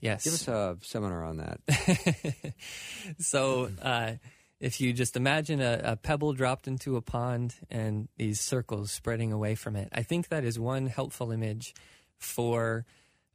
Yes. 0.00 0.24
Give 0.24 0.32
us 0.32 0.48
a 0.48 0.78
seminar 0.80 1.24
on 1.24 1.36
that. 1.36 2.54
so 3.18 3.70
uh, 3.82 4.12
if 4.60 4.80
you 4.80 4.92
just 4.92 5.16
imagine 5.16 5.60
a, 5.60 5.80
a 5.82 5.96
pebble 5.96 6.34
dropped 6.34 6.68
into 6.68 6.96
a 6.96 7.02
pond 7.02 7.54
and 7.70 8.08
these 8.16 8.40
circles 8.40 8.92
spreading 8.92 9.32
away 9.32 9.54
from 9.54 9.74
it, 9.74 9.88
I 9.92 10.02
think 10.02 10.28
that 10.28 10.44
is 10.44 10.58
one 10.58 10.86
helpful 10.86 11.32
image 11.32 11.74
for. 12.18 12.84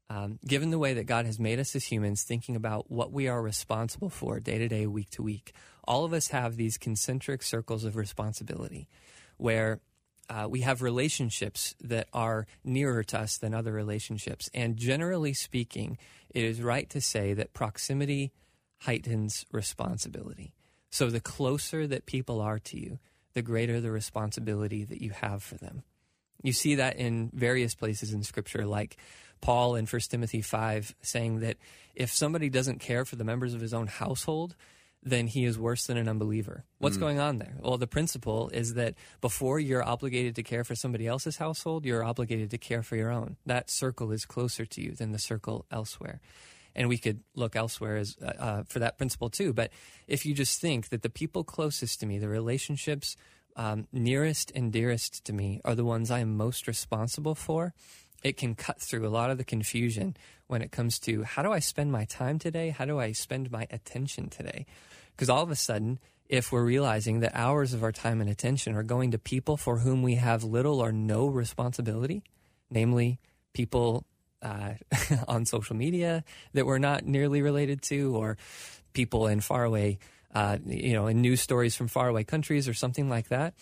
Um, 0.07 0.37
given 0.45 0.69
the 0.69 0.77
way 0.77 0.93
that 0.93 1.05
God 1.05 1.25
has 1.25 1.39
made 1.39 1.59
us 1.59 1.75
as 1.75 1.85
humans, 1.85 2.21
thinking 2.21 2.55
about 2.55 2.91
what 2.91 3.11
we 3.11 3.27
are 3.27 3.41
responsible 3.41 4.11
for 4.11 4.39
day 4.39 4.59
to 4.59 4.67
day, 4.67 4.85
week 4.85 5.09
to 5.09 5.23
week, 5.23 5.51
all 5.87 6.05
of 6.05 6.13
us 6.13 6.27
have 6.27 6.57
these 6.57 6.77
concentric 6.77 7.41
circles 7.41 7.83
of 7.85 7.95
responsibility 7.95 8.87
where 9.37 9.79
uh, 10.29 10.47
we 10.49 10.61
have 10.61 10.81
relationships 10.81 11.75
that 11.81 12.07
are 12.13 12.47
nearer 12.63 13.03
to 13.03 13.19
us 13.19 13.37
than 13.37 13.53
other 13.53 13.71
relationships. 13.71 14.49
And 14.53 14.77
generally 14.77 15.33
speaking, 15.33 15.97
it 16.29 16.43
is 16.43 16.61
right 16.61 16.89
to 16.91 17.01
say 17.01 17.33
that 17.33 17.53
proximity 17.53 18.31
heightens 18.81 19.45
responsibility. 19.51 20.53
So 20.95 21.09
the 21.09 21.19
closer 21.19 21.85
that 21.87 22.05
people 22.05 22.39
are 22.39 22.57
to 22.57 22.79
you, 22.79 22.99
the 23.33 23.41
greater 23.41 23.81
the 23.81 23.91
responsibility 23.91 24.85
that 24.85 25.01
you 25.01 25.09
have 25.09 25.43
for 25.43 25.55
them. 25.55 25.83
You 26.41 26.53
see 26.53 26.75
that 26.75 26.95
in 26.95 27.31
various 27.33 27.75
places 27.75 28.13
in 28.13 28.23
Scripture, 28.23 28.65
like 28.65 28.95
Paul 29.41 29.75
in 29.75 29.87
1 29.87 30.01
Timothy 30.09 30.41
5 30.41 30.95
saying 31.01 31.41
that 31.41 31.57
if 31.95 32.13
somebody 32.13 32.49
doesn't 32.49 32.79
care 32.79 33.03
for 33.03 33.17
the 33.17 33.25
members 33.25 33.53
of 33.53 33.59
his 33.59 33.73
own 33.73 33.87
household, 33.87 34.55
then 35.03 35.27
he 35.27 35.43
is 35.43 35.59
worse 35.59 35.85
than 35.85 35.97
an 35.97 36.07
unbeliever. 36.07 36.63
What's 36.77 36.95
mm. 36.95 37.01
going 37.01 37.19
on 37.19 37.39
there? 37.39 37.57
Well, 37.59 37.77
the 37.77 37.87
principle 37.87 38.49
is 38.53 38.75
that 38.75 38.93
before 39.19 39.59
you're 39.59 39.83
obligated 39.83 40.37
to 40.37 40.43
care 40.43 40.63
for 40.63 40.75
somebody 40.75 41.07
else's 41.07 41.35
household, 41.35 41.83
you're 41.83 42.05
obligated 42.05 42.51
to 42.51 42.57
care 42.57 42.83
for 42.83 42.95
your 42.95 43.11
own. 43.11 43.35
That 43.45 43.69
circle 43.69 44.13
is 44.13 44.23
closer 44.23 44.65
to 44.65 44.81
you 44.81 44.93
than 44.93 45.11
the 45.11 45.19
circle 45.19 45.65
elsewhere. 45.69 46.21
And 46.75 46.89
we 46.89 46.97
could 46.97 47.21
look 47.35 47.55
elsewhere 47.55 47.97
as 47.97 48.17
uh, 48.21 48.25
uh, 48.25 48.63
for 48.67 48.79
that 48.79 48.97
principle 48.97 49.29
too. 49.29 49.53
But 49.53 49.71
if 50.07 50.25
you 50.25 50.33
just 50.33 50.59
think 50.59 50.89
that 50.89 51.01
the 51.03 51.09
people 51.09 51.43
closest 51.43 51.99
to 52.01 52.05
me, 52.05 52.19
the 52.19 52.27
relationships 52.27 53.15
um, 53.55 53.87
nearest 53.91 54.51
and 54.53 54.71
dearest 54.71 55.23
to 55.25 55.33
me, 55.33 55.61
are 55.63 55.75
the 55.75 55.85
ones 55.85 56.11
I 56.11 56.19
am 56.19 56.35
most 56.35 56.67
responsible 56.67 57.35
for, 57.35 57.73
it 58.23 58.37
can 58.37 58.55
cut 58.55 58.81
through 58.81 59.07
a 59.07 59.09
lot 59.09 59.31
of 59.31 59.37
the 59.37 59.43
confusion 59.43 60.17
when 60.47 60.61
it 60.61 60.71
comes 60.71 60.99
to 60.99 61.23
how 61.23 61.41
do 61.41 61.51
I 61.51 61.59
spend 61.59 61.91
my 61.91 62.05
time 62.05 62.39
today? 62.39 62.69
How 62.69 62.85
do 62.85 62.99
I 62.99 63.11
spend 63.11 63.51
my 63.51 63.67
attention 63.69 64.29
today? 64.29 64.65
Because 65.15 65.29
all 65.29 65.43
of 65.43 65.51
a 65.51 65.55
sudden, 65.55 65.99
if 66.27 66.51
we're 66.51 66.65
realizing 66.65 67.19
that 67.19 67.35
hours 67.35 67.73
of 67.73 67.83
our 67.83 67.91
time 67.91 68.21
and 68.21 68.29
attention 68.29 68.75
are 68.75 68.83
going 68.83 69.11
to 69.11 69.19
people 69.19 69.57
for 69.57 69.77
whom 69.77 70.01
we 70.01 70.15
have 70.15 70.43
little 70.43 70.79
or 70.79 70.91
no 70.91 71.27
responsibility, 71.27 72.23
namely 72.69 73.19
people 73.53 74.05
uh, 74.45 74.73
on 75.27 75.45
social 75.45 75.75
media 75.75 76.23
that 76.53 76.65
we're 76.65 76.77
not 76.77 77.05
nearly 77.05 77.41
related 77.41 77.81
to, 77.81 78.15
or 78.15 78.37
people 78.93 79.27
in 79.27 79.41
faraway, 79.41 79.97
uh, 80.33 80.57
you 80.65 80.93
know, 80.93 81.07
in 81.07 81.21
news 81.21 81.41
stories 81.41 81.75
from 81.75 81.87
faraway 81.87 82.23
countries 82.23 82.67
or 82.67 82.73
something 82.73 83.09
like 83.09 83.29
that, 83.29 83.55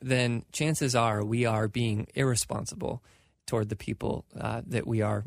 then 0.00 0.44
chances 0.52 0.94
are 0.96 1.22
we 1.22 1.44
are 1.44 1.68
being 1.68 2.06
irresponsible 2.14 3.02
toward 3.46 3.68
the 3.68 3.76
people 3.76 4.24
uh, 4.38 4.62
that 4.66 4.86
we 4.86 5.02
are 5.02 5.24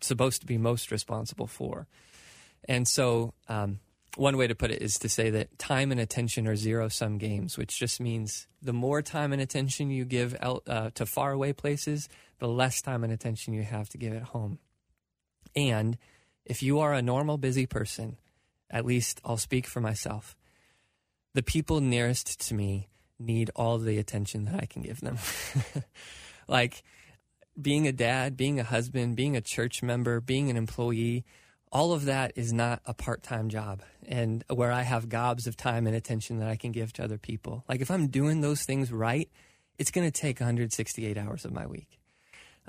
supposed 0.00 0.40
to 0.40 0.46
be 0.46 0.58
most 0.58 0.90
responsible 0.90 1.46
for. 1.46 1.86
And 2.68 2.86
so, 2.88 3.34
um, 3.48 3.78
one 4.18 4.36
way 4.36 4.48
to 4.48 4.54
put 4.54 4.70
it 4.70 4.82
is 4.82 4.98
to 4.98 5.08
say 5.08 5.30
that 5.30 5.58
time 5.58 5.92
and 5.92 6.00
attention 6.00 6.48
are 6.48 6.56
zero 6.56 6.88
sum 6.88 7.18
games, 7.18 7.56
which 7.56 7.78
just 7.78 8.00
means 8.00 8.48
the 8.60 8.72
more 8.72 9.00
time 9.00 9.32
and 9.32 9.40
attention 9.40 9.90
you 9.90 10.04
give 10.04 10.36
out, 10.40 10.62
uh, 10.66 10.90
to 10.94 11.06
faraway 11.06 11.52
places, 11.52 12.08
the 12.40 12.48
less 12.48 12.82
time 12.82 13.04
and 13.04 13.12
attention 13.12 13.54
you 13.54 13.62
have 13.62 13.88
to 13.90 13.98
give 13.98 14.12
at 14.12 14.24
home. 14.24 14.58
And 15.54 15.96
if 16.44 16.62
you 16.62 16.80
are 16.80 16.94
a 16.94 17.02
normal, 17.02 17.38
busy 17.38 17.66
person, 17.66 18.16
at 18.70 18.84
least 18.84 19.20
I'll 19.24 19.36
speak 19.36 19.66
for 19.66 19.80
myself, 19.80 20.36
the 21.34 21.42
people 21.42 21.80
nearest 21.80 22.40
to 22.48 22.54
me 22.54 22.88
need 23.20 23.50
all 23.54 23.78
the 23.78 23.98
attention 23.98 24.46
that 24.46 24.56
I 24.56 24.66
can 24.66 24.82
give 24.82 25.00
them. 25.00 25.18
like 26.48 26.82
being 27.60 27.86
a 27.86 27.92
dad, 27.92 28.36
being 28.36 28.58
a 28.58 28.64
husband, 28.64 29.16
being 29.16 29.36
a 29.36 29.40
church 29.40 29.82
member, 29.82 30.20
being 30.20 30.50
an 30.50 30.56
employee, 30.56 31.24
all 31.72 31.92
of 31.92 32.04
that 32.06 32.32
is 32.36 32.52
not 32.52 32.80
a 32.86 32.94
part-time 32.94 33.48
job 33.48 33.82
and 34.06 34.44
where 34.48 34.72
I 34.72 34.82
have 34.82 35.08
gobs 35.08 35.46
of 35.46 35.56
time 35.56 35.86
and 35.86 35.94
attention 35.94 36.38
that 36.38 36.48
I 36.48 36.56
can 36.56 36.72
give 36.72 36.92
to 36.94 37.04
other 37.04 37.18
people. 37.18 37.64
Like 37.68 37.80
if 37.80 37.90
I'm 37.90 38.08
doing 38.08 38.40
those 38.40 38.62
things 38.62 38.90
right, 38.90 39.28
it's 39.78 39.90
going 39.90 40.10
to 40.10 40.20
take 40.20 40.40
168 40.40 41.16
hours 41.18 41.44
of 41.44 41.52
my 41.52 41.66
week. 41.66 41.98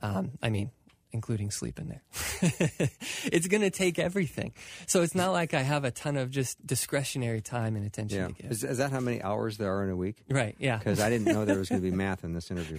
Um, 0.01 0.31
I 0.41 0.49
mean, 0.49 0.71
including 1.11 1.49
sleep 1.49 1.79
in 1.79 1.87
there. 1.89 2.03
it's 3.25 3.47
going 3.47 3.61
to 3.61 3.71
take 3.71 3.97
everything. 3.97 4.53
So 4.85 5.01
it's 5.01 5.15
not 5.15 5.31
like 5.31 5.53
I 5.55 5.61
have 5.61 5.83
a 5.83 5.91
ton 5.91 6.17
of 6.17 6.29
just 6.29 6.63
discretionary 6.65 7.41
time 7.41 7.75
and 7.75 7.85
attention 7.85 8.19
Yeah. 8.19 8.27
to 8.27 8.33
give. 8.33 8.51
Is, 8.51 8.63
is 8.63 8.77
that 8.77 8.91
how 8.91 8.99
many 8.99 9.21
hours 9.21 9.57
there 9.57 9.73
are 9.75 9.83
in 9.83 9.89
a 9.89 9.95
week? 9.95 10.17
right. 10.29 10.55
Yeah. 10.59 10.77
Because 10.77 10.99
I 10.99 11.09
didn't 11.09 11.33
know 11.33 11.45
there 11.45 11.57
was 11.57 11.69
going 11.69 11.81
to 11.81 11.89
be 11.89 11.95
math 11.95 12.23
in 12.23 12.33
this 12.33 12.51
interview. 12.51 12.77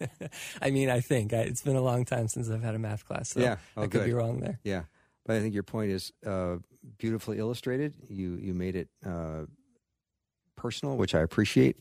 I 0.62 0.70
mean, 0.70 0.90
I 0.90 1.00
think 1.00 1.32
I, 1.32 1.38
it's 1.38 1.62
been 1.62 1.76
a 1.76 1.82
long 1.82 2.04
time 2.04 2.28
since 2.28 2.48
I've 2.50 2.62
had 2.62 2.74
a 2.74 2.78
math 2.78 3.04
class. 3.04 3.30
So 3.30 3.40
Yeah. 3.40 3.56
Oh, 3.76 3.82
I 3.82 3.84
could 3.86 3.92
good. 4.02 4.06
be 4.06 4.12
wrong 4.12 4.40
there. 4.40 4.60
Yeah, 4.64 4.82
but 5.24 5.36
I 5.36 5.40
think 5.40 5.54
your 5.54 5.62
point 5.62 5.90
is 5.90 6.12
uh, 6.26 6.56
beautifully 6.98 7.38
illustrated. 7.38 7.94
You 8.08 8.34
you 8.36 8.54
made 8.54 8.76
it 8.76 8.88
uh, 9.04 9.46
personal, 10.56 10.96
which 10.96 11.14
I 11.14 11.20
appreciate, 11.20 11.78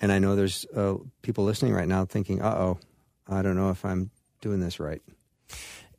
and 0.00 0.12
I 0.12 0.18
know 0.18 0.36
there's 0.36 0.66
uh, 0.74 0.94
people 1.22 1.44
listening 1.44 1.74
right 1.74 1.88
now 1.88 2.04
thinking, 2.04 2.42
"Uh 2.42 2.54
oh, 2.54 2.78
I 3.28 3.42
don't 3.42 3.56
know 3.56 3.70
if 3.70 3.84
I'm 3.84 4.10
doing 4.40 4.60
this 4.60 4.78
right." 4.80 5.02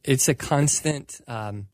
it's 0.04 0.28
a 0.28 0.36
constant 0.36 1.22
um, 1.28 1.68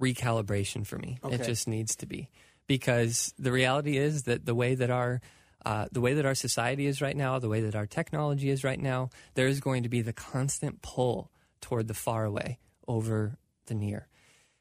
recalibration 0.00 0.86
for 0.86 0.98
me. 0.98 1.18
It 1.30 1.42
just 1.44 1.68
needs 1.68 1.96
to 1.96 2.06
be 2.06 2.30
because 2.66 3.34
the 3.38 3.52
reality 3.52 3.96
is 3.96 4.24
that 4.24 4.46
the 4.46 4.54
way 4.54 4.74
that 4.74 4.90
our 4.90 5.20
uh, 5.66 5.86
the 5.92 6.00
way 6.00 6.14
that 6.14 6.24
our 6.24 6.34
society 6.34 6.86
is 6.86 7.02
right 7.02 7.16
now, 7.16 7.38
the 7.38 7.48
way 7.48 7.60
that 7.60 7.76
our 7.76 7.86
technology 7.86 8.48
is 8.48 8.64
right 8.64 8.80
now, 8.80 9.10
there 9.34 9.46
is 9.46 9.60
going 9.60 9.82
to 9.82 9.90
be 9.90 10.00
the 10.00 10.12
constant 10.12 10.80
pull 10.80 11.30
toward 11.60 11.86
the 11.86 11.92
far 11.92 12.24
away 12.24 12.58
over 12.88 13.36
the 13.66 13.74
near. 13.74 14.08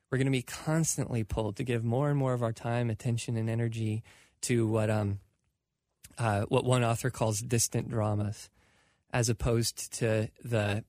We're 0.09 0.17
going 0.17 0.25
to 0.25 0.31
be 0.31 0.41
constantly 0.41 1.23
pulled 1.23 1.57
to 1.57 1.63
give 1.63 1.83
more 1.83 2.09
and 2.09 2.17
more 2.17 2.33
of 2.33 2.41
our 2.41 2.53
time, 2.53 2.89
attention, 2.89 3.37
and 3.37 3.49
energy 3.49 4.03
to 4.41 4.67
what 4.67 4.89
um, 4.89 5.19
uh, 6.17 6.41
what 6.49 6.65
one 6.65 6.83
author 6.83 7.09
calls 7.09 7.39
distant 7.39 7.89
dramas, 7.89 8.49
as 9.11 9.29
opposed 9.29 9.93
to 9.99 10.29
the 10.43 10.83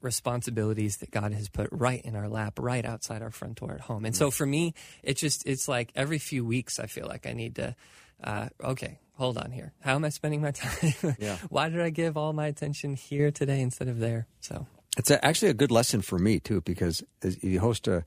responsibilities 0.00 0.98
that 0.98 1.10
God 1.10 1.32
has 1.32 1.48
put 1.48 1.68
right 1.72 2.02
in 2.04 2.16
our 2.16 2.28
lap, 2.28 2.58
right 2.58 2.84
outside 2.84 3.22
our 3.22 3.30
front 3.30 3.60
door 3.60 3.72
at 3.72 3.80
home. 3.80 4.04
And 4.04 4.14
so 4.14 4.30
for 4.30 4.46
me, 4.46 4.74
it 5.02 5.16
just 5.16 5.46
it's 5.46 5.68
like 5.68 5.90
every 5.94 6.18
few 6.18 6.44
weeks 6.44 6.78
I 6.78 6.86
feel 6.86 7.06
like 7.06 7.26
I 7.26 7.32
need 7.32 7.56
to 7.56 7.74
uh, 8.22 8.48
okay, 8.62 8.98
hold 9.14 9.38
on 9.38 9.50
here. 9.50 9.72
How 9.80 9.94
am 9.94 10.04
I 10.04 10.08
spending 10.08 10.40
my 10.40 10.50
time? 10.52 11.16
Yeah. 11.18 11.36
Why 11.48 11.68
did 11.68 11.80
I 11.80 11.90
give 11.90 12.16
all 12.16 12.32
my 12.32 12.46
attention 12.46 12.94
here 12.94 13.30
today 13.30 13.60
instead 13.60 13.88
of 13.88 13.98
there? 13.98 14.26
So 14.40 14.66
It's 14.96 15.10
a, 15.10 15.24
actually 15.24 15.50
a 15.50 15.54
good 15.54 15.70
lesson 15.70 16.02
for 16.02 16.18
me 16.18 16.40
too, 16.40 16.60
because 16.62 17.02
as 17.22 17.42
you 17.42 17.60
host 17.60 17.88
a, 17.88 18.04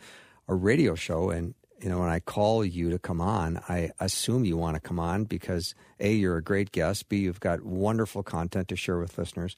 a 0.49 0.55
radio 0.55 0.95
show, 0.95 1.29
and 1.29 1.53
you 1.79 1.87
know 1.87 1.99
when 1.99 2.09
I 2.09 2.19
call 2.19 2.65
you 2.65 2.89
to 2.89 2.99
come 2.99 3.21
on, 3.21 3.61
I 3.69 3.91
assume 3.99 4.43
you 4.43 4.57
want 4.57 4.75
to 4.75 4.81
come 4.81 4.99
on 4.99 5.23
because 5.23 5.75
a 5.99 6.11
you're 6.11 6.37
a 6.37 6.43
great 6.43 6.73
guest, 6.73 7.07
b 7.07 7.19
you've 7.19 7.39
got 7.39 7.63
wonderful 7.63 8.23
content 8.23 8.67
to 8.67 8.75
share 8.75 8.97
with 8.97 9.17
listeners. 9.17 9.55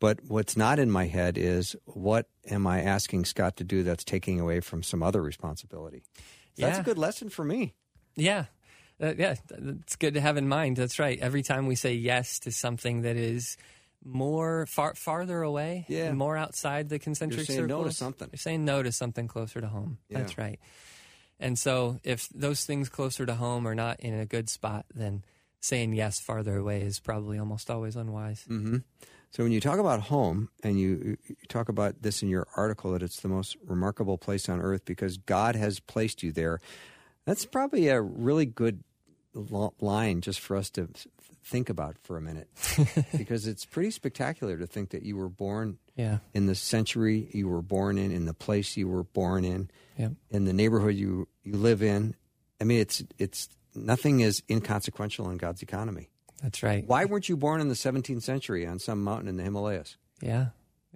But 0.00 0.18
what's 0.26 0.56
not 0.56 0.78
in 0.78 0.90
my 0.90 1.06
head 1.06 1.38
is 1.38 1.76
what 1.86 2.28
am 2.50 2.66
I 2.66 2.82
asking 2.82 3.24
Scott 3.24 3.56
to 3.56 3.64
do 3.64 3.82
that's 3.82 4.04
taking 4.04 4.40
away 4.40 4.60
from 4.60 4.82
some 4.82 5.02
other 5.02 5.22
responsibility? 5.22 6.02
So 6.58 6.66
That's 6.66 6.80
a 6.80 6.82
good 6.82 6.98
lesson 6.98 7.30
for 7.30 7.44
me. 7.44 7.74
Yeah. 8.16 8.46
Uh, 9.00 9.14
yeah, 9.16 9.36
it's 9.50 9.96
good 9.96 10.14
to 10.14 10.20
have 10.20 10.36
in 10.36 10.48
mind. 10.48 10.76
That's 10.76 10.98
right. 10.98 11.18
Every 11.18 11.42
time 11.42 11.66
we 11.66 11.74
say 11.74 11.94
yes 11.94 12.38
to 12.40 12.52
something 12.52 13.02
that 13.02 13.16
is 13.16 13.56
more 14.04 14.66
far 14.66 14.94
farther 14.94 15.42
away, 15.42 15.86
Yeah. 15.88 16.12
more 16.12 16.36
outside 16.36 16.88
the 16.88 16.98
concentric 16.98 17.46
saying 17.46 17.66
no 17.66 17.78
to 17.78 17.90
circles, 17.90 17.96
something. 17.96 18.28
You're 18.32 18.38
saying 18.38 18.64
no 18.64 18.82
to 18.82 18.92
something 18.92 19.28
closer 19.28 19.60
to 19.60 19.66
home. 19.68 19.98
Yeah. 20.08 20.18
That's 20.18 20.38
right. 20.38 20.60
And 21.40 21.58
so, 21.58 21.98
if 22.04 22.28
those 22.34 22.64
things 22.64 22.88
closer 22.88 23.26
to 23.26 23.34
home 23.34 23.66
are 23.66 23.74
not 23.74 24.00
in 24.00 24.14
a 24.14 24.24
good 24.26 24.48
spot, 24.48 24.86
then 24.94 25.24
saying 25.60 25.94
yes 25.94 26.20
farther 26.20 26.56
away 26.56 26.82
is 26.82 27.00
probably 27.00 27.38
almost 27.38 27.70
always 27.70 27.96
unwise. 27.96 28.44
hmm 28.46 28.76
So 29.30 29.42
when 29.42 29.50
you 29.50 29.60
talk 29.60 29.78
about 29.80 30.02
home, 30.02 30.48
and 30.62 30.78
you, 30.78 31.16
you 31.26 31.36
talk 31.48 31.68
about 31.68 32.02
this 32.02 32.22
in 32.22 32.28
your 32.28 32.46
article, 32.56 32.92
that 32.92 33.02
it's 33.02 33.20
the 33.20 33.28
most 33.28 33.56
remarkable 33.66 34.16
place 34.18 34.48
on 34.48 34.60
earth 34.60 34.84
because 34.84 35.16
God 35.16 35.56
has 35.56 35.80
placed 35.80 36.22
you 36.22 36.30
there. 36.30 36.60
That's 37.24 37.44
probably 37.46 37.88
a 37.88 38.00
really 38.00 38.46
good 38.46 38.84
line 39.80 40.20
just 40.20 40.38
for 40.38 40.56
us 40.56 40.70
to 40.70 40.88
think 41.44 41.68
about 41.68 41.96
for 42.02 42.16
a 42.16 42.20
minute 42.20 42.48
because 43.16 43.46
it's 43.46 43.64
pretty 43.64 43.90
spectacular 43.90 44.56
to 44.56 44.66
think 44.66 44.90
that 44.90 45.02
you 45.02 45.16
were 45.16 45.28
born 45.28 45.78
Yeah. 45.94 46.18
in 46.32 46.46
the 46.46 46.54
century 46.54 47.28
you 47.32 47.48
were 47.48 47.62
born 47.62 47.98
in, 47.98 48.10
in 48.10 48.24
the 48.24 48.34
place 48.34 48.76
you 48.76 48.88
were 48.88 49.04
born 49.04 49.44
in, 49.44 49.70
Yeah. 49.98 50.08
in 50.30 50.44
the 50.46 50.52
neighborhood 50.52 50.94
you 50.94 51.28
you 51.42 51.54
live 51.56 51.82
in. 51.82 52.14
I 52.60 52.64
mean, 52.64 52.80
it's 52.80 53.02
it's 53.18 53.48
nothing 53.74 54.20
is 54.20 54.42
inconsequential 54.48 55.28
in 55.30 55.36
God's 55.36 55.62
economy. 55.62 56.08
That's 56.42 56.62
right. 56.62 56.86
Why 56.86 57.04
weren't 57.04 57.28
you 57.28 57.36
born 57.36 57.60
in 57.60 57.68
the 57.68 57.74
17th 57.74 58.22
century 58.22 58.66
on 58.66 58.78
some 58.78 59.02
mountain 59.04 59.28
in 59.28 59.36
the 59.36 59.42
Himalayas? 59.42 59.96
Yeah. 60.20 60.48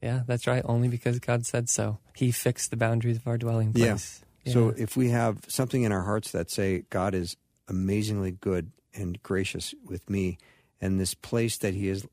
Yeah, 0.02 0.22
that's 0.26 0.46
right. 0.46 0.62
Only 0.64 0.88
because 0.88 1.18
God 1.18 1.44
said 1.44 1.68
so. 1.68 1.98
He 2.14 2.30
fixed 2.30 2.70
the 2.70 2.76
boundaries 2.76 3.16
of 3.16 3.26
our 3.26 3.36
dwelling 3.38 3.72
Yeah. 3.74 3.86
place. 3.92 4.22
So 4.46 4.68
if 4.78 4.96
we 4.96 5.10
have 5.10 5.40
something 5.48 5.82
in 5.82 5.92
our 5.92 6.04
hearts 6.04 6.30
that 6.32 6.50
say 6.50 6.84
God 6.88 7.14
is 7.14 7.36
amazingly 7.68 8.30
good 8.30 8.70
and 8.98 9.22
gracious 9.22 9.74
with 9.84 10.08
me, 10.10 10.38
and 10.80 10.98
this 10.98 11.14
place 11.14 11.58
that 11.58 11.74
He 11.74 11.88
has 11.88 12.06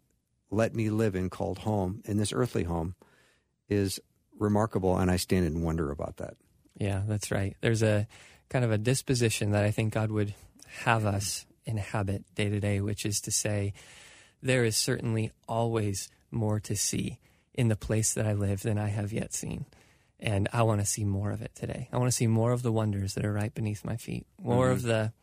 let 0.51 0.75
me 0.75 0.89
live 0.89 1.15
in 1.15 1.29
called 1.29 1.59
home, 1.59 2.01
in 2.05 2.17
this 2.17 2.31
earthly 2.31 2.63
home, 2.63 2.95
is 3.67 3.99
remarkable, 4.37 4.97
and 4.97 5.09
I 5.09 5.17
stand 5.17 5.45
in 5.45 5.61
wonder 5.61 5.91
about 5.91 6.17
that. 6.17 6.35
Yeah, 6.77 7.01
that's 7.07 7.31
right. 7.31 7.55
There's 7.61 7.83
a 7.83 8.07
kind 8.49 8.63
of 8.63 8.71
a 8.71 8.77
disposition 8.77 9.51
that 9.51 9.63
I 9.63 9.71
think 9.71 9.93
God 9.93 10.11
would 10.11 10.33
have 10.83 11.05
us 11.05 11.45
inhabit 11.65 12.23
day 12.35 12.49
to 12.49 12.59
day, 12.59 12.81
which 12.81 13.05
is 13.05 13.19
to 13.21 13.31
say, 13.31 13.73
there 14.41 14.63
is 14.63 14.77
certainly 14.77 15.31
always 15.47 16.09
more 16.31 16.59
to 16.61 16.75
see 16.75 17.19
in 17.53 17.69
the 17.69 17.75
place 17.75 18.13
that 18.13 18.27
I 18.27 18.33
live 18.33 18.61
than 18.61 18.77
I 18.77 18.89
have 18.89 19.11
yet 19.11 19.33
seen. 19.33 19.65
And 20.19 20.47
I 20.53 20.63
want 20.63 20.81
to 20.81 20.85
see 20.85 21.03
more 21.03 21.31
of 21.31 21.41
it 21.41 21.55
today. 21.55 21.89
I 21.91 21.97
want 21.97 22.07
to 22.07 22.15
see 22.15 22.27
more 22.27 22.51
of 22.51 22.61
the 22.61 22.71
wonders 22.71 23.13
that 23.13 23.25
are 23.25 23.33
right 23.33 23.53
beneath 23.53 23.83
my 23.83 23.97
feet, 23.97 24.25
more 24.41 24.65
mm-hmm. 24.65 24.73
of 24.73 24.81
the 24.83 25.13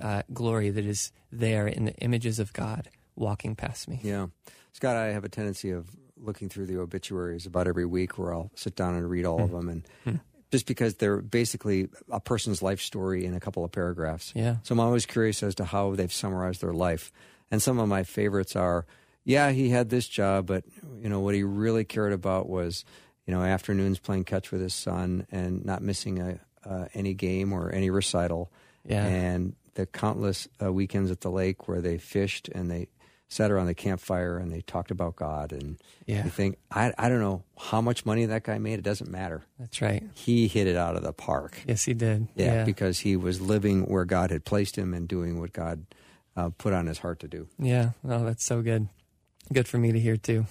uh, 0.00 0.22
glory 0.32 0.70
that 0.70 0.84
is 0.84 1.12
there 1.30 1.66
in 1.66 1.84
the 1.84 1.94
images 1.96 2.38
of 2.38 2.52
God 2.52 2.88
walking 3.16 3.54
past 3.54 3.88
me. 3.88 4.00
Yeah. 4.02 4.28
Scott, 4.72 4.96
I 4.96 5.06
have 5.06 5.24
a 5.24 5.28
tendency 5.28 5.70
of 5.70 5.88
looking 6.16 6.48
through 6.48 6.66
the 6.66 6.78
obituaries 6.78 7.46
about 7.46 7.66
every 7.66 7.86
week 7.86 8.18
where 8.18 8.34
I'll 8.34 8.50
sit 8.54 8.76
down 8.76 8.94
and 8.94 9.08
read 9.08 9.24
all 9.24 9.42
of 9.42 9.50
them. 9.50 9.68
And 9.68 10.20
just 10.50 10.66
because 10.66 10.96
they're 10.96 11.20
basically 11.20 11.88
a 12.10 12.20
person's 12.20 12.62
life 12.62 12.80
story 12.80 13.24
in 13.24 13.34
a 13.34 13.40
couple 13.40 13.64
of 13.64 13.72
paragraphs. 13.72 14.32
Yeah. 14.34 14.56
So 14.62 14.74
I'm 14.74 14.80
always 14.80 15.06
curious 15.06 15.42
as 15.42 15.54
to 15.56 15.64
how 15.64 15.94
they've 15.94 16.12
summarized 16.12 16.60
their 16.60 16.72
life. 16.72 17.12
And 17.50 17.62
some 17.62 17.78
of 17.78 17.88
my 17.88 18.02
favorites 18.02 18.54
are, 18.56 18.86
yeah, 19.24 19.50
he 19.50 19.70
had 19.70 19.90
this 19.90 20.08
job, 20.08 20.46
but 20.46 20.64
you 21.00 21.08
know 21.08 21.20
what 21.20 21.34
he 21.34 21.42
really 21.42 21.84
cared 21.84 22.12
about 22.12 22.48
was, 22.48 22.84
you 23.26 23.34
know, 23.34 23.42
afternoons 23.42 23.98
playing 23.98 24.24
catch 24.24 24.50
with 24.50 24.60
his 24.60 24.74
son 24.74 25.26
and 25.30 25.64
not 25.64 25.82
missing 25.82 26.20
a 26.20 26.40
uh, 26.68 26.86
any 26.94 27.14
game 27.14 27.52
or 27.52 27.72
any 27.72 27.90
recital. 27.90 28.52
Yeah. 28.84 29.04
And 29.04 29.54
the 29.74 29.86
countless 29.86 30.48
uh, 30.62 30.72
weekends 30.72 31.10
at 31.10 31.20
the 31.20 31.30
lake 31.30 31.68
where 31.68 31.80
they 31.80 31.98
fished 31.98 32.48
and 32.48 32.70
they 32.70 32.88
sat 33.28 33.50
around 33.52 33.66
the 33.66 33.74
campfire 33.74 34.38
and 34.38 34.50
they 34.52 34.60
talked 34.62 34.90
about 34.90 35.14
God. 35.14 35.52
And 35.52 35.76
Yeah. 36.06 36.24
you 36.24 36.30
think, 36.30 36.58
I, 36.70 36.92
I 36.98 37.08
don't 37.08 37.20
know 37.20 37.44
how 37.56 37.80
much 37.80 38.04
money 38.04 38.26
that 38.26 38.42
guy 38.42 38.58
made. 38.58 38.80
It 38.80 38.82
doesn't 38.82 39.08
matter. 39.10 39.42
That's 39.58 39.80
right. 39.80 40.02
He 40.14 40.48
hit 40.48 40.66
it 40.66 40.76
out 40.76 40.96
of 40.96 41.02
the 41.04 41.12
park. 41.12 41.56
Yes, 41.66 41.84
he 41.84 41.94
did. 41.94 42.26
Yeah, 42.34 42.64
because 42.64 42.98
he 43.00 43.16
was 43.16 43.40
living 43.40 43.82
where 43.86 44.04
God 44.04 44.30
had 44.32 44.44
placed 44.44 44.76
him 44.76 44.92
and 44.92 45.06
doing 45.06 45.38
what 45.38 45.52
God 45.52 45.86
uh, 46.36 46.50
put 46.58 46.72
on 46.72 46.86
his 46.86 46.98
heart 46.98 47.20
to 47.20 47.28
do. 47.28 47.46
Yeah. 47.58 47.90
Oh, 48.04 48.24
that's 48.24 48.44
so 48.44 48.62
good. 48.62 48.88
Good 49.52 49.68
for 49.68 49.78
me 49.78 49.92
to 49.92 50.00
hear 50.00 50.16
too. 50.16 50.46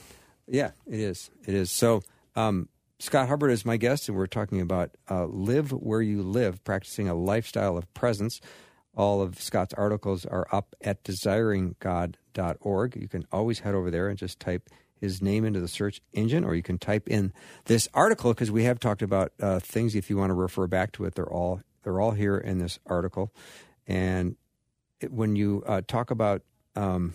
Yeah, 0.48 0.72
it 0.88 1.00
is. 1.00 1.30
It 1.46 1.54
is. 1.54 1.70
So, 1.72 2.02
um, 2.36 2.70
Scott 3.02 3.28
Hubbard 3.30 3.52
is 3.52 3.66
my 3.66 3.78
guest, 3.78 4.10
and 4.10 4.18
we're 4.18 4.28
talking 4.28 4.60
about 4.60 4.92
uh, 5.10 5.26
Live 5.26 5.72
Where 5.72 6.02
You 6.02 6.22
Live, 6.22 6.64
practicing 6.66 7.08
a 7.08 7.14
lifestyle 7.14 7.78
of 7.78 7.94
presence. 7.94 8.42
All 8.96 9.22
of 9.22 9.42
Scott's 9.42 9.74
articles 9.76 10.26
are 10.26 10.48
up 10.52 10.76
at 10.82 11.04
desiringgod.org. 11.04 12.96
You 12.96 13.08
can 13.08 13.26
always 13.32 13.60
head 13.60 13.76
over 13.76 13.92
there 13.92 14.10
and 14.10 14.18
just 14.18 14.40
type 14.40 14.70
his 15.00 15.22
name 15.22 15.46
into 15.46 15.62
the 15.62 15.68
search 15.68 16.02
engine, 16.14 16.44
or 16.44 16.56
you 16.56 16.64
can 16.64 16.78
type 16.78 17.08
in 17.08 17.32
this 17.66 17.88
article 17.94 18.34
because 18.34 18.52
we 18.52 18.66
have 18.66 18.80
talked 18.80 19.02
about 19.02 19.32
uh, 19.40 19.60
things. 19.60 19.96
If 19.96 20.10
you 20.10 20.18
want 20.18 20.32
to 20.32 20.34
refer 20.34 20.68
back 20.68 20.92
to 20.94 21.06
it, 21.06 21.16
they're 21.16 21.32
all 21.32 21.62
they're 21.84 22.02
all 22.02 22.12
here 22.12 22.38
in 22.38 22.60
this 22.60 22.80
article. 22.86 23.34
And 23.88 24.36
it, 25.00 25.12
when 25.12 25.36
you 25.36 25.64
uh, 25.66 25.82
talk 25.88 26.12
about 26.12 26.42
um, 26.76 27.14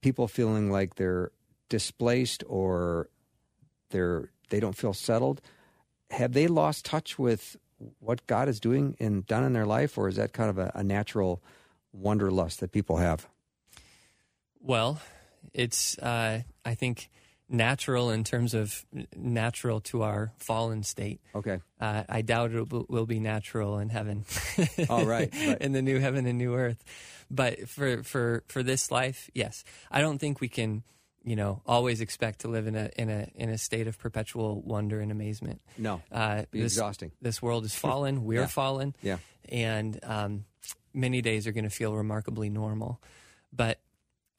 people 0.00 0.28
feeling 0.28 0.70
like 0.70 0.94
they're 0.94 1.32
displaced 1.68 2.44
or 2.46 3.08
they're 3.90 4.30
they 4.48 4.60
don't 4.60 4.76
feel 4.76 4.92
settled 4.92 5.40
have 6.10 6.32
they 6.32 6.46
lost 6.46 6.84
touch 6.84 7.18
with 7.18 7.56
what 7.98 8.26
god 8.26 8.48
is 8.48 8.58
doing 8.60 8.96
and 9.00 9.26
done 9.26 9.44
in 9.44 9.52
their 9.52 9.66
life 9.66 9.98
or 9.98 10.08
is 10.08 10.16
that 10.16 10.32
kind 10.32 10.50
of 10.50 10.58
a, 10.58 10.70
a 10.74 10.82
natural 10.82 11.42
wanderlust 11.92 12.60
that 12.60 12.72
people 12.72 12.96
have 12.98 13.26
Well, 14.60 15.00
it's 15.54 15.96
uh, 15.98 16.42
I 16.64 16.74
think 16.74 17.08
natural 17.48 18.10
in 18.10 18.24
terms 18.24 18.54
of 18.54 18.84
natural 19.14 19.80
to 19.80 20.02
our 20.02 20.32
fallen 20.38 20.82
state. 20.82 21.20
okay 21.34 21.60
Uh, 21.80 22.02
I 22.08 22.22
doubt 22.22 22.52
it 22.52 22.68
will, 22.90 23.06
be 23.06 23.20
natural 23.20 23.78
in 23.78 23.88
heaven. 23.90 24.24
Oh, 24.88 25.04
right, 25.04 25.32
right. 25.46 25.58
in 25.60 25.72
the 25.72 25.82
new 25.82 26.00
heaven 26.00 26.26
and 26.26 26.38
new 26.38 26.54
earth. 26.54 26.82
But 27.30 27.68
for 27.68 28.02
for 28.02 28.42
for 28.48 28.62
this 28.62 28.90
life, 28.90 29.30
yes, 29.34 29.64
I 29.90 30.00
don't 30.00 30.18
think 30.18 30.40
we 30.40 30.48
can, 30.48 30.82
you 31.26 31.34
know, 31.36 31.60
always 31.66 32.00
expect 32.00 32.40
to 32.42 32.48
live 32.48 32.66
in 32.68 32.76
a 32.76 32.88
in 32.96 33.10
a 33.10 33.28
in 33.34 33.50
a 33.50 33.58
state 33.58 33.88
of 33.88 33.98
perpetual 33.98 34.62
wonder 34.62 35.00
and 35.00 35.10
amazement. 35.10 35.60
no 35.76 36.00
Uh, 36.10 36.44
be 36.52 36.62
this, 36.62 36.72
exhausting 36.74 37.10
this 37.20 37.42
world 37.42 37.64
is 37.64 37.74
fallen. 37.86 38.24
We're 38.24 38.42
Yeah. 38.42 38.46
fallen. 38.46 38.94
yeah 39.02 39.18
and 39.48 39.98
um, 40.04 40.44
many 40.94 41.20
days 41.22 41.46
are 41.46 41.52
going 41.52 41.64
to 41.68 41.70
feel 41.70 41.94
remarkably 41.94 42.48
normal. 42.50 43.00
But 43.52 43.78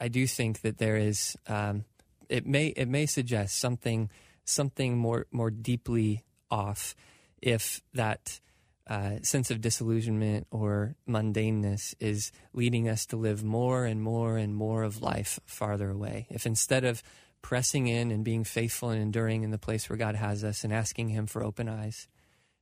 I 0.01 0.07
do 0.09 0.27
think 0.27 0.61
that 0.61 0.77
there 0.79 0.97
is 0.97 1.35
um, 1.47 1.83
it 2.29 2.45
may 2.45 2.67
it 2.67 2.87
may 2.87 3.05
suggest 3.05 3.57
something 3.59 4.09
something 4.45 4.97
more 4.97 5.27
more 5.31 5.51
deeply 5.51 6.23
off 6.49 6.95
if 7.41 7.81
that 7.93 8.39
uh, 8.87 9.17
sense 9.21 9.51
of 9.51 9.61
disillusionment 9.61 10.47
or 10.49 10.95
mundaneness 11.07 11.93
is 11.99 12.31
leading 12.53 12.87
us 12.87 13.05
to 13.07 13.17
live 13.17 13.43
more 13.43 13.85
and 13.85 14.01
more 14.01 14.37
and 14.37 14.55
more 14.55 14.83
of 14.83 15.01
life 15.01 15.39
farther 15.45 15.89
away. 15.89 16.27
If 16.29 16.45
instead 16.45 16.85
of 16.85 17.03
pressing 17.41 17.87
in 17.87 18.11
and 18.11 18.23
being 18.23 18.43
faithful 18.43 18.89
and 18.89 19.01
enduring 19.01 19.43
in 19.43 19.51
the 19.51 19.57
place 19.57 19.89
where 19.89 19.97
God 19.97 20.15
has 20.15 20.43
us 20.43 20.63
and 20.63 20.73
asking 20.73 21.09
Him 21.09 21.27
for 21.27 21.43
open 21.43 21.67
eyes, 21.67 22.07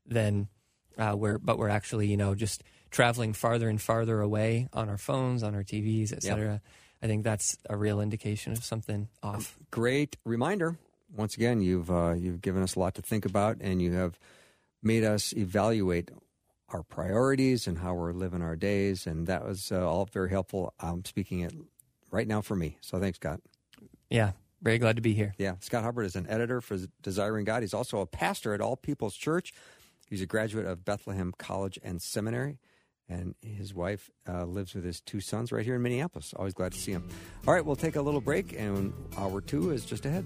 then 0.05 0.47
uh, 0.97 1.15
we're 1.15 1.37
but 1.37 1.57
we're 1.57 1.69
actually 1.69 2.07
you 2.07 2.17
know 2.17 2.35
just 2.35 2.63
traveling 2.89 3.33
farther 3.33 3.69
and 3.69 3.81
farther 3.81 4.21
away 4.21 4.67
on 4.73 4.89
our 4.89 4.97
phones, 4.97 5.43
on 5.43 5.53
our 5.53 5.63
TVs, 5.63 6.11
etc. 6.11 6.61
I 7.01 7.07
think 7.07 7.23
that's 7.23 7.57
a 7.69 7.77
real 7.77 8.01
indication 8.01 8.53
of 8.53 8.63
something 8.63 9.09
off. 9.21 9.57
great 9.69 10.17
reminder 10.23 10.77
once 11.15 11.35
again 11.35 11.61
you've 11.61 11.91
uh, 11.91 12.13
you've 12.13 12.41
given 12.41 12.63
us 12.63 12.75
a 12.75 12.79
lot 12.79 12.95
to 12.95 13.01
think 13.01 13.25
about 13.25 13.57
and 13.61 13.81
you 13.81 13.93
have 13.93 14.17
made 14.85 15.03
us 15.03 15.33
evaluate 15.35 16.11
our 16.69 16.83
priorities 16.83 17.67
and 17.67 17.77
how 17.79 17.93
we're 17.93 18.13
living 18.13 18.41
our 18.41 18.55
days 18.55 19.05
and 19.07 19.27
that 19.27 19.45
was 19.45 19.71
uh, 19.71 19.87
all 19.87 20.05
very 20.05 20.29
helpful 20.29 20.73
i'm 20.79 21.03
speaking 21.05 21.41
it 21.41 21.53
right 22.11 22.27
now 22.27 22.41
for 22.41 22.55
me 22.55 22.77
so 22.81 22.99
thanks 22.99 23.17
scott 23.17 23.39
Yeah, 24.09 24.31
very 24.61 24.77
glad 24.79 24.95
to 24.95 25.01
be 25.01 25.13
here. 25.13 25.33
Yeah, 25.37 25.55
Scott 25.59 25.83
Hubbard 25.83 26.05
is 26.05 26.15
an 26.15 26.25
editor 26.29 26.61
for 26.61 26.77
Desiring 27.03 27.45
God. 27.45 27.61
He's 27.61 27.73
also 27.73 27.99
a 27.99 28.05
pastor 28.07 28.53
at 28.53 28.61
All 28.61 28.75
People's 28.77 29.15
Church. 29.15 29.53
He's 30.09 30.21
a 30.21 30.25
graduate 30.25 30.65
of 30.65 30.85
Bethlehem 30.85 31.33
College 31.37 31.77
and 31.83 32.01
Seminary, 32.01 32.57
and 33.09 33.35
his 33.41 33.73
wife 33.73 34.09
uh, 34.27 34.45
lives 34.45 34.73
with 34.73 34.83
his 34.85 35.01
two 35.01 35.19
sons 35.19 35.51
right 35.51 35.65
here 35.65 35.75
in 35.75 35.81
Minneapolis. 35.81 36.33
Always 36.35 36.53
glad 36.53 36.71
to 36.73 36.79
see 36.79 36.91
him. 36.93 37.07
All 37.47 37.53
right, 37.53 37.65
we'll 37.65 37.75
take 37.75 37.95
a 37.95 38.01
little 38.01 38.21
break, 38.21 38.53
and 38.57 38.93
hour 39.17 39.41
two 39.41 39.71
is 39.71 39.85
just 39.85 40.05
ahead. 40.05 40.25